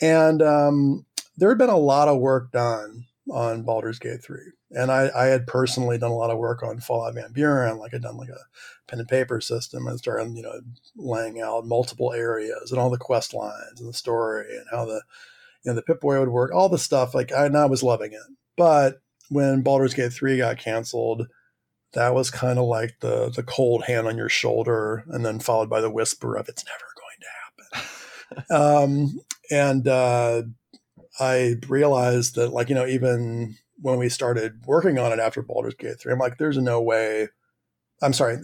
And 0.01 0.41
um, 0.41 1.05
there 1.37 1.49
had 1.49 1.57
been 1.57 1.69
a 1.69 1.77
lot 1.77 2.07
of 2.07 2.19
work 2.19 2.51
done 2.51 3.05
on 3.29 3.63
Baldur's 3.63 3.99
Gate 3.99 4.23
3. 4.23 4.37
And 4.71 4.91
I, 4.91 5.09
I, 5.15 5.25
had 5.25 5.47
personally 5.47 5.97
done 5.97 6.11
a 6.11 6.15
lot 6.15 6.31
of 6.31 6.37
work 6.37 6.63
on 6.63 6.79
Fallout 6.79 7.13
Van 7.13 7.31
Buren, 7.33 7.77
like 7.77 7.93
I'd 7.93 8.01
done 8.01 8.17
like 8.17 8.29
a 8.29 8.39
pen 8.87 8.99
and 8.99 9.07
paper 9.07 9.39
system 9.41 9.85
and 9.85 9.99
started, 9.99 10.35
you 10.35 10.41
know, 10.41 10.61
laying 10.95 11.41
out 11.41 11.65
multiple 11.65 12.13
areas 12.13 12.71
and 12.71 12.79
all 12.79 12.89
the 12.89 12.97
quest 12.97 13.33
lines 13.33 13.79
and 13.79 13.87
the 13.87 13.93
story 13.93 14.45
and 14.55 14.65
how 14.71 14.85
the, 14.85 15.01
you 15.63 15.71
know, 15.71 15.75
the 15.75 15.81
Pip-Boy 15.81 16.19
would 16.19 16.29
work, 16.29 16.51
all 16.53 16.69
the 16.69 16.77
stuff. 16.77 17.13
Like 17.13 17.31
I, 17.31 17.45
I 17.45 17.65
was 17.65 17.83
loving 17.83 18.13
it. 18.13 18.21
But 18.57 19.01
when 19.29 19.61
Baldur's 19.61 19.93
Gate 19.93 20.13
3 20.13 20.37
got 20.37 20.57
canceled, 20.57 21.27
that 21.93 22.13
was 22.15 22.31
kind 22.31 22.57
of 22.57 22.65
like 22.65 22.97
the 23.01 23.29
the 23.29 23.43
cold 23.43 23.83
hand 23.83 24.07
on 24.07 24.17
your 24.17 24.29
shoulder 24.29 25.03
and 25.07 25.25
then 25.25 25.39
followed 25.39 25.69
by 25.69 25.81
the 25.81 25.89
whisper 25.89 26.35
of 26.37 26.47
it's 26.47 26.63
never 26.65 26.85
going 26.95 27.81
to 27.81 27.83
happen. 28.49 28.83
um, 29.13 29.19
and 29.51 29.87
uh, 29.87 30.43
I 31.19 31.55
realized 31.67 32.35
that, 32.35 32.53
like, 32.53 32.69
you 32.69 32.75
know, 32.75 32.87
even 32.87 33.57
when 33.81 33.99
we 33.99 34.09
started 34.09 34.65
working 34.65 34.97
on 34.97 35.11
it 35.11 35.19
after 35.19 35.41
Baldur's 35.41 35.75
Gate 35.75 35.99
3, 35.99 36.13
I'm 36.13 36.19
like, 36.19 36.37
there's 36.37 36.57
no 36.57 36.81
way. 36.81 37.29
I'm 38.03 38.13
sorry, 38.13 38.39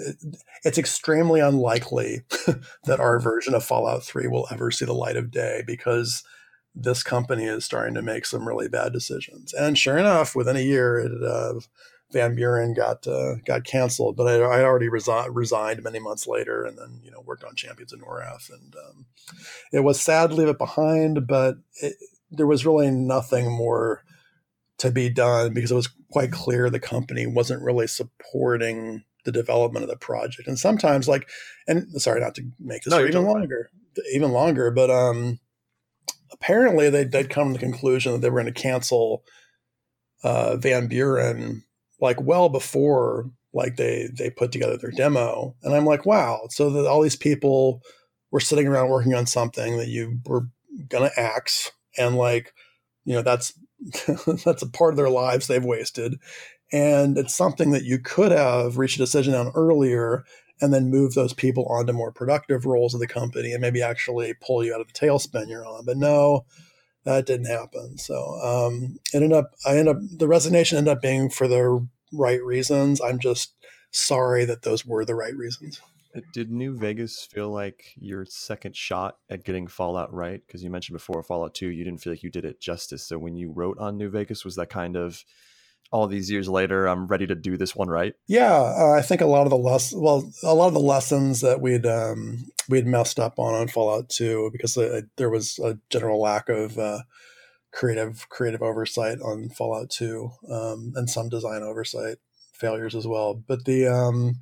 it's 0.63 0.77
extremely 0.77 1.39
unlikely 1.39 2.21
that 2.83 2.99
our 2.99 3.19
version 3.19 3.55
of 3.55 3.65
Fallout 3.65 4.03
3 4.03 4.27
will 4.27 4.47
ever 4.51 4.69
see 4.69 4.85
the 4.85 4.93
light 4.93 5.15
of 5.15 5.31
day 5.31 5.63
because 5.65 6.23
this 6.75 7.01
company 7.01 7.45
is 7.45 7.65
starting 7.65 7.95
to 7.95 8.03
make 8.03 8.27
some 8.27 8.47
really 8.47 8.69
bad 8.69 8.93
decisions. 8.93 9.53
And 9.53 9.75
sure 9.75 9.97
enough, 9.97 10.35
within 10.35 10.57
a 10.57 10.61
year, 10.61 10.99
it, 10.99 11.23
uh, 11.23 11.59
Van 12.11 12.35
Buren 12.35 12.73
got 12.73 13.05
uh, 13.05 13.35
got 13.45 13.65
canceled, 13.65 14.15
but 14.15 14.27
I, 14.27 14.35
I 14.35 14.63
already 14.63 14.87
resi- 14.87 15.29
resigned 15.31 15.83
many 15.83 15.99
months 15.99 16.25
later, 16.25 16.63
and 16.63 16.77
then 16.77 17.01
you 17.03 17.11
know 17.11 17.21
worked 17.21 17.43
on 17.43 17.55
Champions 17.55 17.91
of 17.91 17.99
Norrath, 17.99 18.49
and 18.49 18.75
um, 18.75 19.05
it 19.73 19.81
was 19.81 19.99
sad 19.99 20.29
to 20.29 20.35
leave 20.35 20.47
it 20.47 20.57
behind, 20.57 21.27
but 21.27 21.57
it, 21.81 21.95
there 22.31 22.47
was 22.47 22.65
really 22.65 22.91
nothing 22.91 23.51
more 23.51 24.03
to 24.77 24.91
be 24.91 25.09
done 25.09 25.53
because 25.53 25.71
it 25.71 25.75
was 25.75 25.89
quite 26.11 26.31
clear 26.31 26.69
the 26.69 26.79
company 26.79 27.25
wasn't 27.25 27.61
really 27.61 27.87
supporting 27.87 29.03
the 29.25 29.31
development 29.31 29.83
of 29.83 29.89
the 29.89 29.97
project, 29.97 30.47
and 30.47 30.57
sometimes 30.57 31.09
like, 31.09 31.27
and 31.67 32.01
sorry 32.01 32.21
not 32.21 32.35
to 32.35 32.43
make 32.57 32.83
this 32.83 32.93
no, 32.93 33.05
even 33.05 33.25
longer, 33.25 33.69
even 34.13 34.31
longer, 34.31 34.71
but 34.71 34.89
um, 34.89 35.39
apparently 36.31 36.89
they 36.89 37.03
they'd 37.03 37.29
come 37.29 37.49
to 37.49 37.59
the 37.59 37.65
conclusion 37.65 38.13
that 38.13 38.19
they 38.19 38.29
were 38.29 38.41
going 38.41 38.53
to 38.53 38.61
cancel 38.61 39.25
uh, 40.23 40.55
Van 40.55 40.87
Buren 40.87 41.63
like 41.99 42.21
well 42.21 42.49
before 42.49 43.29
like 43.53 43.75
they 43.75 44.09
they 44.13 44.29
put 44.29 44.51
together 44.51 44.77
their 44.77 44.91
demo. 44.91 45.55
And 45.63 45.73
i'm 45.75 45.85
like 45.85 46.05
wow. 46.05 46.47
So 46.49 46.69
that 46.71 46.87
all 46.87 47.01
these 47.01 47.15
people 47.15 47.81
were 48.31 48.39
sitting 48.39 48.67
around 48.67 48.89
working 48.89 49.13
on 49.13 49.25
something 49.25 49.77
that 49.77 49.87
you 49.87 50.19
were 50.25 50.47
gonna 50.89 51.11
axe. 51.17 51.71
And 51.97 52.15
like 52.17 52.53
you 53.05 53.13
know 53.13 53.21
that's 53.21 53.53
that's 54.45 54.61
a 54.61 54.69
part 54.69 54.93
of 54.93 54.97
their 54.97 55.09
lives 55.09 55.47
they've 55.47 55.63
wasted. 55.63 56.15
And 56.71 57.17
it's 57.17 57.35
something 57.35 57.71
that 57.71 57.85
you 57.85 57.99
could 57.99 58.31
have 58.31 58.77
reached 58.77 58.95
a 58.95 58.99
decision 58.99 59.33
on 59.33 59.51
earlier 59.55 60.25
and 60.59 60.73
then 60.73 60.89
move 60.89 61.13
those 61.13 61.33
people 61.33 61.65
onto 61.67 61.93
more 61.93 62.11
productive 62.11 62.65
roles 62.65 62.93
of 62.93 62.99
the 62.99 63.07
company 63.07 63.51
and 63.51 63.61
maybe 63.61 63.81
actually 63.81 64.33
pull 64.41 64.63
you 64.63 64.73
out 64.73 64.81
of 64.81 64.87
the 64.87 64.93
tailspin 64.93 65.47
you're 65.49 65.65
on. 65.65 65.85
But 65.85 65.97
no, 65.97 66.45
that 67.07 67.25
didn't 67.25 67.47
happen. 67.47 67.97
So 67.97 68.39
um, 68.43 68.99
ended 69.13 69.31
up, 69.31 69.51
I 69.65 69.77
ended 69.77 69.95
up, 69.95 70.01
the 70.17 70.27
resignation 70.27 70.77
ended 70.77 70.91
up 70.91 71.01
being 71.01 71.29
for 71.29 71.47
the 71.47 71.87
right 72.11 72.43
reasons. 72.43 72.99
I'm 73.01 73.19
just 73.19 73.53
sorry 73.91 74.45
that 74.45 74.63
those 74.63 74.85
were 74.85 75.05
the 75.05 75.15
right 75.15 75.35
reasons. 75.35 75.81
Uh, 76.15 76.19
did 76.33 76.51
New 76.51 76.77
Vegas 76.77 77.25
feel 77.25 77.49
like 77.49 77.93
your 77.95 78.25
second 78.25 78.75
shot 78.75 79.17
at 79.29 79.45
getting 79.45 79.67
Fallout 79.67 80.13
right? 80.13 80.41
Because 80.45 80.63
you 80.63 80.69
mentioned 80.69 80.95
before 80.95 81.23
Fallout 81.23 81.53
2, 81.53 81.69
you 81.69 81.85
didn't 81.85 82.01
feel 82.01 82.11
like 82.11 82.23
you 82.23 82.29
did 82.29 82.45
it 82.45 82.59
justice. 82.59 83.03
So 83.03 83.17
when 83.17 83.37
you 83.37 83.51
wrote 83.51 83.79
on 83.79 83.97
New 83.97 84.09
Vegas, 84.09 84.43
was 84.43 84.55
that 84.55 84.69
kind 84.69 84.97
of 84.97 85.23
all 85.91 86.07
these 86.07 86.29
years 86.29 86.49
later, 86.49 86.87
I'm 86.87 87.07
ready 87.07 87.27
to 87.27 87.35
do 87.35 87.57
this 87.57 87.75
one 87.75 87.89
right? 87.89 88.13
Yeah, 88.27 88.53
uh, 88.53 88.95
I 88.97 89.01
think 89.01 89.21
a 89.21 89.25
lot 89.25 89.43
of 89.43 89.49
the 89.49 89.57
less 89.57 89.93
well, 89.93 90.29
a 90.43 90.53
lot 90.53 90.67
of 90.67 90.73
the 90.73 90.79
lessons 90.79 91.41
that 91.41 91.61
we'd 91.61 91.85
um, 91.85 92.45
we'd 92.69 92.87
messed 92.87 93.19
up 93.19 93.39
on 93.39 93.53
on 93.53 93.67
Fallout 93.67 94.09
2 94.09 94.49
because 94.51 94.77
uh, 94.77 95.01
there 95.17 95.29
was 95.29 95.59
a 95.59 95.77
general 95.89 96.21
lack 96.21 96.49
of 96.49 96.77
uh, 96.77 96.99
creative 97.71 98.27
creative 98.29 98.61
oversight 98.61 99.19
on 99.21 99.49
Fallout 99.49 99.89
2 99.89 100.29
um, 100.51 100.93
and 100.95 101.09
some 101.09 101.29
design 101.29 101.63
oversight 101.63 102.17
failures 102.53 102.95
as 102.95 103.07
well. 103.07 103.33
But 103.33 103.65
the 103.65 103.87
um, 103.87 104.39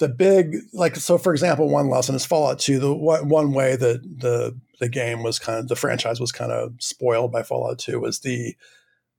the 0.00 0.08
big 0.08 0.56
like 0.72 0.96
so 0.96 1.18
for 1.18 1.32
example 1.32 1.68
one 1.68 1.88
lesson 1.88 2.14
is 2.14 2.26
fallout 2.26 2.58
2 2.58 2.78
the 2.80 2.94
one, 2.94 3.28
one 3.28 3.52
way 3.52 3.76
that 3.76 4.02
the 4.02 4.58
the 4.80 4.88
game 4.88 5.22
was 5.22 5.38
kind 5.38 5.58
of 5.58 5.68
the 5.68 5.76
franchise 5.76 6.18
was 6.18 6.32
kind 6.32 6.50
of 6.50 6.72
spoiled 6.80 7.30
by 7.30 7.42
fallout 7.42 7.78
2 7.78 8.00
was 8.00 8.20
the, 8.20 8.54
the 8.54 8.56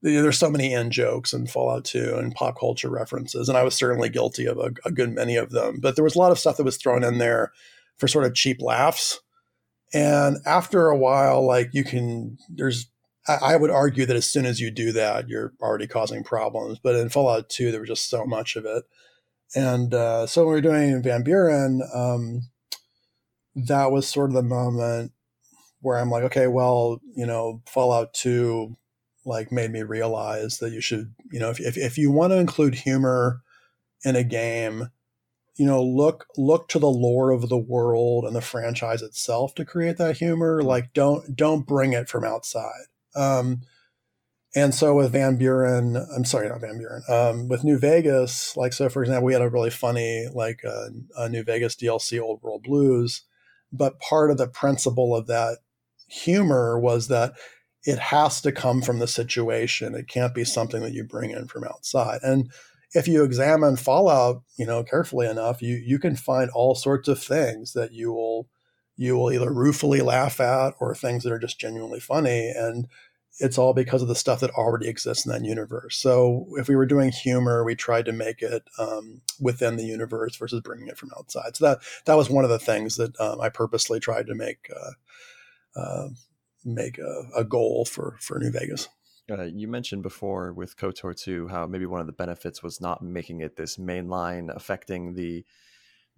there's 0.02 0.38
so 0.38 0.50
many 0.50 0.72
in 0.72 0.90
jokes 0.90 1.32
and 1.32 1.50
fallout 1.50 1.84
2 1.84 2.16
and 2.16 2.34
pop 2.34 2.58
culture 2.58 2.90
references 2.90 3.48
and 3.48 3.56
i 3.56 3.62
was 3.62 3.74
certainly 3.74 4.08
guilty 4.08 4.46
of 4.46 4.58
a, 4.58 4.70
a 4.84 4.90
good 4.90 5.12
many 5.12 5.36
of 5.36 5.50
them 5.50 5.78
but 5.80 5.94
there 5.96 6.04
was 6.04 6.16
a 6.16 6.18
lot 6.18 6.32
of 6.32 6.38
stuff 6.38 6.56
that 6.56 6.64
was 6.64 6.76
thrown 6.76 7.04
in 7.04 7.18
there 7.18 7.52
for 7.98 8.08
sort 8.08 8.24
of 8.24 8.34
cheap 8.34 8.60
laughs 8.60 9.20
and 9.94 10.38
after 10.46 10.88
a 10.88 10.96
while 10.96 11.44
like 11.44 11.70
you 11.72 11.84
can 11.84 12.36
there's 12.48 12.88
I 13.28 13.54
would 13.54 13.70
argue 13.70 14.04
that 14.04 14.16
as 14.16 14.28
soon 14.28 14.46
as 14.46 14.58
you 14.58 14.72
do 14.72 14.90
that, 14.90 15.28
you're 15.28 15.52
already 15.60 15.86
causing 15.86 16.24
problems. 16.24 16.80
But 16.82 16.96
in 16.96 17.08
Fallout 17.08 17.48
2, 17.48 17.70
there 17.70 17.78
was 17.78 17.88
just 17.88 18.10
so 18.10 18.26
much 18.26 18.56
of 18.56 18.64
it 18.64 18.82
and 19.54 19.92
uh, 19.92 20.26
so 20.26 20.42
when 20.42 20.48
we 20.48 20.54
were 20.54 20.60
doing 20.60 21.02
Van 21.02 21.22
Buren, 21.22 21.82
um, 21.94 22.48
that 23.54 23.90
was 23.90 24.08
sort 24.08 24.30
of 24.30 24.34
the 24.34 24.42
moment 24.42 25.12
where 25.80 25.98
I'm 25.98 26.10
like, 26.10 26.24
okay, 26.24 26.46
well, 26.46 27.00
you 27.14 27.26
know, 27.26 27.62
Fallout 27.66 28.14
2 28.14 28.76
like 29.24 29.52
made 29.52 29.70
me 29.70 29.82
realize 29.82 30.58
that 30.58 30.72
you 30.72 30.80
should, 30.80 31.14
you 31.30 31.38
know, 31.38 31.50
if, 31.50 31.60
if, 31.60 31.76
if 31.76 31.98
you 31.98 32.10
want 32.10 32.32
to 32.32 32.38
include 32.38 32.74
humor 32.74 33.42
in 34.04 34.16
a 34.16 34.24
game, 34.24 34.88
you 35.56 35.66
know, 35.66 35.82
look 35.82 36.26
look 36.36 36.68
to 36.68 36.78
the 36.78 36.90
lore 36.90 37.30
of 37.30 37.48
the 37.48 37.58
world 37.58 38.24
and 38.24 38.34
the 38.34 38.40
franchise 38.40 39.02
itself 39.02 39.54
to 39.54 39.64
create 39.64 39.98
that 39.98 40.16
humor. 40.16 40.62
Like 40.62 40.92
don't 40.92 41.36
don't 41.36 41.66
bring 41.66 41.92
it 41.92 42.08
from 42.08 42.24
outside. 42.24 42.86
Um, 43.14 43.60
and 44.54 44.74
so 44.74 44.94
with 44.94 45.12
Van 45.12 45.36
Buren, 45.36 45.96
I'm 46.14 46.24
sorry, 46.24 46.48
not 46.48 46.60
Van 46.60 46.76
Buren, 46.76 47.02
um, 47.08 47.48
with 47.48 47.64
New 47.64 47.78
Vegas, 47.78 48.54
like, 48.56 48.74
so 48.74 48.90
for 48.90 49.02
example, 49.02 49.24
we 49.24 49.32
had 49.32 49.40
a 49.40 49.48
really 49.48 49.70
funny, 49.70 50.28
like, 50.32 50.60
uh, 50.62 50.88
a 51.16 51.28
New 51.30 51.42
Vegas 51.42 51.74
DLC, 51.74 52.20
Old 52.20 52.42
World 52.42 52.62
Blues. 52.62 53.22
But 53.72 53.98
part 53.98 54.30
of 54.30 54.36
the 54.36 54.48
principle 54.48 55.16
of 55.16 55.26
that 55.28 55.58
humor 56.06 56.78
was 56.78 57.08
that 57.08 57.32
it 57.84 57.98
has 57.98 58.40
to 58.42 58.52
come 58.52 58.82
from 58.82 58.98
the 58.98 59.08
situation. 59.08 59.94
It 59.94 60.08
can't 60.08 60.34
be 60.34 60.44
something 60.44 60.82
that 60.82 60.92
you 60.92 61.04
bring 61.04 61.30
in 61.30 61.48
from 61.48 61.64
outside. 61.64 62.20
And 62.22 62.50
if 62.94 63.08
you 63.08 63.24
examine 63.24 63.76
Fallout, 63.76 64.42
you 64.56 64.66
know, 64.66 64.84
carefully 64.84 65.26
enough, 65.26 65.62
you 65.62 65.76
you 65.76 65.98
can 65.98 66.16
find 66.16 66.50
all 66.50 66.74
sorts 66.74 67.08
of 67.08 67.22
things 67.22 67.72
that 67.72 67.92
you 67.92 68.12
will 68.12 68.48
you 68.96 69.16
will 69.16 69.32
either 69.32 69.52
ruefully 69.52 70.00
laugh 70.00 70.40
at 70.40 70.74
or 70.78 70.94
things 70.94 71.24
that 71.24 71.32
are 71.32 71.38
just 71.38 71.58
genuinely 71.58 72.00
funny. 72.00 72.52
And 72.54 72.86
it's 73.38 73.56
all 73.56 73.72
because 73.72 74.02
of 74.02 74.08
the 74.08 74.14
stuff 74.14 74.40
that 74.40 74.50
already 74.50 74.88
exists 74.88 75.24
in 75.24 75.32
that 75.32 75.44
universe. 75.44 75.96
So 75.96 76.46
if 76.58 76.68
we 76.68 76.76
were 76.76 76.86
doing 76.86 77.10
humor, 77.10 77.64
we 77.64 77.74
tried 77.74 78.04
to 78.04 78.12
make 78.12 78.42
it 78.42 78.62
um, 78.78 79.22
within 79.40 79.76
the 79.76 79.84
universe 79.84 80.36
versus 80.36 80.60
bringing 80.60 80.88
it 80.88 80.98
from 80.98 81.10
outside. 81.16 81.56
So 81.56 81.64
that 81.66 81.78
that 82.04 82.16
was 82.16 82.28
one 82.28 82.44
of 82.44 82.50
the 82.50 82.58
things 82.58 82.96
that 82.96 83.18
um, 83.18 83.40
I 83.40 83.48
purposely 83.48 84.00
tried 84.00 84.26
to 84.26 84.34
make 84.34 84.70
uh, 84.76 85.80
uh, 85.80 86.08
make 86.64 86.98
a, 86.98 87.28
a, 87.36 87.44
goal 87.44 87.84
for 87.84 88.16
for 88.20 88.38
New 88.38 88.50
Vegas. 88.50 88.88
Uh, 89.30 89.42
you 89.44 89.68
mentioned 89.68 90.02
before 90.02 90.52
with 90.52 90.76
KOTOR 90.76 91.16
2 91.16 91.48
how 91.48 91.66
maybe 91.66 91.86
one 91.86 92.00
of 92.00 92.06
the 92.06 92.12
benefits 92.12 92.62
was 92.62 92.80
not 92.80 93.02
making 93.02 93.40
it 93.40 93.56
this 93.56 93.78
main 93.78 94.08
line 94.08 94.50
affecting 94.54 95.14
the 95.14 95.44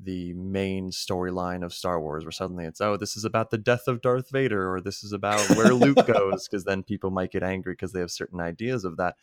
the 0.01 0.33
main 0.33 0.91
storyline 0.91 1.65
of 1.65 1.73
Star 1.73 2.01
Wars, 2.01 2.25
where 2.25 2.33
suddenly 2.33 2.65
it's 2.65 2.81
oh, 2.81 2.97
this 2.97 3.17
is 3.17 3.25
about 3.25 3.51
the 3.51 3.59
death 3.59 3.87
of 3.87 4.03
Darth 4.03 4.31
Vader, 4.31 4.73
or 4.73 4.81
this 4.81 5.05
is 5.05 5.13
about 5.13 5.49
where 5.51 5.73
Luke 5.73 6.07
goes, 6.07 6.49
because 6.49 6.65
then 6.65 6.83
people 6.83 7.11
might 7.11 7.31
get 7.31 7.43
angry 7.43 7.75
because 7.75 7.93
they 7.93 8.01
have 8.01 8.11
certain 8.11 8.41
ideas 8.41 8.85
of 8.85 8.97
that. 8.97 9.15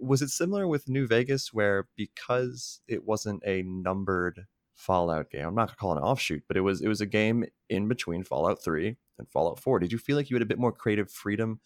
Was 0.00 0.22
it 0.22 0.28
similar 0.28 0.66
with 0.68 0.88
New 0.88 1.06
Vegas, 1.06 1.52
where 1.52 1.88
because 1.96 2.80
it 2.86 3.04
wasn't 3.04 3.42
a 3.46 3.62
numbered 3.62 4.46
Fallout 4.74 5.30
game, 5.30 5.46
I'm 5.46 5.54
not 5.54 5.68
gonna 5.68 5.76
call 5.76 5.92
it 5.92 5.98
an 5.98 6.04
offshoot, 6.04 6.44
but 6.48 6.56
it 6.56 6.60
was 6.60 6.80
it 6.80 6.88
was 6.88 7.00
a 7.00 7.06
game 7.06 7.44
in 7.68 7.88
between 7.88 8.24
Fallout 8.24 8.62
3 8.62 8.96
and 9.18 9.28
Fallout 9.28 9.60
4. 9.60 9.78
Did 9.78 9.92
you 9.92 9.98
feel 9.98 10.16
like 10.16 10.30
you 10.30 10.36
had 10.36 10.42
a 10.42 10.46
bit 10.46 10.58
more 10.58 10.72
creative 10.72 11.10
freedom 11.10 11.60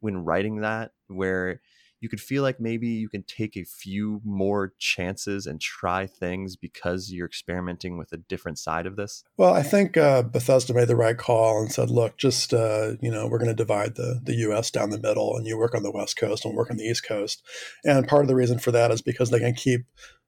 when 0.00 0.24
writing 0.24 0.60
that, 0.60 0.92
where 1.08 1.60
you 2.02 2.08
could 2.08 2.20
feel 2.20 2.42
like 2.42 2.58
maybe 2.58 2.88
you 2.88 3.08
can 3.08 3.22
take 3.22 3.56
a 3.56 3.62
few 3.62 4.20
more 4.24 4.72
chances 4.80 5.46
and 5.46 5.60
try 5.60 6.04
things 6.04 6.56
because 6.56 7.12
you're 7.12 7.28
experimenting 7.28 7.96
with 7.96 8.12
a 8.12 8.16
different 8.16 8.58
side 8.58 8.86
of 8.86 8.96
this? 8.96 9.22
Well, 9.36 9.54
I 9.54 9.62
think 9.62 9.96
uh, 9.96 10.22
Bethesda 10.22 10.74
made 10.74 10.88
the 10.88 10.96
right 10.96 11.16
call 11.16 11.60
and 11.60 11.70
said, 11.70 11.90
look, 11.90 12.18
just, 12.18 12.52
uh, 12.52 12.94
you 13.00 13.10
know, 13.10 13.28
we're 13.28 13.38
going 13.38 13.52
to 13.52 13.54
divide 13.54 13.94
the, 13.94 14.20
the 14.20 14.34
U.S. 14.34 14.72
down 14.72 14.90
the 14.90 14.98
middle 14.98 15.36
and 15.36 15.46
you 15.46 15.56
work 15.56 15.76
on 15.76 15.84
the 15.84 15.92
West 15.92 16.16
Coast 16.16 16.44
and 16.44 16.56
work 16.56 16.72
on 16.72 16.76
the 16.76 16.84
East 16.84 17.06
Coast. 17.06 17.40
And 17.84 18.08
part 18.08 18.22
of 18.22 18.28
the 18.28 18.34
reason 18.34 18.58
for 18.58 18.72
that 18.72 18.90
is 18.90 19.00
because 19.00 19.30
they 19.30 19.38
can 19.38 19.54
keep 19.54 19.82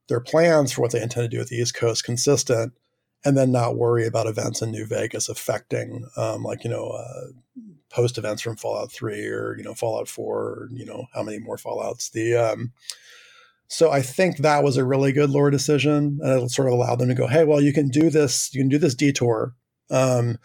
their 0.08 0.20
plans 0.20 0.72
for 0.72 0.82
what 0.82 0.92
they 0.92 1.02
intend 1.02 1.24
to 1.24 1.36
do 1.36 1.38
with 1.38 1.48
the 1.48 1.56
East 1.56 1.74
Coast 1.74 2.04
consistent 2.04 2.72
and 3.24 3.36
then 3.36 3.50
not 3.50 3.76
worry 3.76 4.06
about 4.06 4.26
events 4.26 4.60
in 4.60 4.70
New 4.70 4.86
Vegas 4.86 5.28
affecting, 5.28 6.06
um, 6.16 6.42
like, 6.42 6.62
you 6.62 6.70
know, 6.70 6.88
uh, 6.88 7.28
post 7.88 8.18
events 8.18 8.42
from 8.42 8.56
Fallout 8.56 8.92
3 8.92 9.26
or, 9.28 9.56
you 9.56 9.64
know, 9.64 9.74
Fallout 9.74 10.08
4, 10.08 10.36
or, 10.36 10.68
you 10.72 10.84
know, 10.84 11.06
how 11.14 11.22
many 11.22 11.38
more 11.38 11.56
Fallouts. 11.56 12.10
The, 12.10 12.34
um, 12.34 12.72
so 13.68 13.90
I 13.90 14.02
think 14.02 14.38
that 14.38 14.62
was 14.62 14.76
a 14.76 14.84
really 14.84 15.12
good 15.12 15.30
lore 15.30 15.50
decision. 15.50 16.18
And 16.22 16.42
it 16.42 16.50
sort 16.50 16.68
of 16.68 16.74
allowed 16.74 16.98
them 16.98 17.08
to 17.08 17.14
go, 17.14 17.26
hey, 17.26 17.44
well, 17.44 17.60
you 17.60 17.72
can 17.72 17.88
do 17.88 18.10
this, 18.10 18.52
you 18.52 18.60
can 18.60 18.68
do 18.68 18.78
this 18.78 18.94
detour. 18.94 19.54
Um, 19.90 20.38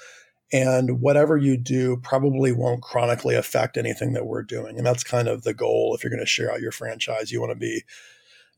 and 0.52 1.00
whatever 1.00 1.38
you 1.38 1.58
do 1.58 1.98
probably 1.98 2.52
won't 2.52 2.82
chronically 2.82 3.36
affect 3.36 3.78
anything 3.78 4.14
that 4.14 4.26
we're 4.26 4.42
doing. 4.42 4.78
And 4.78 4.86
that's 4.86 5.04
kind 5.04 5.28
of 5.28 5.44
the 5.44 5.54
goal 5.54 5.94
if 5.96 6.04
you're 6.04 6.10
going 6.10 6.22
to 6.22 6.26
share 6.26 6.52
out 6.52 6.62
your 6.62 6.72
franchise. 6.72 7.32
You 7.32 7.40
want 7.40 7.52
to 7.52 7.60
be, 7.60 7.84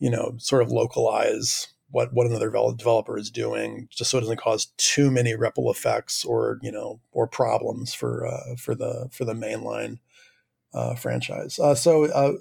you 0.02 0.10
know, 0.10 0.34
sort 0.40 0.64
of 0.64 0.72
localize 0.72 1.68
what 1.92 2.12
what 2.12 2.26
another 2.26 2.50
developer 2.50 3.18
is 3.18 3.30
doing, 3.30 3.88
just 3.92 4.10
so 4.10 4.18
it 4.18 4.22
doesn't 4.22 4.40
cause 4.42 4.74
too 4.78 5.12
many 5.12 5.36
ripple 5.36 5.70
effects 5.70 6.26
or 6.26 6.58
you 6.64 6.72
know 6.72 7.00
or 7.12 7.28
problems 7.28 7.94
for 7.94 8.26
uh, 8.26 8.56
for 8.58 8.74
the 8.74 9.08
for 9.12 9.26
the 9.26 9.34
mainline 9.34 10.00
uh, 10.74 10.96
franchise. 10.96 11.60
Uh, 11.60 11.76
so 11.76 12.06
uh, 12.06 12.34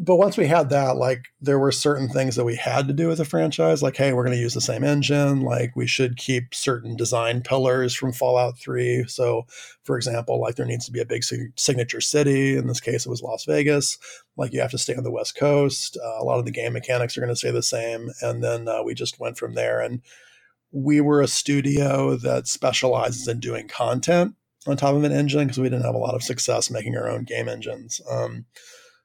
but 0.00 0.16
once 0.16 0.36
we 0.36 0.46
had 0.46 0.70
that, 0.70 0.96
like 0.96 1.26
there 1.40 1.58
were 1.58 1.72
certain 1.72 2.08
things 2.08 2.36
that 2.36 2.44
we 2.44 2.54
had 2.54 2.86
to 2.86 2.94
do 2.94 3.08
with 3.08 3.18
the 3.18 3.24
franchise. 3.24 3.82
Like, 3.82 3.96
hey, 3.96 4.12
we're 4.12 4.24
going 4.24 4.36
to 4.36 4.40
use 4.40 4.54
the 4.54 4.60
same 4.60 4.84
engine. 4.84 5.40
Like, 5.40 5.74
we 5.74 5.88
should 5.88 6.16
keep 6.16 6.54
certain 6.54 6.94
design 6.94 7.42
pillars 7.42 7.94
from 7.94 8.12
Fallout 8.12 8.56
Three. 8.56 9.04
So, 9.08 9.46
for 9.82 9.96
example, 9.96 10.40
like 10.40 10.54
there 10.54 10.66
needs 10.66 10.86
to 10.86 10.92
be 10.92 11.00
a 11.00 11.04
big 11.04 11.24
signature 11.56 12.00
city. 12.00 12.56
In 12.56 12.68
this 12.68 12.80
case, 12.80 13.06
it 13.06 13.10
was 13.10 13.22
Las 13.22 13.44
Vegas. 13.44 13.98
Like, 14.36 14.52
you 14.52 14.60
have 14.60 14.70
to 14.70 14.78
stay 14.78 14.94
on 14.94 15.02
the 15.02 15.10
West 15.10 15.36
Coast. 15.36 15.98
Uh, 16.00 16.22
a 16.22 16.24
lot 16.24 16.38
of 16.38 16.44
the 16.44 16.52
game 16.52 16.74
mechanics 16.74 17.18
are 17.18 17.20
going 17.20 17.32
to 17.32 17.36
stay 17.36 17.50
the 17.50 17.60
same. 17.60 18.10
And 18.22 18.42
then 18.42 18.68
uh, 18.68 18.84
we 18.84 18.94
just 18.94 19.18
went 19.18 19.36
from 19.36 19.54
there. 19.54 19.80
And 19.80 20.00
we 20.70 21.00
were 21.00 21.20
a 21.20 21.26
studio 21.26 22.14
that 22.16 22.46
specializes 22.46 23.26
in 23.26 23.40
doing 23.40 23.66
content 23.66 24.36
on 24.68 24.76
top 24.76 24.94
of 24.94 25.02
an 25.02 25.12
engine 25.12 25.46
because 25.46 25.58
we 25.58 25.68
didn't 25.68 25.84
have 25.84 25.94
a 25.96 25.98
lot 25.98 26.14
of 26.14 26.22
success 26.22 26.70
making 26.70 26.96
our 26.96 27.08
own 27.08 27.24
game 27.24 27.48
engines. 27.48 28.00
Um, 28.08 28.44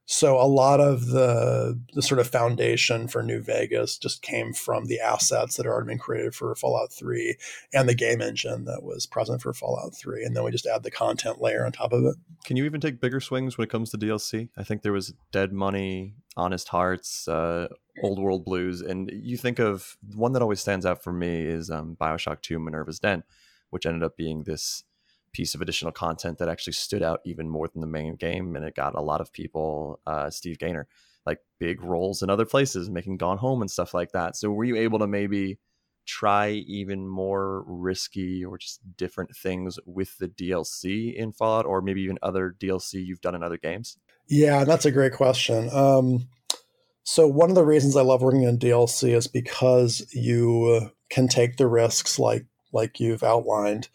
so 0.05 0.35
a 0.39 0.43
lot 0.43 0.81
of 0.81 1.07
the 1.07 1.79
the 1.93 2.01
sort 2.01 2.19
of 2.19 2.27
foundation 2.27 3.07
for 3.07 3.23
New 3.23 3.41
Vegas 3.41 3.97
just 3.97 4.21
came 4.21 4.53
from 4.53 4.85
the 4.85 4.99
assets 4.99 5.55
that 5.55 5.65
had 5.65 5.69
already 5.69 5.87
been 5.87 5.97
created 5.97 6.35
for 6.35 6.53
Fallout 6.55 6.91
3 6.91 7.37
and 7.73 7.87
the 7.87 7.95
game 7.95 8.21
engine 8.21 8.65
that 8.65 8.83
was 8.83 9.05
present 9.05 9.41
for 9.41 9.53
Fallout 9.53 9.95
3. 9.95 10.23
And 10.23 10.35
then 10.35 10.43
we 10.43 10.51
just 10.51 10.65
add 10.65 10.83
the 10.83 10.91
content 10.91 11.41
layer 11.41 11.65
on 11.65 11.71
top 11.71 11.93
of 11.93 12.03
it. 12.03 12.15
Can 12.43 12.57
you 12.57 12.65
even 12.65 12.81
take 12.81 12.99
bigger 12.99 13.21
swings 13.21 13.57
when 13.57 13.63
it 13.63 13.71
comes 13.71 13.91
to 13.91 13.97
DLC? 13.97 14.49
I 14.57 14.63
think 14.63 14.81
there 14.81 14.91
was 14.91 15.13
Dead 15.31 15.53
Money, 15.53 16.15
Honest 16.35 16.67
Hearts, 16.67 17.27
uh, 17.29 17.69
Old 18.01 18.19
World 18.19 18.43
Blues, 18.43 18.81
and 18.81 19.09
you 19.13 19.37
think 19.37 19.59
of 19.59 19.95
one 20.15 20.33
that 20.33 20.41
always 20.41 20.59
stands 20.59 20.85
out 20.85 21.01
for 21.01 21.13
me 21.13 21.45
is 21.45 21.69
um, 21.69 21.95
Bioshock 21.99 22.41
2 22.41 22.59
Minerva's 22.59 22.99
Den, 22.99 23.23
which 23.69 23.85
ended 23.85 24.03
up 24.03 24.17
being 24.17 24.43
this 24.43 24.83
piece 25.33 25.55
of 25.55 25.61
additional 25.61 25.91
content 25.91 26.37
that 26.37 26.49
actually 26.49 26.73
stood 26.73 27.03
out 27.03 27.19
even 27.25 27.49
more 27.49 27.67
than 27.67 27.81
the 27.81 27.87
main 27.87 28.15
game, 28.15 28.55
and 28.55 28.63
it 28.63 28.75
got 28.75 28.95
a 28.95 29.01
lot 29.01 29.21
of 29.21 29.33
people. 29.33 29.99
Uh, 30.05 30.29
Steve 30.29 30.59
Gaynor 30.59 30.87
like 31.25 31.39
big 31.59 31.81
roles 31.81 32.21
in 32.21 32.29
other 32.29 32.45
places, 32.45 32.89
making 32.89 33.17
Gone 33.17 33.37
Home 33.37 33.61
and 33.61 33.71
stuff 33.71 33.93
like 33.93 34.11
that. 34.11 34.35
So 34.35 34.51
were 34.51 34.65
you 34.65 34.75
able 34.75 34.99
to 34.99 35.07
maybe 35.07 35.57
try 36.05 36.49
even 36.49 37.07
more 37.07 37.63
risky 37.65 38.43
or 38.43 38.57
just 38.57 38.81
different 38.97 39.35
things 39.35 39.79
with 39.85 40.17
the 40.17 40.27
DLC 40.27 41.15
in 41.15 41.31
Fallout, 41.31 41.65
or 41.65 41.81
maybe 41.81 42.01
even 42.01 42.19
other 42.21 42.55
DLC 42.59 43.05
you've 43.05 43.21
done 43.21 43.35
in 43.35 43.43
other 43.43 43.57
games? 43.57 43.97
Yeah, 44.27 44.63
that's 44.63 44.85
a 44.85 44.91
great 44.91 45.13
question. 45.13 45.69
Um, 45.71 46.27
so 47.03 47.27
one 47.27 47.49
of 47.49 47.55
the 47.55 47.65
reasons 47.65 47.95
I 47.95 48.01
love 48.01 48.21
working 48.21 48.43
in 48.43 48.59
DLC 48.59 49.15
is 49.15 49.27
because 49.27 50.05
you 50.13 50.91
can 51.09 51.27
take 51.27 51.57
the 51.57 51.67
risks 51.67 52.17
like 52.17 52.45
like 52.71 52.99
you've 52.99 53.23
outlined. 53.23 53.89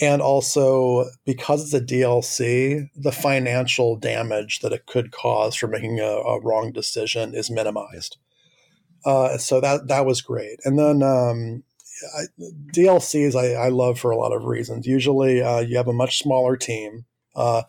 And 0.00 0.22
also 0.22 1.06
because 1.24 1.62
it's 1.62 1.74
a 1.74 1.84
DLC, 1.84 2.88
the 2.94 3.12
financial 3.12 3.96
damage 3.96 4.60
that 4.60 4.72
it 4.72 4.86
could 4.86 5.10
cause 5.10 5.56
for 5.56 5.66
making 5.66 5.98
a, 5.98 6.04
a 6.04 6.40
wrong 6.40 6.72
decision 6.72 7.34
is 7.34 7.50
minimized. 7.50 8.16
Uh, 9.04 9.38
so 9.38 9.60
that 9.60 9.88
that 9.88 10.06
was 10.06 10.20
great. 10.20 10.58
And 10.64 10.78
then 10.78 11.02
um, 11.02 11.62
I, 12.16 12.22
DLCs 12.72 13.34
I, 13.34 13.54
I, 13.54 13.68
love 13.68 13.98
for 13.98 14.10
a 14.10 14.16
lot 14.16 14.32
of 14.32 14.44
reasons. 14.44 14.86
Usually 14.86 15.40
uh, 15.42 15.60
you 15.60 15.76
have 15.76 15.88
a 15.88 15.92
much 15.92 16.18
smaller 16.18 16.56
team. 16.56 17.04
Uh, 17.34 17.62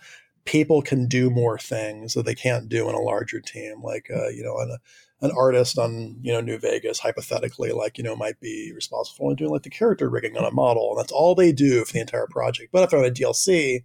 people 0.45 0.81
can 0.81 1.07
do 1.07 1.29
more 1.29 1.57
things 1.57 2.13
that 2.13 2.25
they 2.25 2.35
can't 2.35 2.69
do 2.69 2.89
in 2.89 2.95
a 2.95 3.01
larger 3.01 3.39
team. 3.39 3.81
Like 3.83 4.07
uh, 4.13 4.29
you 4.29 4.43
know, 4.43 4.57
an, 4.57 4.77
an 5.21 5.31
artist 5.37 5.77
on 5.77 6.17
you 6.21 6.31
know 6.31 6.41
New 6.41 6.57
Vegas, 6.57 6.99
hypothetically, 6.99 7.71
like 7.71 7.97
you 7.97 8.03
know, 8.03 8.15
might 8.15 8.39
be 8.39 8.71
responsible 8.73 9.29
for 9.29 9.35
doing 9.35 9.51
like 9.51 9.63
the 9.63 9.69
character 9.69 10.09
rigging 10.09 10.37
on 10.37 10.45
a 10.45 10.51
model, 10.51 10.91
and 10.91 10.99
that's 10.99 11.11
all 11.11 11.35
they 11.35 11.51
do 11.51 11.83
for 11.85 11.93
the 11.93 12.01
entire 12.01 12.27
project. 12.27 12.71
But 12.71 12.83
if 12.83 12.89
they're 12.89 12.99
on 12.99 13.05
a 13.05 13.11
DLC, 13.11 13.83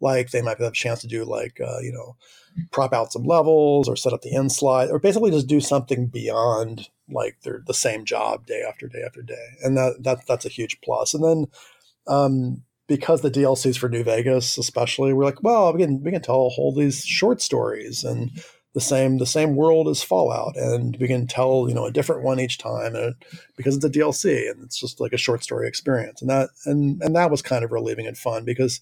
like 0.00 0.30
they 0.30 0.42
might 0.42 0.58
have 0.58 0.72
a 0.72 0.72
chance 0.72 1.00
to 1.00 1.06
do 1.06 1.24
like 1.24 1.60
uh, 1.60 1.78
you 1.80 1.92
know 1.92 2.16
prop 2.70 2.92
out 2.92 3.12
some 3.12 3.24
levels 3.24 3.88
or 3.88 3.96
set 3.96 4.12
up 4.12 4.22
the 4.22 4.34
end 4.34 4.52
slide 4.52 4.88
or 4.88 5.00
basically 5.00 5.30
just 5.30 5.48
do 5.48 5.60
something 5.60 6.06
beyond 6.06 6.88
like 7.10 7.36
they're 7.42 7.64
the 7.66 7.74
same 7.74 8.04
job 8.04 8.46
day 8.46 8.62
after 8.62 8.86
day 8.86 9.02
after 9.04 9.22
day 9.22 9.48
and 9.64 9.76
that, 9.76 9.96
that 9.98 10.24
that's 10.28 10.46
a 10.46 10.48
huge 10.48 10.80
plus. 10.80 11.14
and 11.14 11.24
then 11.24 11.46
um, 12.06 12.62
because 12.86 13.22
the 13.22 13.30
DLCs 13.30 13.78
for 13.78 13.88
New 13.88 14.04
Vegas, 14.04 14.58
especially, 14.58 15.12
we're 15.12 15.24
like, 15.24 15.42
well, 15.42 15.72
we 15.72 15.82
can 15.82 16.02
we 16.02 16.10
can 16.10 16.22
tell 16.22 16.50
whole 16.50 16.74
these 16.74 17.04
short 17.04 17.40
stories 17.40 18.04
and 18.04 18.30
the 18.74 18.80
same 18.80 19.18
the 19.18 19.26
same 19.26 19.56
world 19.56 19.88
as 19.88 20.02
Fallout, 20.02 20.56
and 20.56 20.96
we 21.00 21.06
can 21.06 21.26
tell 21.26 21.66
you 21.68 21.74
know 21.74 21.86
a 21.86 21.92
different 21.92 22.22
one 22.22 22.40
each 22.40 22.58
time, 22.58 22.94
and 22.94 23.14
because 23.56 23.76
it's 23.76 23.84
a 23.84 23.90
DLC 23.90 24.50
and 24.50 24.62
it's 24.64 24.78
just 24.78 25.00
like 25.00 25.12
a 25.12 25.18
short 25.18 25.42
story 25.42 25.68
experience, 25.68 26.20
and 26.20 26.28
that 26.30 26.50
and 26.66 27.00
and 27.02 27.14
that 27.16 27.30
was 27.30 27.40
kind 27.40 27.64
of 27.64 27.72
relieving 27.72 28.06
and 28.06 28.18
fun 28.18 28.44
because 28.44 28.80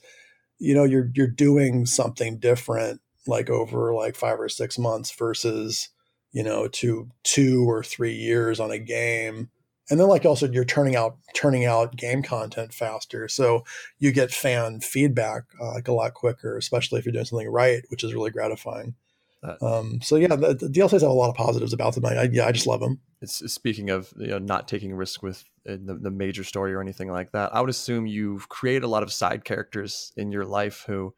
you 0.58 0.74
know 0.74 0.84
you're 0.84 1.10
you're 1.14 1.26
doing 1.26 1.86
something 1.86 2.38
different 2.38 3.00
like 3.26 3.50
over 3.50 3.94
like 3.94 4.16
five 4.16 4.40
or 4.40 4.48
six 4.48 4.78
months 4.78 5.10
versus 5.12 5.90
you 6.32 6.42
know 6.42 6.68
two 6.68 7.10
two 7.22 7.68
or 7.68 7.82
three 7.82 8.14
years 8.14 8.58
on 8.58 8.70
a 8.70 8.78
game 8.78 9.50
and 9.90 10.00
then 10.00 10.08
like 10.08 10.24
also 10.24 10.48
you're 10.48 10.64
turning 10.64 10.96
out 10.96 11.16
turning 11.34 11.64
out 11.64 11.96
game 11.96 12.22
content 12.22 12.72
faster 12.72 13.28
so 13.28 13.64
you 13.98 14.12
get 14.12 14.32
fan 14.32 14.80
feedback 14.80 15.42
uh, 15.60 15.74
like 15.74 15.88
a 15.88 15.92
lot 15.92 16.14
quicker 16.14 16.56
especially 16.56 16.98
if 16.98 17.04
you're 17.04 17.12
doing 17.12 17.24
something 17.24 17.50
right 17.50 17.82
which 17.88 18.02
is 18.02 18.14
really 18.14 18.30
gratifying 18.30 18.94
um, 19.60 20.00
so 20.02 20.16
yeah 20.16 20.28
the, 20.28 20.54
the, 20.54 20.68
dlcs 20.68 21.00
have 21.00 21.02
a 21.02 21.12
lot 21.12 21.30
of 21.30 21.34
positives 21.34 21.72
about 21.72 21.94
them. 21.94 22.04
I, 22.04 22.14
I, 22.14 22.22
yeah 22.30 22.46
i 22.46 22.52
just 22.52 22.66
love 22.66 22.80
them. 22.80 23.00
It's 23.20 23.52
speaking 23.52 23.90
of 23.90 24.12
you 24.16 24.28
know 24.28 24.38
not 24.38 24.68
taking 24.68 24.94
risk 24.94 25.22
with 25.22 25.44
uh, 25.68 25.76
the, 25.84 25.94
the 25.94 26.10
major 26.10 26.44
story 26.44 26.72
or 26.74 26.80
anything 26.80 27.10
like 27.10 27.32
that 27.32 27.54
i 27.54 27.60
would 27.60 27.70
assume 27.70 28.06
you've 28.06 28.48
created 28.48 28.84
a 28.84 28.88
lot 28.88 29.02
of 29.02 29.12
side 29.12 29.44
characters 29.44 30.12
in 30.16 30.32
your 30.32 30.44
life 30.44 30.84
who 30.86 31.14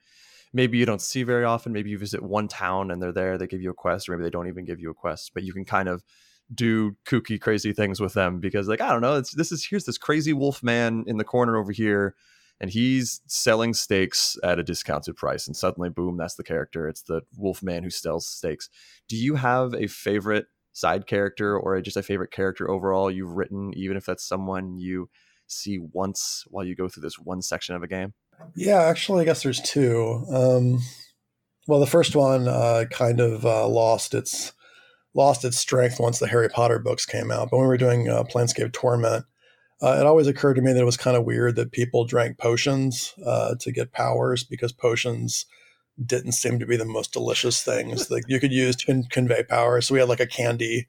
maybe 0.54 0.78
you 0.78 0.86
don't 0.86 1.02
see 1.02 1.24
very 1.24 1.44
often. 1.44 1.72
Maybe 1.72 1.90
you 1.90 1.98
visit 1.98 2.22
one 2.22 2.48
town 2.48 2.90
and 2.90 3.02
they're 3.02 3.12
there 3.12 3.36
they 3.36 3.46
give 3.46 3.60
you 3.60 3.70
a 3.70 3.74
quest 3.74 4.08
or 4.08 4.12
maybe 4.12 4.22
they 4.22 4.30
don't 4.30 4.48
even 4.48 4.64
give 4.64 4.80
you 4.80 4.90
a 4.90 4.94
quest 4.94 5.32
but 5.34 5.42
you 5.42 5.52
can 5.52 5.66
kind 5.66 5.88
of 5.88 6.02
do 6.54 6.96
kooky 7.06 7.40
crazy 7.40 7.72
things 7.72 8.00
with 8.00 8.12
them 8.12 8.38
because 8.38 8.68
like 8.68 8.80
i 8.80 8.90
don't 8.90 9.00
know 9.00 9.16
it's 9.16 9.34
this 9.34 9.50
is 9.50 9.66
here's 9.66 9.84
this 9.84 9.96
crazy 9.96 10.34
wolf 10.34 10.62
man 10.62 11.02
in 11.06 11.16
the 11.16 11.24
corner 11.24 11.56
over 11.56 11.72
here 11.72 12.14
and 12.60 12.70
he's 12.70 13.20
selling 13.26 13.74
steaks 13.74 14.36
at 14.42 14.58
a 14.58 14.62
discounted 14.62 15.16
price 15.16 15.46
and 15.46 15.56
suddenly 15.56 15.90
boom 15.90 16.16
that's 16.16 16.34
the 16.34 16.44
character. 16.44 16.88
It's 16.88 17.02
the 17.02 17.22
wolf 17.36 17.62
man 17.62 17.82
who 17.82 17.90
sells 17.90 18.26
steaks. 18.26 18.68
Do 19.08 19.16
you 19.16 19.34
have 19.36 19.74
a 19.74 19.86
favorite 19.86 20.46
side 20.72 21.06
character 21.06 21.58
or 21.58 21.80
just 21.80 21.96
a 21.96 22.02
favorite 22.02 22.32
character 22.32 22.68
overall 22.68 23.10
you've 23.10 23.30
written 23.30 23.72
even 23.76 23.96
if 23.96 24.04
that's 24.04 24.26
someone 24.26 24.76
you 24.76 25.08
see 25.46 25.78
once 25.78 26.44
while 26.48 26.64
you 26.64 26.74
go 26.74 26.88
through 26.88 27.02
this 27.02 27.18
one 27.18 27.42
section 27.42 27.74
of 27.74 27.82
a 27.82 27.88
game? 27.88 28.12
Yeah 28.56 28.82
actually 28.82 29.22
i 29.22 29.24
guess 29.24 29.42
there's 29.42 29.60
two. 29.60 30.24
Um, 30.32 30.80
well 31.68 31.80
the 31.80 31.86
first 31.86 32.16
one 32.16 32.48
uh, 32.48 32.84
kind 32.90 33.20
of 33.20 33.44
uh, 33.44 33.68
lost 33.68 34.14
its 34.14 34.52
lost 35.14 35.44
its 35.44 35.56
strength 35.56 36.00
once 36.00 36.18
the 36.18 36.26
Harry 36.26 36.48
Potter 36.48 36.78
books 36.78 37.06
came 37.06 37.30
out. 37.30 37.50
But 37.50 37.58
when 37.58 37.66
we 37.66 37.68
were 37.68 37.76
doing 37.76 38.08
uh, 38.08 38.24
Planescape 38.24 38.72
Torment, 38.72 39.24
uh, 39.84 39.98
it 40.00 40.06
always 40.06 40.26
occurred 40.26 40.54
to 40.54 40.62
me 40.62 40.72
that 40.72 40.80
it 40.80 40.86
was 40.86 40.96
kind 40.96 41.14
of 41.16 41.24
weird 41.24 41.56
that 41.56 41.72
people 41.72 42.06
drank 42.06 42.38
potions 42.38 43.12
uh, 43.26 43.54
to 43.60 43.70
get 43.70 43.92
powers 43.92 44.42
because 44.42 44.72
potions 44.72 45.44
didn't 46.04 46.32
seem 46.32 46.58
to 46.58 46.66
be 46.66 46.76
the 46.76 46.86
most 46.86 47.12
delicious 47.12 47.62
things 47.62 48.08
that 48.08 48.24
you 48.26 48.40
could 48.40 48.50
use 48.50 48.76
to 48.76 48.86
con- 48.86 49.04
convey 49.10 49.42
power. 49.42 49.82
So 49.82 49.92
we 49.92 50.00
had 50.00 50.08
like 50.08 50.20
a 50.20 50.26
candy 50.26 50.86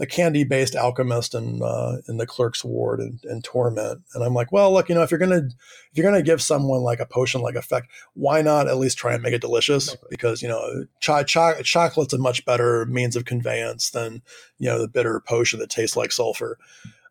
a 0.00 0.06
candy 0.06 0.44
based 0.44 0.76
alchemist 0.76 1.34
in 1.34 1.60
uh, 1.62 1.96
in 2.08 2.16
the 2.16 2.26
clerk's 2.26 2.64
ward 2.64 3.00
in, 3.00 3.18
in 3.24 3.42
torment. 3.42 4.00
And 4.14 4.22
i'm 4.22 4.32
like 4.32 4.52
well 4.52 4.72
look 4.72 4.88
you 4.88 4.94
know 4.94 5.02
if 5.02 5.10
you're 5.10 5.18
gonna 5.18 5.48
if 5.90 5.96
you're 5.96 6.08
gonna 6.08 6.22
give 6.22 6.40
someone 6.40 6.82
like 6.82 7.00
a 7.00 7.06
potion 7.06 7.40
like 7.40 7.56
effect 7.56 7.88
why 8.14 8.40
not 8.40 8.68
at 8.68 8.78
least 8.78 8.96
try 8.96 9.14
and 9.14 9.22
make 9.22 9.34
it 9.34 9.40
delicious? 9.40 9.96
Because 10.08 10.40
you 10.40 10.48
know 10.48 10.86
ch- 11.00 11.26
ch- 11.26 11.64
chocolate's 11.64 12.14
a 12.14 12.18
much 12.18 12.44
better 12.44 12.86
means 12.86 13.16
of 13.16 13.24
conveyance 13.24 13.90
than 13.90 14.22
you 14.58 14.68
know 14.68 14.80
the 14.80 14.88
bitter 14.88 15.20
potion 15.20 15.58
that 15.58 15.70
tastes 15.70 15.96
like 15.96 16.12
sulfur 16.12 16.58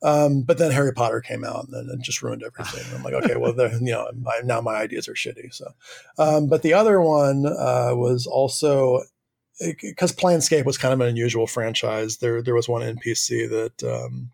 um, 0.04 0.42
but 0.42 0.58
then 0.58 0.72
Harry 0.72 0.94
Potter 0.94 1.22
came 1.22 1.44
out 1.44 1.68
and 1.72 1.90
it 1.90 2.02
just 2.02 2.22
ruined 2.22 2.44
everything. 2.44 2.84
I'm 2.96 3.04
like, 3.04 3.14
okay, 3.14 3.36
well, 3.36 3.54
then 3.54 3.86
you 3.86 3.94
know, 3.94 4.10
now 4.44 4.62
my 4.62 4.76
ideas 4.76 5.08
are 5.08 5.14
shitty. 5.14 5.54
So, 5.54 5.74
um, 6.18 6.48
but 6.48 6.62
the 6.62 6.74
other 6.74 7.02
one 7.02 7.46
uh, 7.46 7.92
was 7.94 8.28
also 8.28 9.04
because 9.60 10.14
Planescape 10.14 10.66
was 10.66 10.78
kind 10.78 10.94
of 10.94 11.02
an 11.02 11.08
unusual 11.08 11.48
franchise. 11.48 12.18
There, 12.18 12.42
there 12.42 12.56
was 12.56 12.70
one 12.70 12.82
NPC 12.82 13.50
that 13.50 13.84
um, 13.84 14.32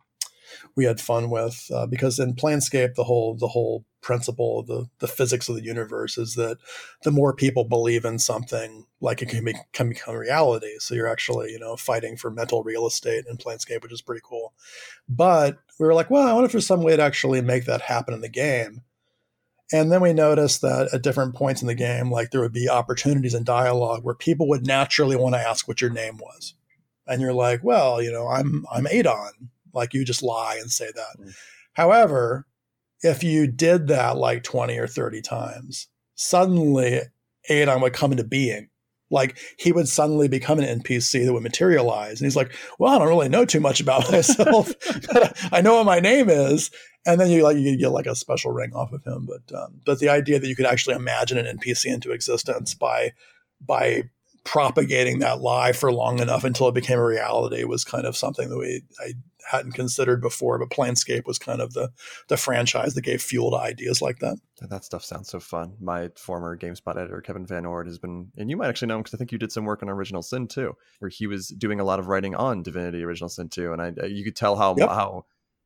we 0.75 0.85
had 0.85 0.99
fun 0.99 1.29
with 1.29 1.69
uh, 1.73 1.85
because 1.85 2.19
in 2.19 2.33
Planescape, 2.33 2.95
the 2.95 3.03
whole 3.03 3.35
the 3.35 3.47
whole 3.47 3.85
principle 4.03 4.59
of 4.59 4.67
the 4.67 4.85
the 4.99 5.07
physics 5.07 5.49
of 5.49 5.55
the 5.55 5.63
universe 5.63 6.17
is 6.17 6.35
that 6.35 6.57
the 7.03 7.11
more 7.11 7.33
people 7.33 7.63
believe 7.63 8.05
in 8.05 8.19
something, 8.19 8.85
like 9.01 9.21
it 9.21 9.29
can, 9.29 9.43
be, 9.43 9.55
can 9.71 9.89
become 9.89 10.15
reality. 10.15 10.75
So 10.79 10.93
you're 10.93 11.07
actually 11.07 11.51
you 11.51 11.59
know 11.59 11.75
fighting 11.75 12.15
for 12.15 12.29
mental 12.29 12.63
real 12.63 12.85
estate 12.85 13.25
in 13.27 13.37
Planescape, 13.37 13.81
which 13.81 13.93
is 13.93 14.01
pretty 14.01 14.21
cool. 14.23 14.53
But 15.09 15.57
we 15.79 15.87
were 15.87 15.95
like, 15.95 16.11
well, 16.11 16.27
I 16.27 16.33
wonder 16.33 16.45
if 16.45 16.51
there's 16.51 16.67
some 16.67 16.83
way 16.83 16.95
to 16.95 17.01
actually 17.01 17.41
make 17.41 17.65
that 17.65 17.81
happen 17.81 18.13
in 18.13 18.21
the 18.21 18.29
game. 18.29 18.83
And 19.71 19.91
then 19.91 20.01
we 20.01 20.13
noticed 20.13 20.61
that 20.61 20.93
at 20.93 21.01
different 21.01 21.33
points 21.33 21.61
in 21.61 21.67
the 21.67 21.73
game, 21.73 22.11
like 22.11 22.29
there 22.29 22.41
would 22.41 22.53
be 22.53 22.69
opportunities 22.69 23.33
in 23.33 23.43
dialogue 23.43 24.03
where 24.03 24.13
people 24.13 24.47
would 24.49 24.67
naturally 24.67 25.15
want 25.15 25.33
to 25.33 25.39
ask 25.39 25.67
what 25.67 25.81
your 25.81 25.89
name 25.89 26.17
was. 26.17 26.53
And 27.07 27.21
you're 27.21 27.33
like, 27.33 27.63
well, 27.63 28.01
you 28.01 28.11
know, 28.11 28.27
I'm 28.27 28.65
I'm 28.71 28.85
Adahn. 28.85 29.49
Like 29.73 29.93
you 29.93 30.05
just 30.05 30.21
lie 30.21 30.57
and 30.61 30.69
say 30.69 30.91
that. 30.93 31.19
Mm. 31.19 31.35
However, 31.73 32.45
if 33.03 33.23
you 33.23 33.47
did 33.47 33.87
that 33.87 34.17
like 34.17 34.43
20 34.43 34.77
or 34.77 34.87
30 34.87 35.21
times, 35.21 35.87
suddenly 36.15 37.01
Adahn 37.49 37.81
would 37.81 37.93
come 37.93 38.11
into 38.11 38.23
being. 38.23 38.69
Like 39.11 39.37
he 39.59 39.71
would 39.71 39.87
suddenly 39.87 40.27
become 40.27 40.57
an 40.57 40.79
NPC 40.79 41.25
that 41.25 41.33
would 41.33 41.43
materialize. 41.43 42.19
And 42.19 42.25
he's 42.25 42.35
like, 42.35 42.55
Well, 42.79 42.95
I 42.95 42.97
don't 42.97 43.07
really 43.07 43.29
know 43.29 43.45
too 43.45 43.59
much 43.59 43.79
about 43.79 44.11
myself, 44.11 44.71
but 45.11 45.37
I 45.51 45.61
know 45.61 45.75
what 45.75 45.85
my 45.85 45.99
name 45.99 46.29
is 46.29 46.71
and 47.05 47.19
then 47.19 47.29
you 47.29 47.43
like 47.43 47.57
you 47.57 47.77
get 47.77 47.89
like 47.89 48.05
a 48.05 48.15
special 48.15 48.51
ring 48.51 48.73
off 48.73 48.91
of 48.91 49.03
him. 49.03 49.27
But 49.27 49.55
um, 49.57 49.81
but 49.85 49.99
the 49.99 50.09
idea 50.09 50.39
that 50.39 50.47
you 50.47 50.55
could 50.55 50.65
actually 50.65 50.95
imagine 50.95 51.37
an 51.37 51.57
NPC 51.57 51.85
into 51.85 52.11
existence 52.11 52.73
by 52.73 53.13
by 53.61 54.03
propagating 54.43 55.19
that 55.19 55.39
lie 55.39 55.71
for 55.71 55.91
long 55.91 56.19
enough 56.19 56.43
until 56.43 56.67
it 56.67 56.75
became 56.75 56.99
a 56.99 57.05
reality 57.05 57.63
was 57.63 57.85
kind 57.85 58.05
of 58.05 58.17
something 58.17 58.49
that 58.49 58.57
we 58.57 58.83
I 58.99 59.13
hadn't 59.49 59.73
considered 59.73 60.21
before. 60.21 60.59
But 60.59 60.69
Planescape 60.69 61.25
was 61.25 61.39
kind 61.39 61.61
of 61.61 61.73
the 61.73 61.91
the 62.27 62.37
franchise 62.37 62.93
that 62.95 63.01
gave 63.01 63.21
fuel 63.21 63.51
to 63.51 63.57
ideas 63.57 64.01
like 64.01 64.19
that. 64.19 64.37
That 64.61 64.85
stuff 64.85 65.03
sounds 65.03 65.29
so 65.29 65.39
fun. 65.39 65.75
My 65.81 66.09
former 66.15 66.57
GameSpot 66.57 66.97
editor 66.97 67.21
Kevin 67.21 67.45
VanOrd 67.45 67.85
has 67.85 67.99
been, 67.99 68.31
and 68.37 68.49
you 68.49 68.57
might 68.57 68.69
actually 68.69 68.87
know 68.87 68.95
him 68.95 69.01
because 69.01 69.15
I 69.15 69.17
think 69.17 69.31
you 69.31 69.37
did 69.37 69.51
some 69.51 69.65
work 69.65 69.83
on 69.83 69.89
Original 69.89 70.21
Sin 70.21 70.47
2, 70.47 70.73
where 70.99 71.09
he 71.09 71.27
was 71.27 71.49
doing 71.49 71.79
a 71.79 71.83
lot 71.83 71.99
of 71.99 72.07
writing 72.07 72.35
on 72.35 72.63
Divinity 72.63 73.03
Original 73.03 73.29
Sin 73.29 73.49
2, 73.49 73.73
and 73.73 73.81
I 73.81 74.05
you 74.05 74.23
could 74.23 74.35
tell 74.35 74.55
how 74.55 74.75
yep. 74.77 74.89
how 74.89 75.25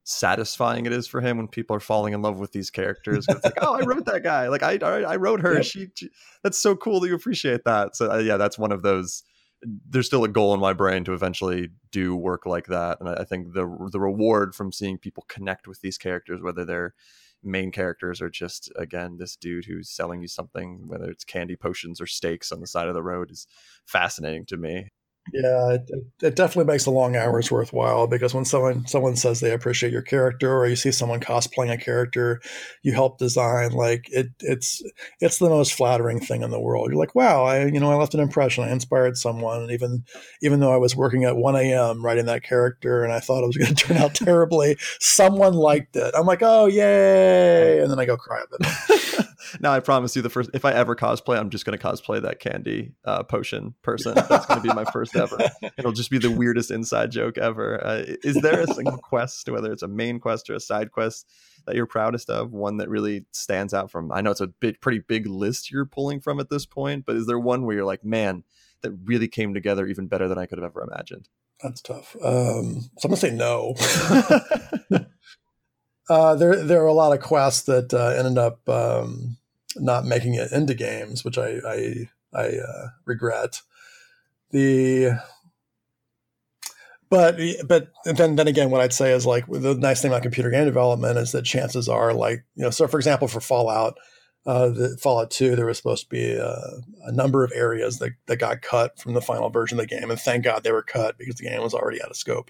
satisfying 0.10 0.86
it 0.86 0.94
is 0.94 1.06
for 1.06 1.20
him 1.20 1.36
when 1.36 1.50
people 1.50 1.76
are 1.76 1.82
falling 1.82 2.14
in 2.14 2.22
love 2.22 2.40
with 2.40 2.54
these 2.54 2.70
characters. 2.70 3.26
It's 3.28 3.44
like, 3.44 3.58
oh, 3.62 3.74
I 3.74 3.82
wrote 3.82 4.06
that 4.06 4.24
guy. 4.24 4.48
Like 4.48 4.64
I, 4.64 4.78
I 4.82 5.18
wrote 5.18 5.42
her. 5.42 5.54
Yep. 5.58 5.66
She, 5.66 5.88
she, 5.96 6.10
that's 6.44 6.58
so 6.58 6.76
cool 6.76 7.00
that 7.02 7.10
you 7.10 7.16
appreciate 7.16 7.66
that. 7.66 7.96
So 7.96 8.12
uh, 8.12 8.18
yeah, 8.20 8.38
that's 8.38 8.58
one 8.58 8.72
of 8.72 8.84
those. 8.84 9.24
There's 9.64 10.06
still 10.06 10.24
a 10.24 10.30
goal 10.30 10.54
in 10.54 10.60
my 10.60 10.74
brain 10.74 11.04
to 11.06 11.14
eventually 11.14 11.70
do 11.92 12.16
work 12.16 12.46
like 12.46 12.68
that, 12.68 13.00
and 13.00 13.10
I, 13.10 13.24
think 13.24 13.54
the 13.54 13.90
the 13.92 14.00
reward 14.00 14.54
from 14.54 14.72
seeing 14.72 14.98
people 15.00 15.26
connect 15.28 15.68
with 15.68 15.82
these 15.82 15.98
characters, 15.98 16.42
whether 16.42 16.64
they're 16.64 16.94
main 17.44 17.72
characters 17.72 18.22
or 18.22 18.30
just 18.30 18.72
again 18.76 19.18
this 19.18 19.36
dude 19.36 19.66
who's 19.66 19.90
selling 19.90 20.22
you 20.22 20.28
something, 20.28 20.84
whether 20.88 21.10
it's 21.10 21.24
candy 21.24 21.56
potions 21.56 22.00
or 22.02 22.06
steaks 22.08 22.52
on 22.52 22.62
the 22.62 22.68
side 22.68 22.88
of 22.88 22.94
the 22.94 23.04
road, 23.04 23.32
is 23.32 23.48
fascinating 23.86 24.46
to 24.46 24.58
me. 24.58 24.92
Yeah, 25.34 25.74
it, 25.74 25.90
it, 26.22 26.36
definitely 26.36 26.72
makes 26.72 26.86
the 26.86 26.92
long 26.92 27.16
hours 27.16 27.52
worthwhile 27.52 28.08
because 28.08 28.34
when 28.34 28.46
someone 28.46 28.86
someone 28.88 29.16
says 29.16 29.40
they 29.40 29.52
appreciate 29.52 29.92
your 29.92 30.02
character, 30.02 30.56
or 30.56 30.68
you 30.68 30.76
see 30.76 30.92
someone 30.92 31.20
cosplaying 31.20 31.72
a 31.72 31.78
character 31.78 32.42
you 32.82 32.94
help 32.94 33.18
design, 33.18 33.72
like 33.72 34.08
it, 34.12 34.28
it's 34.40 34.82
it's 35.20 35.40
the 35.40 35.50
most 35.50 35.74
flattering 35.74 36.20
thing 36.20 36.44
in 36.44 36.52
the 36.52 36.60
world. 36.60 36.90
You're 36.90 37.00
like, 37.00 37.16
wow, 37.16 37.44
I 37.44 37.66
you 37.66 37.80
know 37.80 37.92
I 37.92 37.96
left 37.96 38.14
an 38.14 38.20
impression, 38.22 38.64
I 38.64 38.72
inspired 38.72 39.18
someone, 39.18 39.62
and 39.64 39.72
even 39.72 40.06
even 40.42 40.60
though 40.60 40.74
I 40.74 40.78
was 40.78 40.96
working 40.96 41.26
at 41.26 41.36
1 41.36 41.56
a.m. 41.56 42.04
writing 42.04 42.26
that 42.28 42.44
character 42.44 43.04
and 43.04 43.12
I 43.12 43.20
thought 43.20 43.44
it 43.44 43.48
was 43.48 43.58
going 43.58 43.76
to 43.76 43.86
turn 43.86 43.98
out 43.98 44.16
terribly, 44.16 44.78
someone 45.00 45.54
liked 45.54 45.96
it. 45.96 46.14
I'm 46.16 46.26
like, 46.26 46.42
oh 46.42 46.68
yay, 46.68 47.80
and 47.82 47.92
then 47.92 48.00
I 48.00 48.06
go 48.06 48.18
cry 48.18 48.42
a 48.42 48.58
bit. 48.58 48.72
now 49.60 49.72
I 49.72 49.80
promise 49.80 50.16
you, 50.16 50.22
the 50.22 50.30
first 50.30 50.50
if 50.54 50.66
I 50.66 50.74
ever 50.74 50.96
cosplay, 50.96 51.38
I'm 51.38 51.50
just 51.50 51.66
going 51.66 51.78
to 51.78 51.84
cosplay 51.84 52.22
that 52.22 52.40
candy 52.40 52.94
uh, 53.06 53.24
potion 53.24 53.76
person. 53.82 54.14
That's 54.16 54.46
going 54.46 54.62
to 54.62 54.68
be 54.68 54.74
my 54.74 54.86
first 54.86 55.16
ever. 55.16 55.38
It'll 55.78 55.92
just 55.92 56.10
be 56.10 56.18
the 56.18 56.32
weirdest 56.32 56.72
inside 56.72 57.12
joke 57.12 57.38
ever. 57.38 57.84
Uh, 57.84 58.04
is 58.24 58.36
there 58.42 58.62
a 58.62 58.68
single 58.74 58.98
quest, 58.98 59.50
whether 59.50 59.72
it's 59.72 59.84
a 59.84 59.88
main 59.88 60.20
quest 60.20 60.50
or 60.50 60.56
a 60.56 60.60
side 60.60 60.92
quest, 60.92 61.30
that 61.66 61.76
you're 61.76 61.86
proudest 61.86 62.30
of? 62.30 62.52
One 62.52 62.78
that 62.78 62.90
really 62.90 63.26
stands 63.32 63.74
out 63.74 63.92
from? 63.92 64.12
I 64.12 64.22
know 64.22 64.32
it's 64.32 64.42
a 64.42 64.48
big, 64.48 64.82
pretty 64.82 65.00
big 65.00 65.28
list 65.28 65.72
you're 65.72 65.86
pulling 65.86 66.22
from 66.22 66.40
at 66.40 66.50
this 66.50 66.66
point, 66.66 67.06
but 67.06 67.16
is 67.16 67.28
there 67.28 67.40
one 67.40 67.66
where 67.66 67.76
you're 67.76 67.86
like, 67.86 68.04
man, 68.04 68.44
that 68.82 68.92
really 69.04 69.28
came 69.28 69.54
together 69.54 69.88
even 69.88 70.08
better 70.08 70.28
than 70.28 70.38
I 70.38 70.46
could 70.46 70.58
have 70.58 70.66
ever 70.66 70.82
imagined? 70.82 71.30
That's 71.62 71.82
tough. 71.82 72.16
Um, 72.24 72.82
so 73.00 73.06
I'm 73.06 73.10
gonna 73.10 73.18
say 73.18 73.32
no. 73.32 73.74
uh, 76.10 76.36
there, 76.36 76.64
there 76.64 76.84
are 76.84 76.88
a 76.88 76.94
lot 76.94 77.14
of 77.14 77.24
quests 77.24 77.64
that 77.64 77.94
uh, 77.94 78.14
ended 78.18 78.38
up 78.38 78.68
um, 78.70 79.38
not 79.76 80.06
making 80.06 80.36
it 80.36 80.52
into 80.52 80.74
games, 80.74 81.26
which 81.26 81.38
I, 81.38 81.60
I, 81.66 82.10
I 82.34 82.48
uh, 82.58 82.88
regret. 83.06 83.62
The 84.52 85.20
but 87.10 87.38
but 87.68 87.90
then 88.06 88.36
then 88.36 88.48
again 88.48 88.70
what 88.70 88.82
i'd 88.82 88.94
say 88.94 89.12
is 89.12 89.26
like 89.26 89.46
the 89.48 89.76
nice 89.76 90.02
thing 90.02 90.12
about 90.12 90.24
computer 90.24 90.50
game 90.50 90.66
development 90.66 91.18
is 91.18 91.32
that 91.32 91.46
chances 91.46 91.88
are 91.88 92.14
like 92.14 92.44
you 92.56 92.64
know 92.64 92.70
so 92.70 92.88
for 92.88 92.98
example 92.98 93.28
for 93.28 93.40
fallout 93.40 93.98
uh, 94.46 94.70
the 94.70 94.98
fallout 95.02 95.30
2 95.30 95.56
there 95.56 95.66
was 95.66 95.78
supposed 95.78 96.04
to 96.04 96.10
be 96.10 96.32
a, 96.32 96.56
a, 97.06 97.12
number 97.12 97.44
of 97.44 97.52
areas 97.54 98.00
that, 98.00 98.14
that 98.28 98.38
got 98.38 98.62
cut 98.62 98.98
from 98.98 99.14
the 99.14 99.22
final 99.22 99.50
version 99.50 99.78
of 99.78 99.88
the 99.88 99.96
game 99.96 100.10
and 100.10 100.20
thank 100.20 100.44
god 100.44 100.64
they 100.64 100.72
were 100.72 100.84
cut 100.84 101.18
because 101.18 101.36
the 101.36 101.44
game 101.44 101.62
was 101.62 101.74
already 101.74 102.02
out 102.02 102.10
of 102.10 102.16
scope 102.16 102.50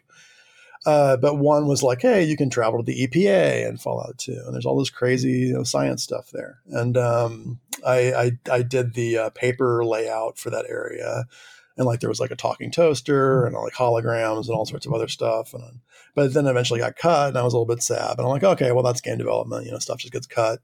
uh, 0.85 1.17
but 1.17 1.37
one 1.37 1.67
was 1.67 1.83
like 1.83 2.01
hey 2.01 2.23
you 2.23 2.37
can 2.37 2.49
travel 2.49 2.79
to 2.79 2.85
the 2.85 3.07
epa 3.07 3.67
in 3.67 3.77
fallout 3.77 4.17
2 4.17 4.31
and 4.45 4.53
there's 4.53 4.65
all 4.65 4.77
this 4.77 4.89
crazy 4.89 5.31
you 5.31 5.53
know, 5.53 5.63
science 5.63 6.03
stuff 6.03 6.29
there 6.31 6.59
and 6.69 6.97
um, 6.97 7.59
I, 7.85 8.13
I, 8.13 8.31
I 8.51 8.61
did 8.61 8.93
the 8.93 9.17
uh, 9.17 9.29
paper 9.31 9.85
layout 9.85 10.37
for 10.37 10.49
that 10.49 10.65
area 10.69 11.25
and 11.77 11.85
like 11.85 11.99
there 11.99 12.09
was 12.09 12.19
like 12.19 12.31
a 12.31 12.35
talking 12.35 12.71
toaster 12.71 13.45
and 13.45 13.55
like 13.55 13.73
holograms 13.73 14.47
and 14.47 14.55
all 14.55 14.65
sorts 14.65 14.85
of 14.85 14.93
other 14.93 15.07
stuff. 15.07 15.53
And 15.53 15.79
but 16.15 16.33
then 16.33 16.47
eventually 16.47 16.79
got 16.79 16.95
cut, 16.95 17.29
and 17.29 17.37
I 17.37 17.43
was 17.43 17.53
a 17.53 17.57
little 17.57 17.73
bit 17.73 17.83
sad. 17.83 18.17
But 18.17 18.23
I'm 18.23 18.29
like, 18.29 18.43
okay, 18.43 18.71
well 18.71 18.83
that's 18.83 19.01
game 19.01 19.17
development, 19.17 19.65
you 19.65 19.71
know, 19.71 19.79
stuff 19.79 19.99
just 19.99 20.13
gets 20.13 20.27
cut. 20.27 20.59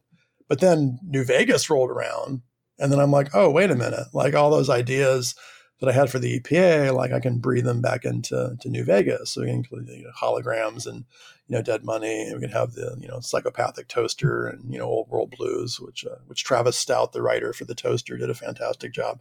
But 0.49 0.59
then 0.59 0.99
New 1.03 1.24
Vegas 1.24 1.70
rolled 1.70 1.91
around, 1.91 2.41
and 2.80 2.91
then 2.91 2.99
I'm 2.99 3.11
like, 3.11 3.30
oh 3.34 3.49
wait 3.49 3.72
a 3.72 3.76
minute, 3.76 4.07
like 4.14 4.34
all 4.34 4.49
those 4.49 4.70
ideas 4.70 5.36
that 5.80 5.89
I 5.89 5.91
had 5.91 6.09
for 6.09 6.19
the 6.19 6.39
EPA, 6.39 6.95
like 6.95 7.11
I 7.11 7.19
can 7.19 7.39
breathe 7.39 7.65
them 7.65 7.82
back 7.82 8.05
into 8.05 8.55
to 8.59 8.69
New 8.69 8.84
Vegas. 8.84 9.32
So 9.32 9.41
we 9.41 9.47
can 9.47 9.57
include 9.57 9.89
you 9.89 10.03
know, 10.03 10.11
holograms 10.19 10.88
and 10.88 11.05
you 11.47 11.55
know 11.55 11.61
Dead 11.61 11.84
Money, 11.84 12.24
and 12.24 12.36
we 12.36 12.41
can 12.41 12.51
have 12.51 12.74
the 12.74 12.95
you 12.99 13.07
know 13.07 13.19
psychopathic 13.19 13.88
toaster 13.88 14.47
and 14.47 14.71
you 14.71 14.80
know 14.80 14.86
Old 14.86 15.09
World 15.09 15.34
Blues, 15.38 15.80
which 15.80 16.05
uh, 16.05 16.17
which 16.28 16.43
Travis 16.43 16.78
Stout, 16.78 17.11
the 17.11 17.21
writer 17.21 17.53
for 17.53 17.65
the 17.65 17.76
toaster, 17.76 18.17
did 18.17 18.30
a 18.30 18.36
fantastic 18.36 18.93
job. 18.93 19.19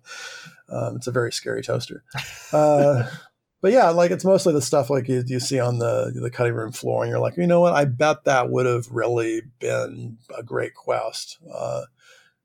Um, 0.69 0.97
it's 0.97 1.07
a 1.07 1.13
very 1.13 1.33
scary 1.33 1.63
toaster. 1.63 2.05
Uh, 2.53 3.09
but 3.63 3.71
yeah, 3.71 3.89
like 3.91 4.11
it's 4.11 4.27
mostly 4.27 4.53
the 4.53 4.61
stuff 4.61 4.91
like 4.91 5.09
you, 5.09 5.23
you 5.27 5.41
see 5.41 5.59
on 5.59 5.79
the 5.79 6.13
the 6.15 6.31
cutting 6.31 6.53
room 6.53 6.73
floor, 6.73 7.03
and 7.03 7.11
you're 7.11 7.21
like, 7.21 7.37
you 7.37 7.47
know 7.47 7.61
what? 7.61 7.73
I 7.73 7.87
bet 7.87 8.25
that 8.25 8.51
would 8.51 8.67
have 8.67 8.91
really 8.91 9.41
been 9.61 10.19
a 10.37 10.43
great 10.43 10.75
quest. 10.75 11.39
Uh, 11.51 11.85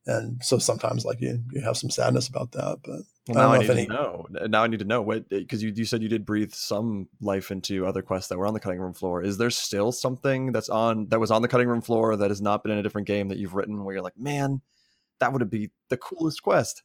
and 0.05 0.41
so 0.43 0.59
sometimes 0.59 1.03
like 1.03 1.19
you 1.19 1.43
you 1.51 1.61
have 1.61 1.75
some 1.75 1.89
sadness 1.89 2.29
about 2.29 2.53
that, 2.53 2.77
but 2.85 3.01
well, 3.27 3.49
now 3.49 3.53
I, 3.53 3.57
I 3.57 3.59
need 3.59 3.69
any... 3.69 3.85
to 3.87 3.93
know. 3.93 4.25
Now 4.47 4.63
I 4.63 4.67
need 4.67 4.79
to 4.79 4.85
know 4.85 5.01
what 5.01 5.29
because 5.29 5.63
you, 5.63 5.71
you 5.75 5.85
said 5.85 6.01
you 6.01 6.09
did 6.09 6.25
breathe 6.25 6.53
some 6.53 7.07
life 7.21 7.51
into 7.51 7.85
other 7.85 8.01
quests 8.01 8.29
that 8.29 8.37
were 8.37 8.47
on 8.47 8.53
the 8.53 8.59
cutting 8.59 8.79
room 8.79 8.93
floor. 8.93 9.23
Is 9.23 9.37
there 9.37 9.49
still 9.49 9.91
something 9.91 10.51
that's 10.51 10.69
on 10.69 11.07
that 11.09 11.19
was 11.19 11.31
on 11.31 11.41
the 11.41 11.47
cutting 11.47 11.67
room 11.67 11.81
floor 11.81 12.15
that 12.15 12.29
has 12.29 12.41
not 12.41 12.63
been 12.63 12.71
in 12.71 12.77
a 12.77 12.83
different 12.83 13.07
game 13.07 13.29
that 13.29 13.37
you've 13.37 13.53
written 13.53 13.83
where 13.83 13.95
you're 13.95 14.03
like, 14.03 14.17
man, 14.17 14.61
that 15.19 15.33
would 15.33 15.49
be 15.49 15.71
the 15.89 15.97
coolest 15.97 16.43
quest? 16.43 16.83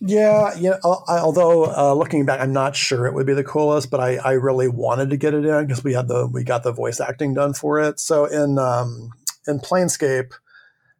Yeah, 0.00 0.54
yeah. 0.58 0.78
I, 0.84 1.18
although 1.18 1.64
uh, 1.66 1.94
looking 1.94 2.24
back, 2.24 2.40
I'm 2.40 2.52
not 2.52 2.74
sure 2.74 3.06
it 3.06 3.14
would 3.14 3.26
be 3.26 3.34
the 3.34 3.44
coolest, 3.44 3.90
but 3.90 4.00
I, 4.00 4.16
I 4.16 4.32
really 4.32 4.68
wanted 4.68 5.10
to 5.10 5.16
get 5.16 5.34
it 5.34 5.44
in 5.44 5.66
because 5.66 5.84
we 5.84 5.92
had 5.92 6.08
the 6.08 6.26
we 6.26 6.44
got 6.44 6.62
the 6.62 6.72
voice 6.72 7.00
acting 7.00 7.34
done 7.34 7.52
for 7.54 7.78
it. 7.80 8.00
So 8.00 8.24
in 8.24 8.58
um, 8.58 9.10
in 9.46 9.58
Planescape, 9.58 10.32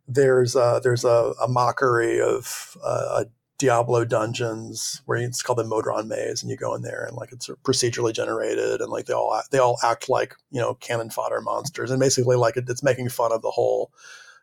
there's 0.06 0.54
uh, 0.54 0.80
there's 0.80 1.04
a, 1.04 1.32
a 1.42 1.48
mockery 1.48 2.20
of 2.20 2.76
uh, 2.84 3.24
a 3.24 3.26
Diablo 3.62 4.04
dungeons 4.04 5.02
where 5.06 5.18
it's 5.18 5.40
called 5.40 5.60
the 5.60 5.64
Modron 5.64 6.08
Maze, 6.08 6.42
and 6.42 6.50
you 6.50 6.56
go 6.56 6.74
in 6.74 6.82
there 6.82 7.04
and 7.04 7.16
like 7.16 7.30
it's 7.30 7.46
procedurally 7.62 8.12
generated, 8.12 8.80
and 8.80 8.90
like 8.90 9.06
they 9.06 9.14
all 9.14 9.40
they 9.52 9.58
all 9.58 9.78
act 9.84 10.08
like 10.08 10.34
you 10.50 10.60
know 10.60 10.74
cannon 10.74 11.10
fodder 11.10 11.40
monsters, 11.40 11.92
and 11.92 12.00
basically 12.00 12.34
like 12.34 12.56
it, 12.56 12.68
it's 12.68 12.82
making 12.82 13.08
fun 13.08 13.30
of 13.30 13.40
the 13.40 13.52
whole 13.52 13.92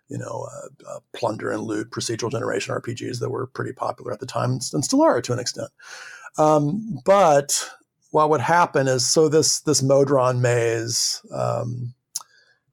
you 0.08 0.18
know 0.18 0.48
uh, 0.50 0.90
uh, 0.90 1.00
plunder 1.12 1.52
and 1.52 1.64
loot 1.64 1.92
procedural 1.92 2.32
generation 2.32 2.74
RPGs 2.74 3.20
that 3.20 3.30
were 3.30 3.48
pretty 3.48 3.74
popular 3.74 4.14
at 4.14 4.22
the 4.22 4.26
time 4.26 4.52
and 4.72 4.86
still 4.86 5.02
are 5.02 5.22
to 5.22 5.34
an 5.34 5.40
extent. 5.40 5.70
Um, 6.38 7.00
but 7.04 7.70
what 8.12 8.30
would 8.30 8.40
happen 8.40 8.88
is 8.88 9.06
so 9.06 9.28
this 9.28 9.60
this 9.60 9.84
Modron 9.84 10.42
Maze. 10.42 11.22
Um, 11.34 11.94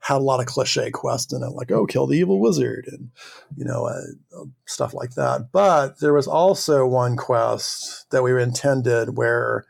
had 0.07 0.19
a 0.19 0.19
lot 0.19 0.39
of 0.39 0.47
cliche 0.47 0.91
quests 0.93 1.33
in 1.33 1.43
it, 1.43 1.51
like 1.51 1.73
"oh, 1.73 1.85
kill 1.85 2.07
the 2.07 2.17
evil 2.17 2.41
wizard" 2.41 2.87
and 2.87 3.11
you 3.57 3.65
know 3.65 3.87
uh, 3.87 4.45
stuff 4.65 4.95
like 4.95 5.15
that. 5.15 5.51
But 5.51 5.99
there 6.01 6.15
was 6.15 6.29
also 6.29 6.87
one 6.87 7.17
quest 7.17 8.09
that 8.11 8.23
we 8.23 8.41
intended 8.41 9.17
where 9.17 9.65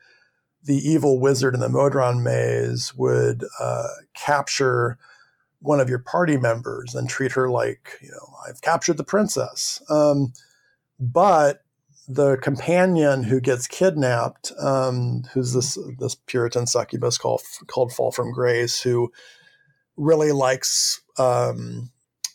the 0.63 0.77
evil 0.77 1.21
wizard 1.21 1.55
in 1.55 1.61
the 1.61 1.71
Modron 1.71 2.23
maze 2.23 2.93
would 2.95 3.45
uh, 3.59 3.89
capture 4.15 4.99
one 5.61 5.81
of 5.81 5.89
your 5.89 6.01
party 6.01 6.37
members 6.37 6.95
and 6.95 7.09
treat 7.09 7.33
her 7.33 7.49
like 7.49 7.99
you 8.03 8.11
know 8.11 8.35
I've 8.47 8.61
captured 8.61 8.99
the 8.99 9.05
princess. 9.05 9.83
Um, 9.89 10.35
but 11.01 11.63
the 12.09 12.37
companion 12.37 13.23
who 13.23 13.41
gets 13.41 13.67
kidnapped, 13.67 14.53
um, 14.59 15.23
who's 15.33 15.55
this 15.55 15.79
this 15.99 16.15
Puritan 16.27 16.67
succubus 16.67 17.17
called 17.17 17.41
called 17.69 17.95
Fall 17.95 18.13
from 18.13 18.33
Grace, 18.33 18.83
who 18.83 19.11
really 19.97 20.33
likes 20.33 21.01
um, 21.19 21.91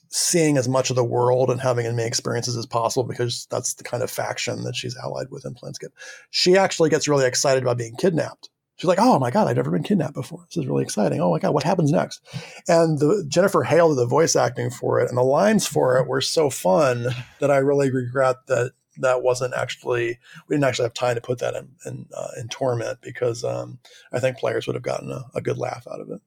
seeing 0.09 0.57
as 0.57 0.67
much 0.67 0.89
of 0.89 0.95
the 0.95 1.03
world 1.03 1.49
and 1.49 1.61
having 1.61 1.85
as 1.85 1.93
many 1.93 2.07
experiences 2.07 2.57
as 2.57 2.65
possible 2.65 3.03
because 3.03 3.47
that's 3.49 3.75
the 3.75 3.83
kind 3.83 4.03
of 4.03 4.11
faction 4.11 4.63
that 4.63 4.75
she's 4.75 4.97
allied 4.97 5.27
with 5.31 5.45
in 5.45 5.53
Planescape. 5.53 5.91
She 6.29 6.57
actually 6.57 6.89
gets 6.89 7.07
really 7.07 7.25
excited 7.25 7.63
about 7.63 7.77
being 7.77 7.95
kidnapped. 7.95 8.49
She's 8.75 8.87
like, 8.87 8.99
"Oh 8.99 9.19
my 9.19 9.29
god, 9.29 9.47
I've 9.47 9.55
never 9.55 9.69
been 9.69 9.83
kidnapped 9.83 10.15
before. 10.15 10.43
This 10.47 10.57
is 10.57 10.67
really 10.67 10.83
exciting. 10.83 11.21
Oh 11.21 11.29
my 11.29 11.39
god, 11.39 11.53
what 11.53 11.63
happens 11.63 11.91
next?" 11.91 12.19
And 12.67 12.99
the 12.99 13.23
Jennifer 13.27 13.63
Hale 13.63 13.89
did 13.89 13.97
the 13.97 14.07
voice 14.07 14.35
acting 14.35 14.71
for 14.71 14.99
it, 14.99 15.07
and 15.07 15.17
the 15.17 15.23
lines 15.23 15.67
for 15.67 15.97
it 15.97 16.07
were 16.07 16.21
so 16.21 16.49
fun 16.49 17.07
that 17.39 17.51
I 17.51 17.57
really 17.57 17.91
regret 17.91 18.37
that 18.47 18.71
that 18.97 19.21
wasn't 19.21 19.53
actually 19.53 20.17
we 20.47 20.55
didn't 20.55 20.65
actually 20.65 20.85
have 20.85 20.93
time 20.95 21.15
to 21.15 21.21
put 21.21 21.39
that 21.39 21.55
in 21.55 21.69
in, 21.85 22.07
uh, 22.17 22.29
in 22.39 22.47
torment 22.49 22.99
because 23.01 23.43
um, 23.43 23.77
I 24.11 24.19
think 24.19 24.37
players 24.37 24.65
would 24.65 24.75
have 24.75 24.83
gotten 24.83 25.11
a, 25.11 25.25
a 25.35 25.41
good 25.41 25.57
laugh 25.59 25.87
out 25.91 26.01
of 26.01 26.09
it 26.09 26.21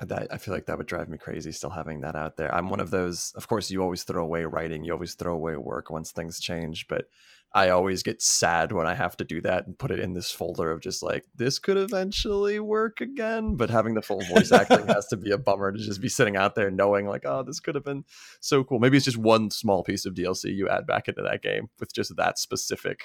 that 0.00 0.28
I 0.30 0.38
feel 0.38 0.54
like 0.54 0.66
that 0.66 0.78
would 0.78 0.86
drive 0.86 1.08
me 1.08 1.18
crazy 1.18 1.50
still 1.52 1.70
having 1.70 2.00
that 2.02 2.14
out 2.14 2.36
there. 2.36 2.54
I'm 2.54 2.68
one 2.68 2.80
of 2.80 2.90
those 2.90 3.32
of 3.36 3.48
course 3.48 3.70
you 3.70 3.82
always 3.82 4.04
throw 4.04 4.22
away 4.22 4.44
writing, 4.44 4.84
you 4.84 4.92
always 4.92 5.14
throw 5.14 5.34
away 5.34 5.56
work 5.56 5.90
once 5.90 6.12
things 6.12 6.38
change, 6.38 6.86
but 6.88 7.06
I 7.52 7.70
always 7.70 8.02
get 8.02 8.20
sad 8.20 8.72
when 8.72 8.86
I 8.86 8.94
have 8.94 9.16
to 9.16 9.24
do 9.24 9.40
that 9.40 9.66
and 9.66 9.78
put 9.78 9.90
it 9.90 10.00
in 10.00 10.12
this 10.12 10.30
folder 10.30 10.70
of 10.70 10.82
just 10.82 11.02
like 11.02 11.24
this 11.34 11.58
could 11.58 11.78
eventually 11.78 12.60
work 12.60 13.00
again, 13.00 13.56
but 13.56 13.70
having 13.70 13.94
the 13.94 14.02
full 14.02 14.20
voice 14.26 14.52
acting 14.52 14.86
has 14.86 15.06
to 15.08 15.16
be 15.16 15.30
a 15.30 15.38
bummer 15.38 15.72
to 15.72 15.78
just 15.78 16.02
be 16.02 16.10
sitting 16.10 16.36
out 16.36 16.54
there 16.54 16.70
knowing 16.70 17.06
like 17.06 17.22
oh 17.24 17.42
this 17.42 17.58
could 17.58 17.74
have 17.74 17.84
been 17.84 18.04
so 18.40 18.62
cool. 18.62 18.78
Maybe 18.78 18.96
it's 18.96 19.06
just 19.06 19.16
one 19.16 19.50
small 19.50 19.82
piece 19.82 20.04
of 20.04 20.14
DLC 20.14 20.54
you 20.54 20.68
add 20.68 20.86
back 20.86 21.08
into 21.08 21.22
that 21.22 21.42
game 21.42 21.70
with 21.80 21.92
just 21.92 22.14
that 22.16 22.38
specific 22.38 23.00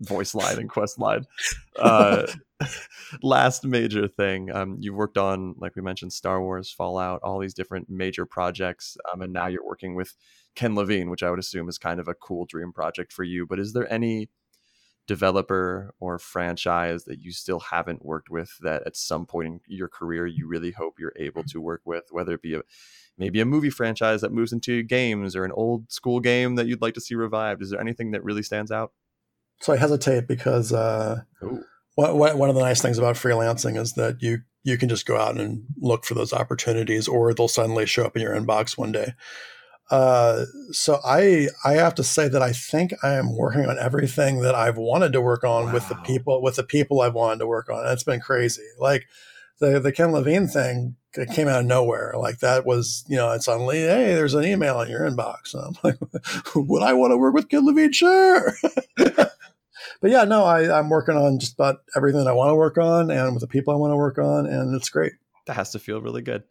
voice 0.00 0.34
line 0.34 0.58
and 0.58 0.68
quest 0.68 0.98
line. 0.98 1.24
Uh, 1.78 2.26
last 3.22 3.64
major 3.64 4.06
thing, 4.06 4.54
um, 4.54 4.76
you've 4.80 4.94
worked 4.94 5.16
on, 5.16 5.54
like 5.56 5.74
we 5.76 5.80
mentioned, 5.80 6.12
Star 6.12 6.42
Wars, 6.42 6.70
Fallout, 6.70 7.22
all 7.22 7.38
these 7.38 7.54
different 7.54 7.88
major 7.88 8.26
projects, 8.26 8.98
um, 9.10 9.22
and 9.22 9.32
now 9.32 9.46
you're 9.46 9.64
working 9.64 9.94
with 9.94 10.14
Ken 10.54 10.74
Levine, 10.74 11.08
which 11.08 11.22
I 11.22 11.30
would 11.30 11.38
assume 11.38 11.70
is 11.70 11.78
kind 11.78 11.98
of 11.98 12.06
a 12.06 12.12
cool 12.12 12.44
dream 12.44 12.70
project 12.70 13.14
for 13.14 13.24
you. 13.24 13.46
But 13.46 13.60
is 13.60 13.72
there 13.72 13.90
any 13.90 14.28
developer 15.06 15.92
or 15.98 16.18
franchise 16.18 17.04
that 17.04 17.18
you 17.20 17.32
still 17.32 17.58
haven't 17.58 18.04
worked 18.04 18.30
with 18.30 18.56
that 18.60 18.82
at 18.86 18.96
some 18.96 19.26
point 19.26 19.46
in 19.46 19.60
your 19.66 19.88
career 19.88 20.24
you 20.24 20.46
really 20.46 20.70
hope 20.70 21.00
you're 21.00 21.14
able 21.16 21.42
to 21.44 21.60
work 21.60 21.80
with, 21.84 22.04
whether 22.10 22.34
it 22.34 22.42
be 22.42 22.54
a 22.54 22.62
maybe 23.18 23.40
a 23.40 23.44
movie 23.44 23.70
franchise 23.70 24.20
that 24.20 24.32
moves 24.32 24.52
into 24.52 24.82
games 24.82 25.34
or 25.34 25.44
an 25.44 25.52
old 25.52 25.90
school 25.90 26.20
game 26.20 26.54
that 26.54 26.66
you'd 26.66 26.82
like 26.82 26.94
to 26.94 27.00
see 27.00 27.14
revived? 27.14 27.62
Is 27.62 27.70
there 27.70 27.80
anything 27.80 28.12
that 28.12 28.22
really 28.22 28.42
stands 28.42 28.70
out? 28.70 28.92
So 29.60 29.72
I 29.72 29.76
hesitate 29.76 30.26
because 30.26 30.72
uh, 30.72 31.20
one 31.94 32.48
of 32.48 32.54
the 32.54 32.62
nice 32.62 32.80
things 32.80 32.98
about 32.98 33.16
freelancing 33.16 33.76
is 33.78 33.92
that 33.94 34.22
you 34.22 34.38
you 34.62 34.76
can 34.76 34.88
just 34.88 35.06
go 35.06 35.16
out 35.16 35.38
and 35.38 35.64
look 35.80 36.04
for 36.04 36.14
those 36.14 36.32
opportunities, 36.32 37.08
or 37.08 37.32
they'll 37.32 37.48
suddenly 37.48 37.86
show 37.86 38.04
up 38.04 38.16
in 38.16 38.22
your 38.22 38.34
inbox 38.34 38.76
one 38.76 38.92
day. 38.92 39.14
Uh, 39.90 40.44
so 40.70 41.00
I 41.04 41.48
I 41.64 41.72
have 41.74 41.94
to 41.96 42.04
say 42.04 42.28
that 42.28 42.42
I 42.42 42.52
think 42.52 42.94
I 43.02 43.14
am 43.14 43.36
working 43.36 43.66
on 43.66 43.78
everything 43.78 44.40
that 44.40 44.54
I've 44.54 44.78
wanted 44.78 45.12
to 45.14 45.20
work 45.20 45.44
on 45.44 45.66
wow. 45.66 45.72
with 45.72 45.88
the 45.88 45.96
people 45.96 46.40
with 46.42 46.56
the 46.56 46.62
people 46.62 47.00
I've 47.00 47.14
wanted 47.14 47.40
to 47.40 47.46
work 47.46 47.68
on. 47.68 47.80
And 47.80 47.92
it's 47.92 48.04
been 48.04 48.20
crazy. 48.20 48.66
Like 48.78 49.06
the 49.58 49.80
the 49.80 49.92
Ken 49.92 50.12
Levine 50.12 50.46
thing 50.46 50.96
came 51.34 51.48
out 51.48 51.60
of 51.60 51.66
nowhere. 51.66 52.14
Like 52.16 52.38
that 52.38 52.64
was 52.64 53.04
you 53.08 53.16
know 53.16 53.32
it's 53.32 53.46
suddenly 53.46 53.78
hey 53.78 54.14
there's 54.14 54.34
an 54.34 54.44
email 54.44 54.80
in 54.80 54.90
your 54.90 55.00
inbox. 55.00 55.54
And 55.54 55.64
I'm 55.64 55.76
like, 55.82 55.98
would 56.54 56.82
I 56.84 56.92
want 56.92 57.10
to 57.10 57.16
work 57.16 57.34
with 57.34 57.48
Ken 57.48 57.66
Levine? 57.66 57.92
Sure. 57.92 58.54
but 60.00 60.10
yeah, 60.10 60.24
no, 60.24 60.44
I 60.44 60.78
I'm 60.78 60.88
working 60.88 61.16
on 61.16 61.38
just 61.38 61.54
about 61.54 61.78
everything 61.96 62.26
I 62.26 62.32
want 62.32 62.50
to 62.50 62.54
work 62.54 62.78
on 62.78 63.10
and 63.10 63.34
with 63.34 63.40
the 63.40 63.48
people 63.48 63.74
I 63.74 63.76
want 63.76 63.92
to 63.92 63.96
work 63.96 64.18
on, 64.18 64.46
and 64.46 64.74
it's 64.74 64.88
great. 64.88 65.12
That 65.46 65.54
has 65.54 65.70
to 65.72 65.78
feel 65.78 66.00
really 66.00 66.22
good. 66.22 66.44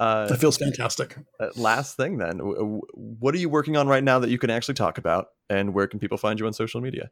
Uh, 0.00 0.26
that 0.26 0.38
feels 0.38 0.56
fantastic. 0.56 1.16
Uh, 1.38 1.48
last 1.54 1.96
thing, 1.96 2.18
then, 2.18 2.38
what 2.38 3.34
are 3.34 3.38
you 3.38 3.48
working 3.48 3.76
on 3.76 3.86
right 3.86 4.02
now 4.02 4.18
that 4.18 4.30
you 4.30 4.38
can 4.38 4.50
actually 4.50 4.74
talk 4.74 4.98
about, 4.98 5.28
and 5.48 5.74
where 5.74 5.86
can 5.86 6.00
people 6.00 6.18
find 6.18 6.40
you 6.40 6.46
on 6.46 6.52
social 6.52 6.80
media? 6.80 7.10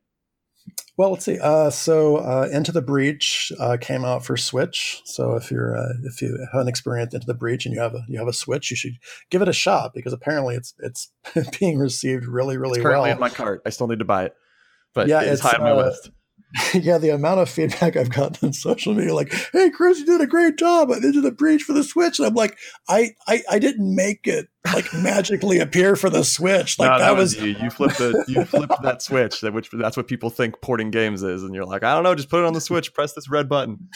Well, 0.96 1.10
let's 1.10 1.24
see. 1.24 1.38
Uh, 1.38 1.70
so, 1.70 2.16
uh, 2.16 2.48
Into 2.52 2.72
the 2.72 2.82
Breach 2.82 3.52
uh, 3.58 3.78
came 3.80 4.04
out 4.04 4.24
for 4.24 4.36
Switch. 4.36 5.00
So, 5.04 5.34
if 5.34 5.50
you're 5.50 5.76
uh, 5.76 5.92
if 6.04 6.20
you 6.20 6.46
haven't 6.52 6.68
experienced 6.68 7.14
Into 7.14 7.26
the 7.26 7.34
Breach 7.34 7.64
and 7.64 7.74
you 7.74 7.80
have 7.80 7.94
a 7.94 8.04
you 8.08 8.18
have 8.18 8.28
a 8.28 8.32
Switch, 8.32 8.70
you 8.70 8.76
should 8.76 8.94
give 9.30 9.40
it 9.40 9.48
a 9.48 9.52
shot 9.52 9.92
because 9.94 10.12
apparently 10.12 10.56
it's 10.56 10.74
it's 10.80 11.12
being 11.58 11.78
received 11.78 12.26
really 12.26 12.56
really 12.56 12.80
it's 12.80 12.82
currently 12.82 13.08
well. 13.08 13.16
in 13.16 13.20
my 13.20 13.30
cart. 13.30 13.62
I 13.64 13.70
still 13.70 13.86
need 13.86 14.00
to 14.00 14.04
buy 14.04 14.26
it, 14.26 14.34
but 14.94 15.08
yeah, 15.08 15.20
it's, 15.20 15.32
it's 15.32 15.40
high 15.40 15.56
on 15.56 15.64
my 15.64 15.72
list. 15.72 16.10
yeah, 16.74 16.98
the 16.98 17.10
amount 17.10 17.38
of 17.38 17.48
feedback 17.48 17.96
I've 17.96 18.10
gotten 18.10 18.48
on 18.48 18.52
social 18.52 18.92
media, 18.92 19.14
like, 19.14 19.32
"Hey, 19.52 19.70
Chris, 19.70 20.00
you 20.00 20.06
did 20.06 20.20
a 20.20 20.26
great 20.26 20.56
job. 20.56 20.90
I 20.90 20.98
did 20.98 21.14
the 21.22 21.30
breach 21.30 21.62
for 21.62 21.72
the 21.72 21.84
Switch," 21.84 22.18
and 22.18 22.26
I'm 22.26 22.34
like, 22.34 22.58
"I, 22.88 23.10
I, 23.28 23.42
I 23.48 23.58
didn't 23.60 23.94
make 23.94 24.26
it 24.26 24.48
like 24.74 24.92
magically 24.94 25.60
appear 25.60 25.94
for 25.94 26.10
the 26.10 26.24
Switch. 26.24 26.76
Like 26.76 26.90
no, 26.90 26.98
that, 26.98 27.04
that, 27.04 27.16
was, 27.16 27.36
you. 27.36 27.56
You 27.60 27.70
flipped 27.70 27.98
the, 27.98 28.24
you 28.26 28.44
flipped 28.46 28.82
that 28.82 29.00
switch. 29.00 29.40
That 29.42 29.52
which 29.52 29.70
that's 29.70 29.96
what 29.96 30.08
people 30.08 30.28
think 30.28 30.60
porting 30.60 30.90
games 30.90 31.22
is, 31.22 31.44
and 31.44 31.54
you're 31.54 31.66
like, 31.66 31.84
I 31.84 31.94
don't 31.94 32.02
know, 32.02 32.16
just 32.16 32.30
put 32.30 32.40
it 32.40 32.46
on 32.46 32.52
the 32.52 32.60
Switch, 32.60 32.92
press 32.92 33.12
this 33.12 33.30
red 33.30 33.48
button. 33.48 33.88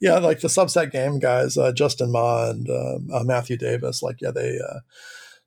yeah, 0.00 0.18
like 0.18 0.40
the 0.40 0.48
subset 0.48 0.92
game 0.92 1.18
guys, 1.18 1.56
uh, 1.56 1.72
Justin 1.72 2.12
Ma 2.12 2.50
and 2.50 2.68
um, 2.70 3.08
uh, 3.12 3.24
Matthew 3.24 3.56
Davis, 3.56 4.00
like, 4.00 4.20
yeah, 4.20 4.30
they. 4.30 4.58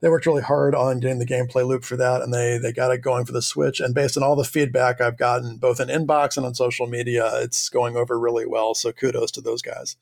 They 0.02 0.10
worked 0.10 0.26
really 0.26 0.42
hard 0.42 0.74
on 0.74 1.00
getting 1.00 1.20
the 1.20 1.26
gameplay 1.26 1.66
loop 1.66 1.84
for 1.84 1.96
that, 1.98 2.22
and 2.22 2.34
they 2.34 2.58
they 2.58 2.74
got 2.74 2.92
it 2.92 3.00
going 3.00 3.26
for 3.26 3.34
the 3.34 3.42
Switch. 3.42 3.80
And 3.80 3.94
based 3.94 4.18
on 4.18 4.24
all 4.24 4.36
the 4.36 4.44
feedback 4.44 5.00
I've 5.00 5.18
gotten, 5.18 5.58
both 5.58 5.80
in 5.80 5.90
inbox 5.90 6.38
and 6.38 6.46
on 6.46 6.56
social 6.56 6.88
media, 6.88 7.30
it's 7.42 7.70
going 7.70 7.96
over 7.96 8.20
really 8.20 8.46
well. 8.46 8.74
So 8.74 8.92
kudos 8.92 9.32
to 9.32 9.42
those 9.42 9.62
guys. 9.62 9.96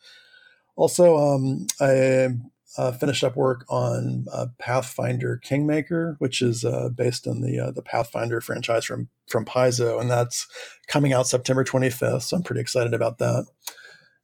Also, 0.75 1.17
um, 1.17 1.67
I 1.81 2.29
uh, 2.77 2.91
finished 2.93 3.23
up 3.23 3.35
work 3.35 3.65
on 3.67 4.25
uh, 4.31 4.47
Pathfinder 4.57 5.37
Kingmaker, 5.37 6.15
which 6.19 6.41
is 6.41 6.63
uh, 6.63 6.89
based 6.89 7.27
on 7.27 7.41
the 7.41 7.59
uh, 7.59 7.71
the 7.71 7.81
Pathfinder 7.81 8.39
franchise 8.39 8.85
from 8.85 9.09
from 9.27 9.43
Paizo, 9.43 9.99
and 9.99 10.09
that's 10.09 10.47
coming 10.87 11.11
out 11.11 11.27
September 11.27 11.63
25th. 11.63 12.23
So 12.23 12.37
I'm 12.37 12.43
pretty 12.43 12.61
excited 12.61 12.93
about 12.93 13.17
that. 13.17 13.45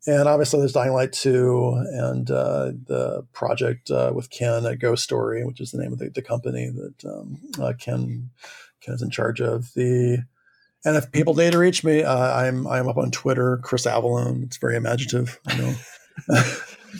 And 0.07 0.27
obviously, 0.27 0.59
there's 0.59 0.73
Dying 0.73 0.93
Light 0.93 1.13
2 1.13 1.85
and 1.91 2.29
uh, 2.29 2.71
the 2.85 3.25
project 3.33 3.89
uh, 3.89 4.11
with 4.13 4.29
Ken 4.29 4.65
at 4.65 4.79
Ghost 4.79 5.03
Story, 5.03 5.43
which 5.43 5.59
is 5.59 5.71
the 5.71 5.79
name 5.81 5.93
of 5.93 5.99
the, 5.99 6.09
the 6.09 6.21
company 6.21 6.69
that 6.69 7.05
um, 7.05 7.39
uh, 7.59 7.73
Ken, 7.79 8.29
Ken 8.81 8.93
is 8.93 9.01
in 9.01 9.09
charge 9.09 9.41
of. 9.41 9.73
The 9.73 10.23
and 10.85 10.95
if 10.95 11.11
people 11.11 11.33
need 11.33 11.53
to 11.53 11.57
reach 11.57 11.83
me, 11.83 12.03
uh, 12.03 12.39
I'm 12.39 12.67
I'm 12.67 12.87
up 12.87 12.97
on 12.97 13.09
Twitter, 13.09 13.57
Chris 13.63 13.87
Avellone. 13.87 14.43
It's 14.43 14.57
very 14.57 14.75
imaginative, 14.75 15.39
you 15.51 15.57
know. 15.57 15.75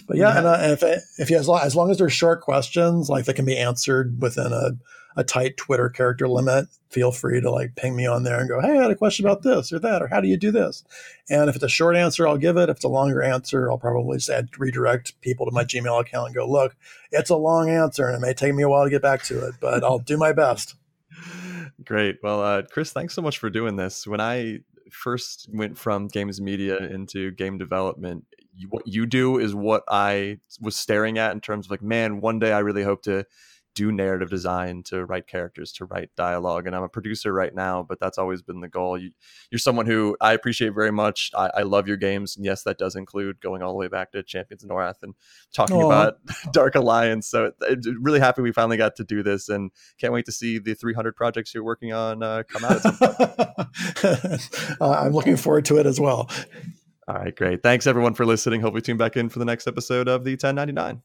but 0.08 0.18
yeah, 0.18 0.32
yeah. 0.32 0.38
and, 0.38 0.48
uh, 0.48 0.58
and, 0.62 0.72
if 0.74 0.84
if 1.20 1.30
you 1.30 1.38
as 1.38 1.48
long, 1.48 1.62
as 1.62 1.76
long 1.76 1.92
as 1.92 1.98
they're 1.98 2.10
short 2.10 2.42
questions, 2.42 3.10
like 3.10 3.26
that 3.26 3.36
can 3.36 3.46
be 3.46 3.58
answered 3.58 4.22
within 4.22 4.52
a 4.52 4.72
a 5.16 5.24
tight 5.24 5.58
Twitter 5.58 5.90
character 5.90 6.28
limit, 6.28 6.68
feel 6.90 7.12
free 7.12 7.40
to 7.40 7.50
like 7.50 7.76
ping 7.76 7.96
me 7.96 8.06
on 8.06 8.24
there 8.24 8.40
and 8.40 8.50
go, 8.50 8.60
Hey, 8.60 8.78
I 8.78 8.82
had 8.82 8.92
a 8.92 8.96
question 8.96 9.26
about 9.26 9.44
this 9.44 9.72
or 9.72 9.80
that, 9.80 10.02
or 10.02 10.08
how 10.08 10.20
do 10.20 10.28
you 10.28 10.38
do 10.38 10.52
this? 10.52 10.84
And 11.30 11.50
if 11.50 11.56
it's 11.56 11.64
a 11.64 11.70
short 11.70 11.96
answer, 11.96 12.28
I'll 12.28 12.38
give 12.38 12.58
it. 12.58 12.70
If 12.70 12.78
it's 12.78 12.86
a 12.86 12.90
longer 12.90 13.24
answer, 13.24 13.72
I'll 13.72 13.78
probably 13.78 14.18
just 14.18 14.30
add, 14.30 14.50
redirect 14.58 15.20
people 15.22 15.46
to 15.46 15.52
my 15.52 15.64
Gmail 15.64 16.02
account 16.02 16.28
and 16.28 16.36
go, 16.36 16.50
look, 16.50 16.76
it's 17.12 17.30
a 17.30 17.38
long 17.38 17.70
answer 17.70 18.08
and 18.08 18.18
it 18.18 18.26
may 18.26 18.34
take 18.34 18.54
me 18.54 18.64
a 18.64 18.70
while 18.70 18.84
to 18.84 18.90
get 18.90 19.02
back 19.02 19.24
to 19.24 19.48
it, 19.48 19.56
but 19.60 19.84
I'll 19.84 20.00
do 20.00 20.18
my 20.18 20.34
best. 20.34 20.76
Great. 21.84 22.18
Well, 22.22 22.42
uh, 22.42 22.64
Chris, 22.64 22.92
thanks 22.92 23.14
so 23.14 23.22
much 23.22 23.38
for 23.38 23.50
doing 23.50 23.76
this. 23.76 24.06
When 24.06 24.20
I 24.20 24.60
first 24.92 25.50
went 25.54 25.78
from 25.78 26.08
games 26.08 26.42
media 26.42 26.78
into 26.78 27.32
game 27.32 27.58
development, 27.58 28.26
what 28.70 28.88
you 28.88 29.06
do 29.06 29.38
is 29.38 29.54
what 29.54 29.84
I 29.90 30.38
was 30.62 30.76
staring 30.76 31.18
at 31.18 31.32
in 31.32 31.42
terms 31.42 31.68
of 31.68 31.72
like, 31.72 31.82
man, 31.82 32.22
one 32.22 32.40
day 32.40 32.52
I 32.52 32.60
really 32.60 32.84
hope 32.84 33.04
to 33.04 33.26
do 33.76 33.92
narrative 33.92 34.30
design, 34.30 34.82
to 34.84 35.06
write 35.06 35.28
characters, 35.28 35.72
to 35.74 35.86
write 35.86 36.10
dialogue. 36.16 36.66
And 36.66 36.76
I'm 36.76 36.84
a 36.84 36.90
producer 36.90 37.34
right 37.34 37.54
now, 37.54 37.84
but 37.84 38.00
that's 38.00 38.18
always 38.18 38.42
been 38.42 38.62
the 38.62 38.70
goal. 38.70 38.98
You, 38.98 39.12
are 39.54 39.58
someone 39.58 39.86
who 39.86 40.16
I 40.22 40.32
appreciate 40.34 40.74
very 40.74 40.92
much. 40.92 41.30
I, 41.36 41.52
I, 41.58 41.62
love 41.64 41.86
your 41.86 41.98
games. 41.98 42.38
And 42.38 42.46
yes, 42.46 42.64
that 42.64 42.78
does 42.78 42.96
include 42.96 43.42
going 43.42 43.62
all 43.62 43.74
the 43.74 43.78
way 43.78 43.90
back 43.90 44.14
to 44.14 44.24
Champions 44.24 44.64
of 44.64 44.70
Norrath 44.70 45.04
and 45.04 45.14
talking 45.54 45.76
Aww. 45.76 45.86
about 45.86 46.18
Dark 46.54 46.76
Alliance. 46.76 47.28
So 47.28 47.46
it, 47.46 47.56
it, 47.86 47.96
really 48.00 48.22
happy 48.22 48.42
we 48.42 48.54
finally 48.54 48.78
got 48.78 48.96
to 48.96 49.04
do 49.04 49.22
this 49.22 49.50
and 49.50 49.72
can't 50.00 50.14
wait 50.14 50.26
to 50.26 50.32
see 50.32 50.58
the 50.58 50.74
300 50.74 51.16
projects 51.16 51.54
you're 51.54 51.64
working 51.64 51.92
on 51.92 52.24
uh, 52.24 52.44
come 52.48 52.64
out. 52.64 52.80
uh, 54.82 54.90
I'm 54.90 55.12
looking 55.12 55.36
forward 55.36 55.66
to 55.66 55.78
it 55.78 55.86
as 55.86 56.00
well. 56.00 56.30
All 57.08 57.16
right, 57.16 57.36
great. 57.36 57.62
Thanks 57.62 57.86
everyone 57.86 58.16
for 58.16 58.26
listening. 58.26 58.62
Hope 58.62 58.74
we 58.74 58.82
tune 58.82 58.98
back 58.98 59.16
in 59.16 59.30
for 59.30 59.38
the 59.40 59.46
next 59.46 59.68
episode 59.68 60.08
of 60.08 60.24
the 60.24 60.32
1099. 60.32 61.04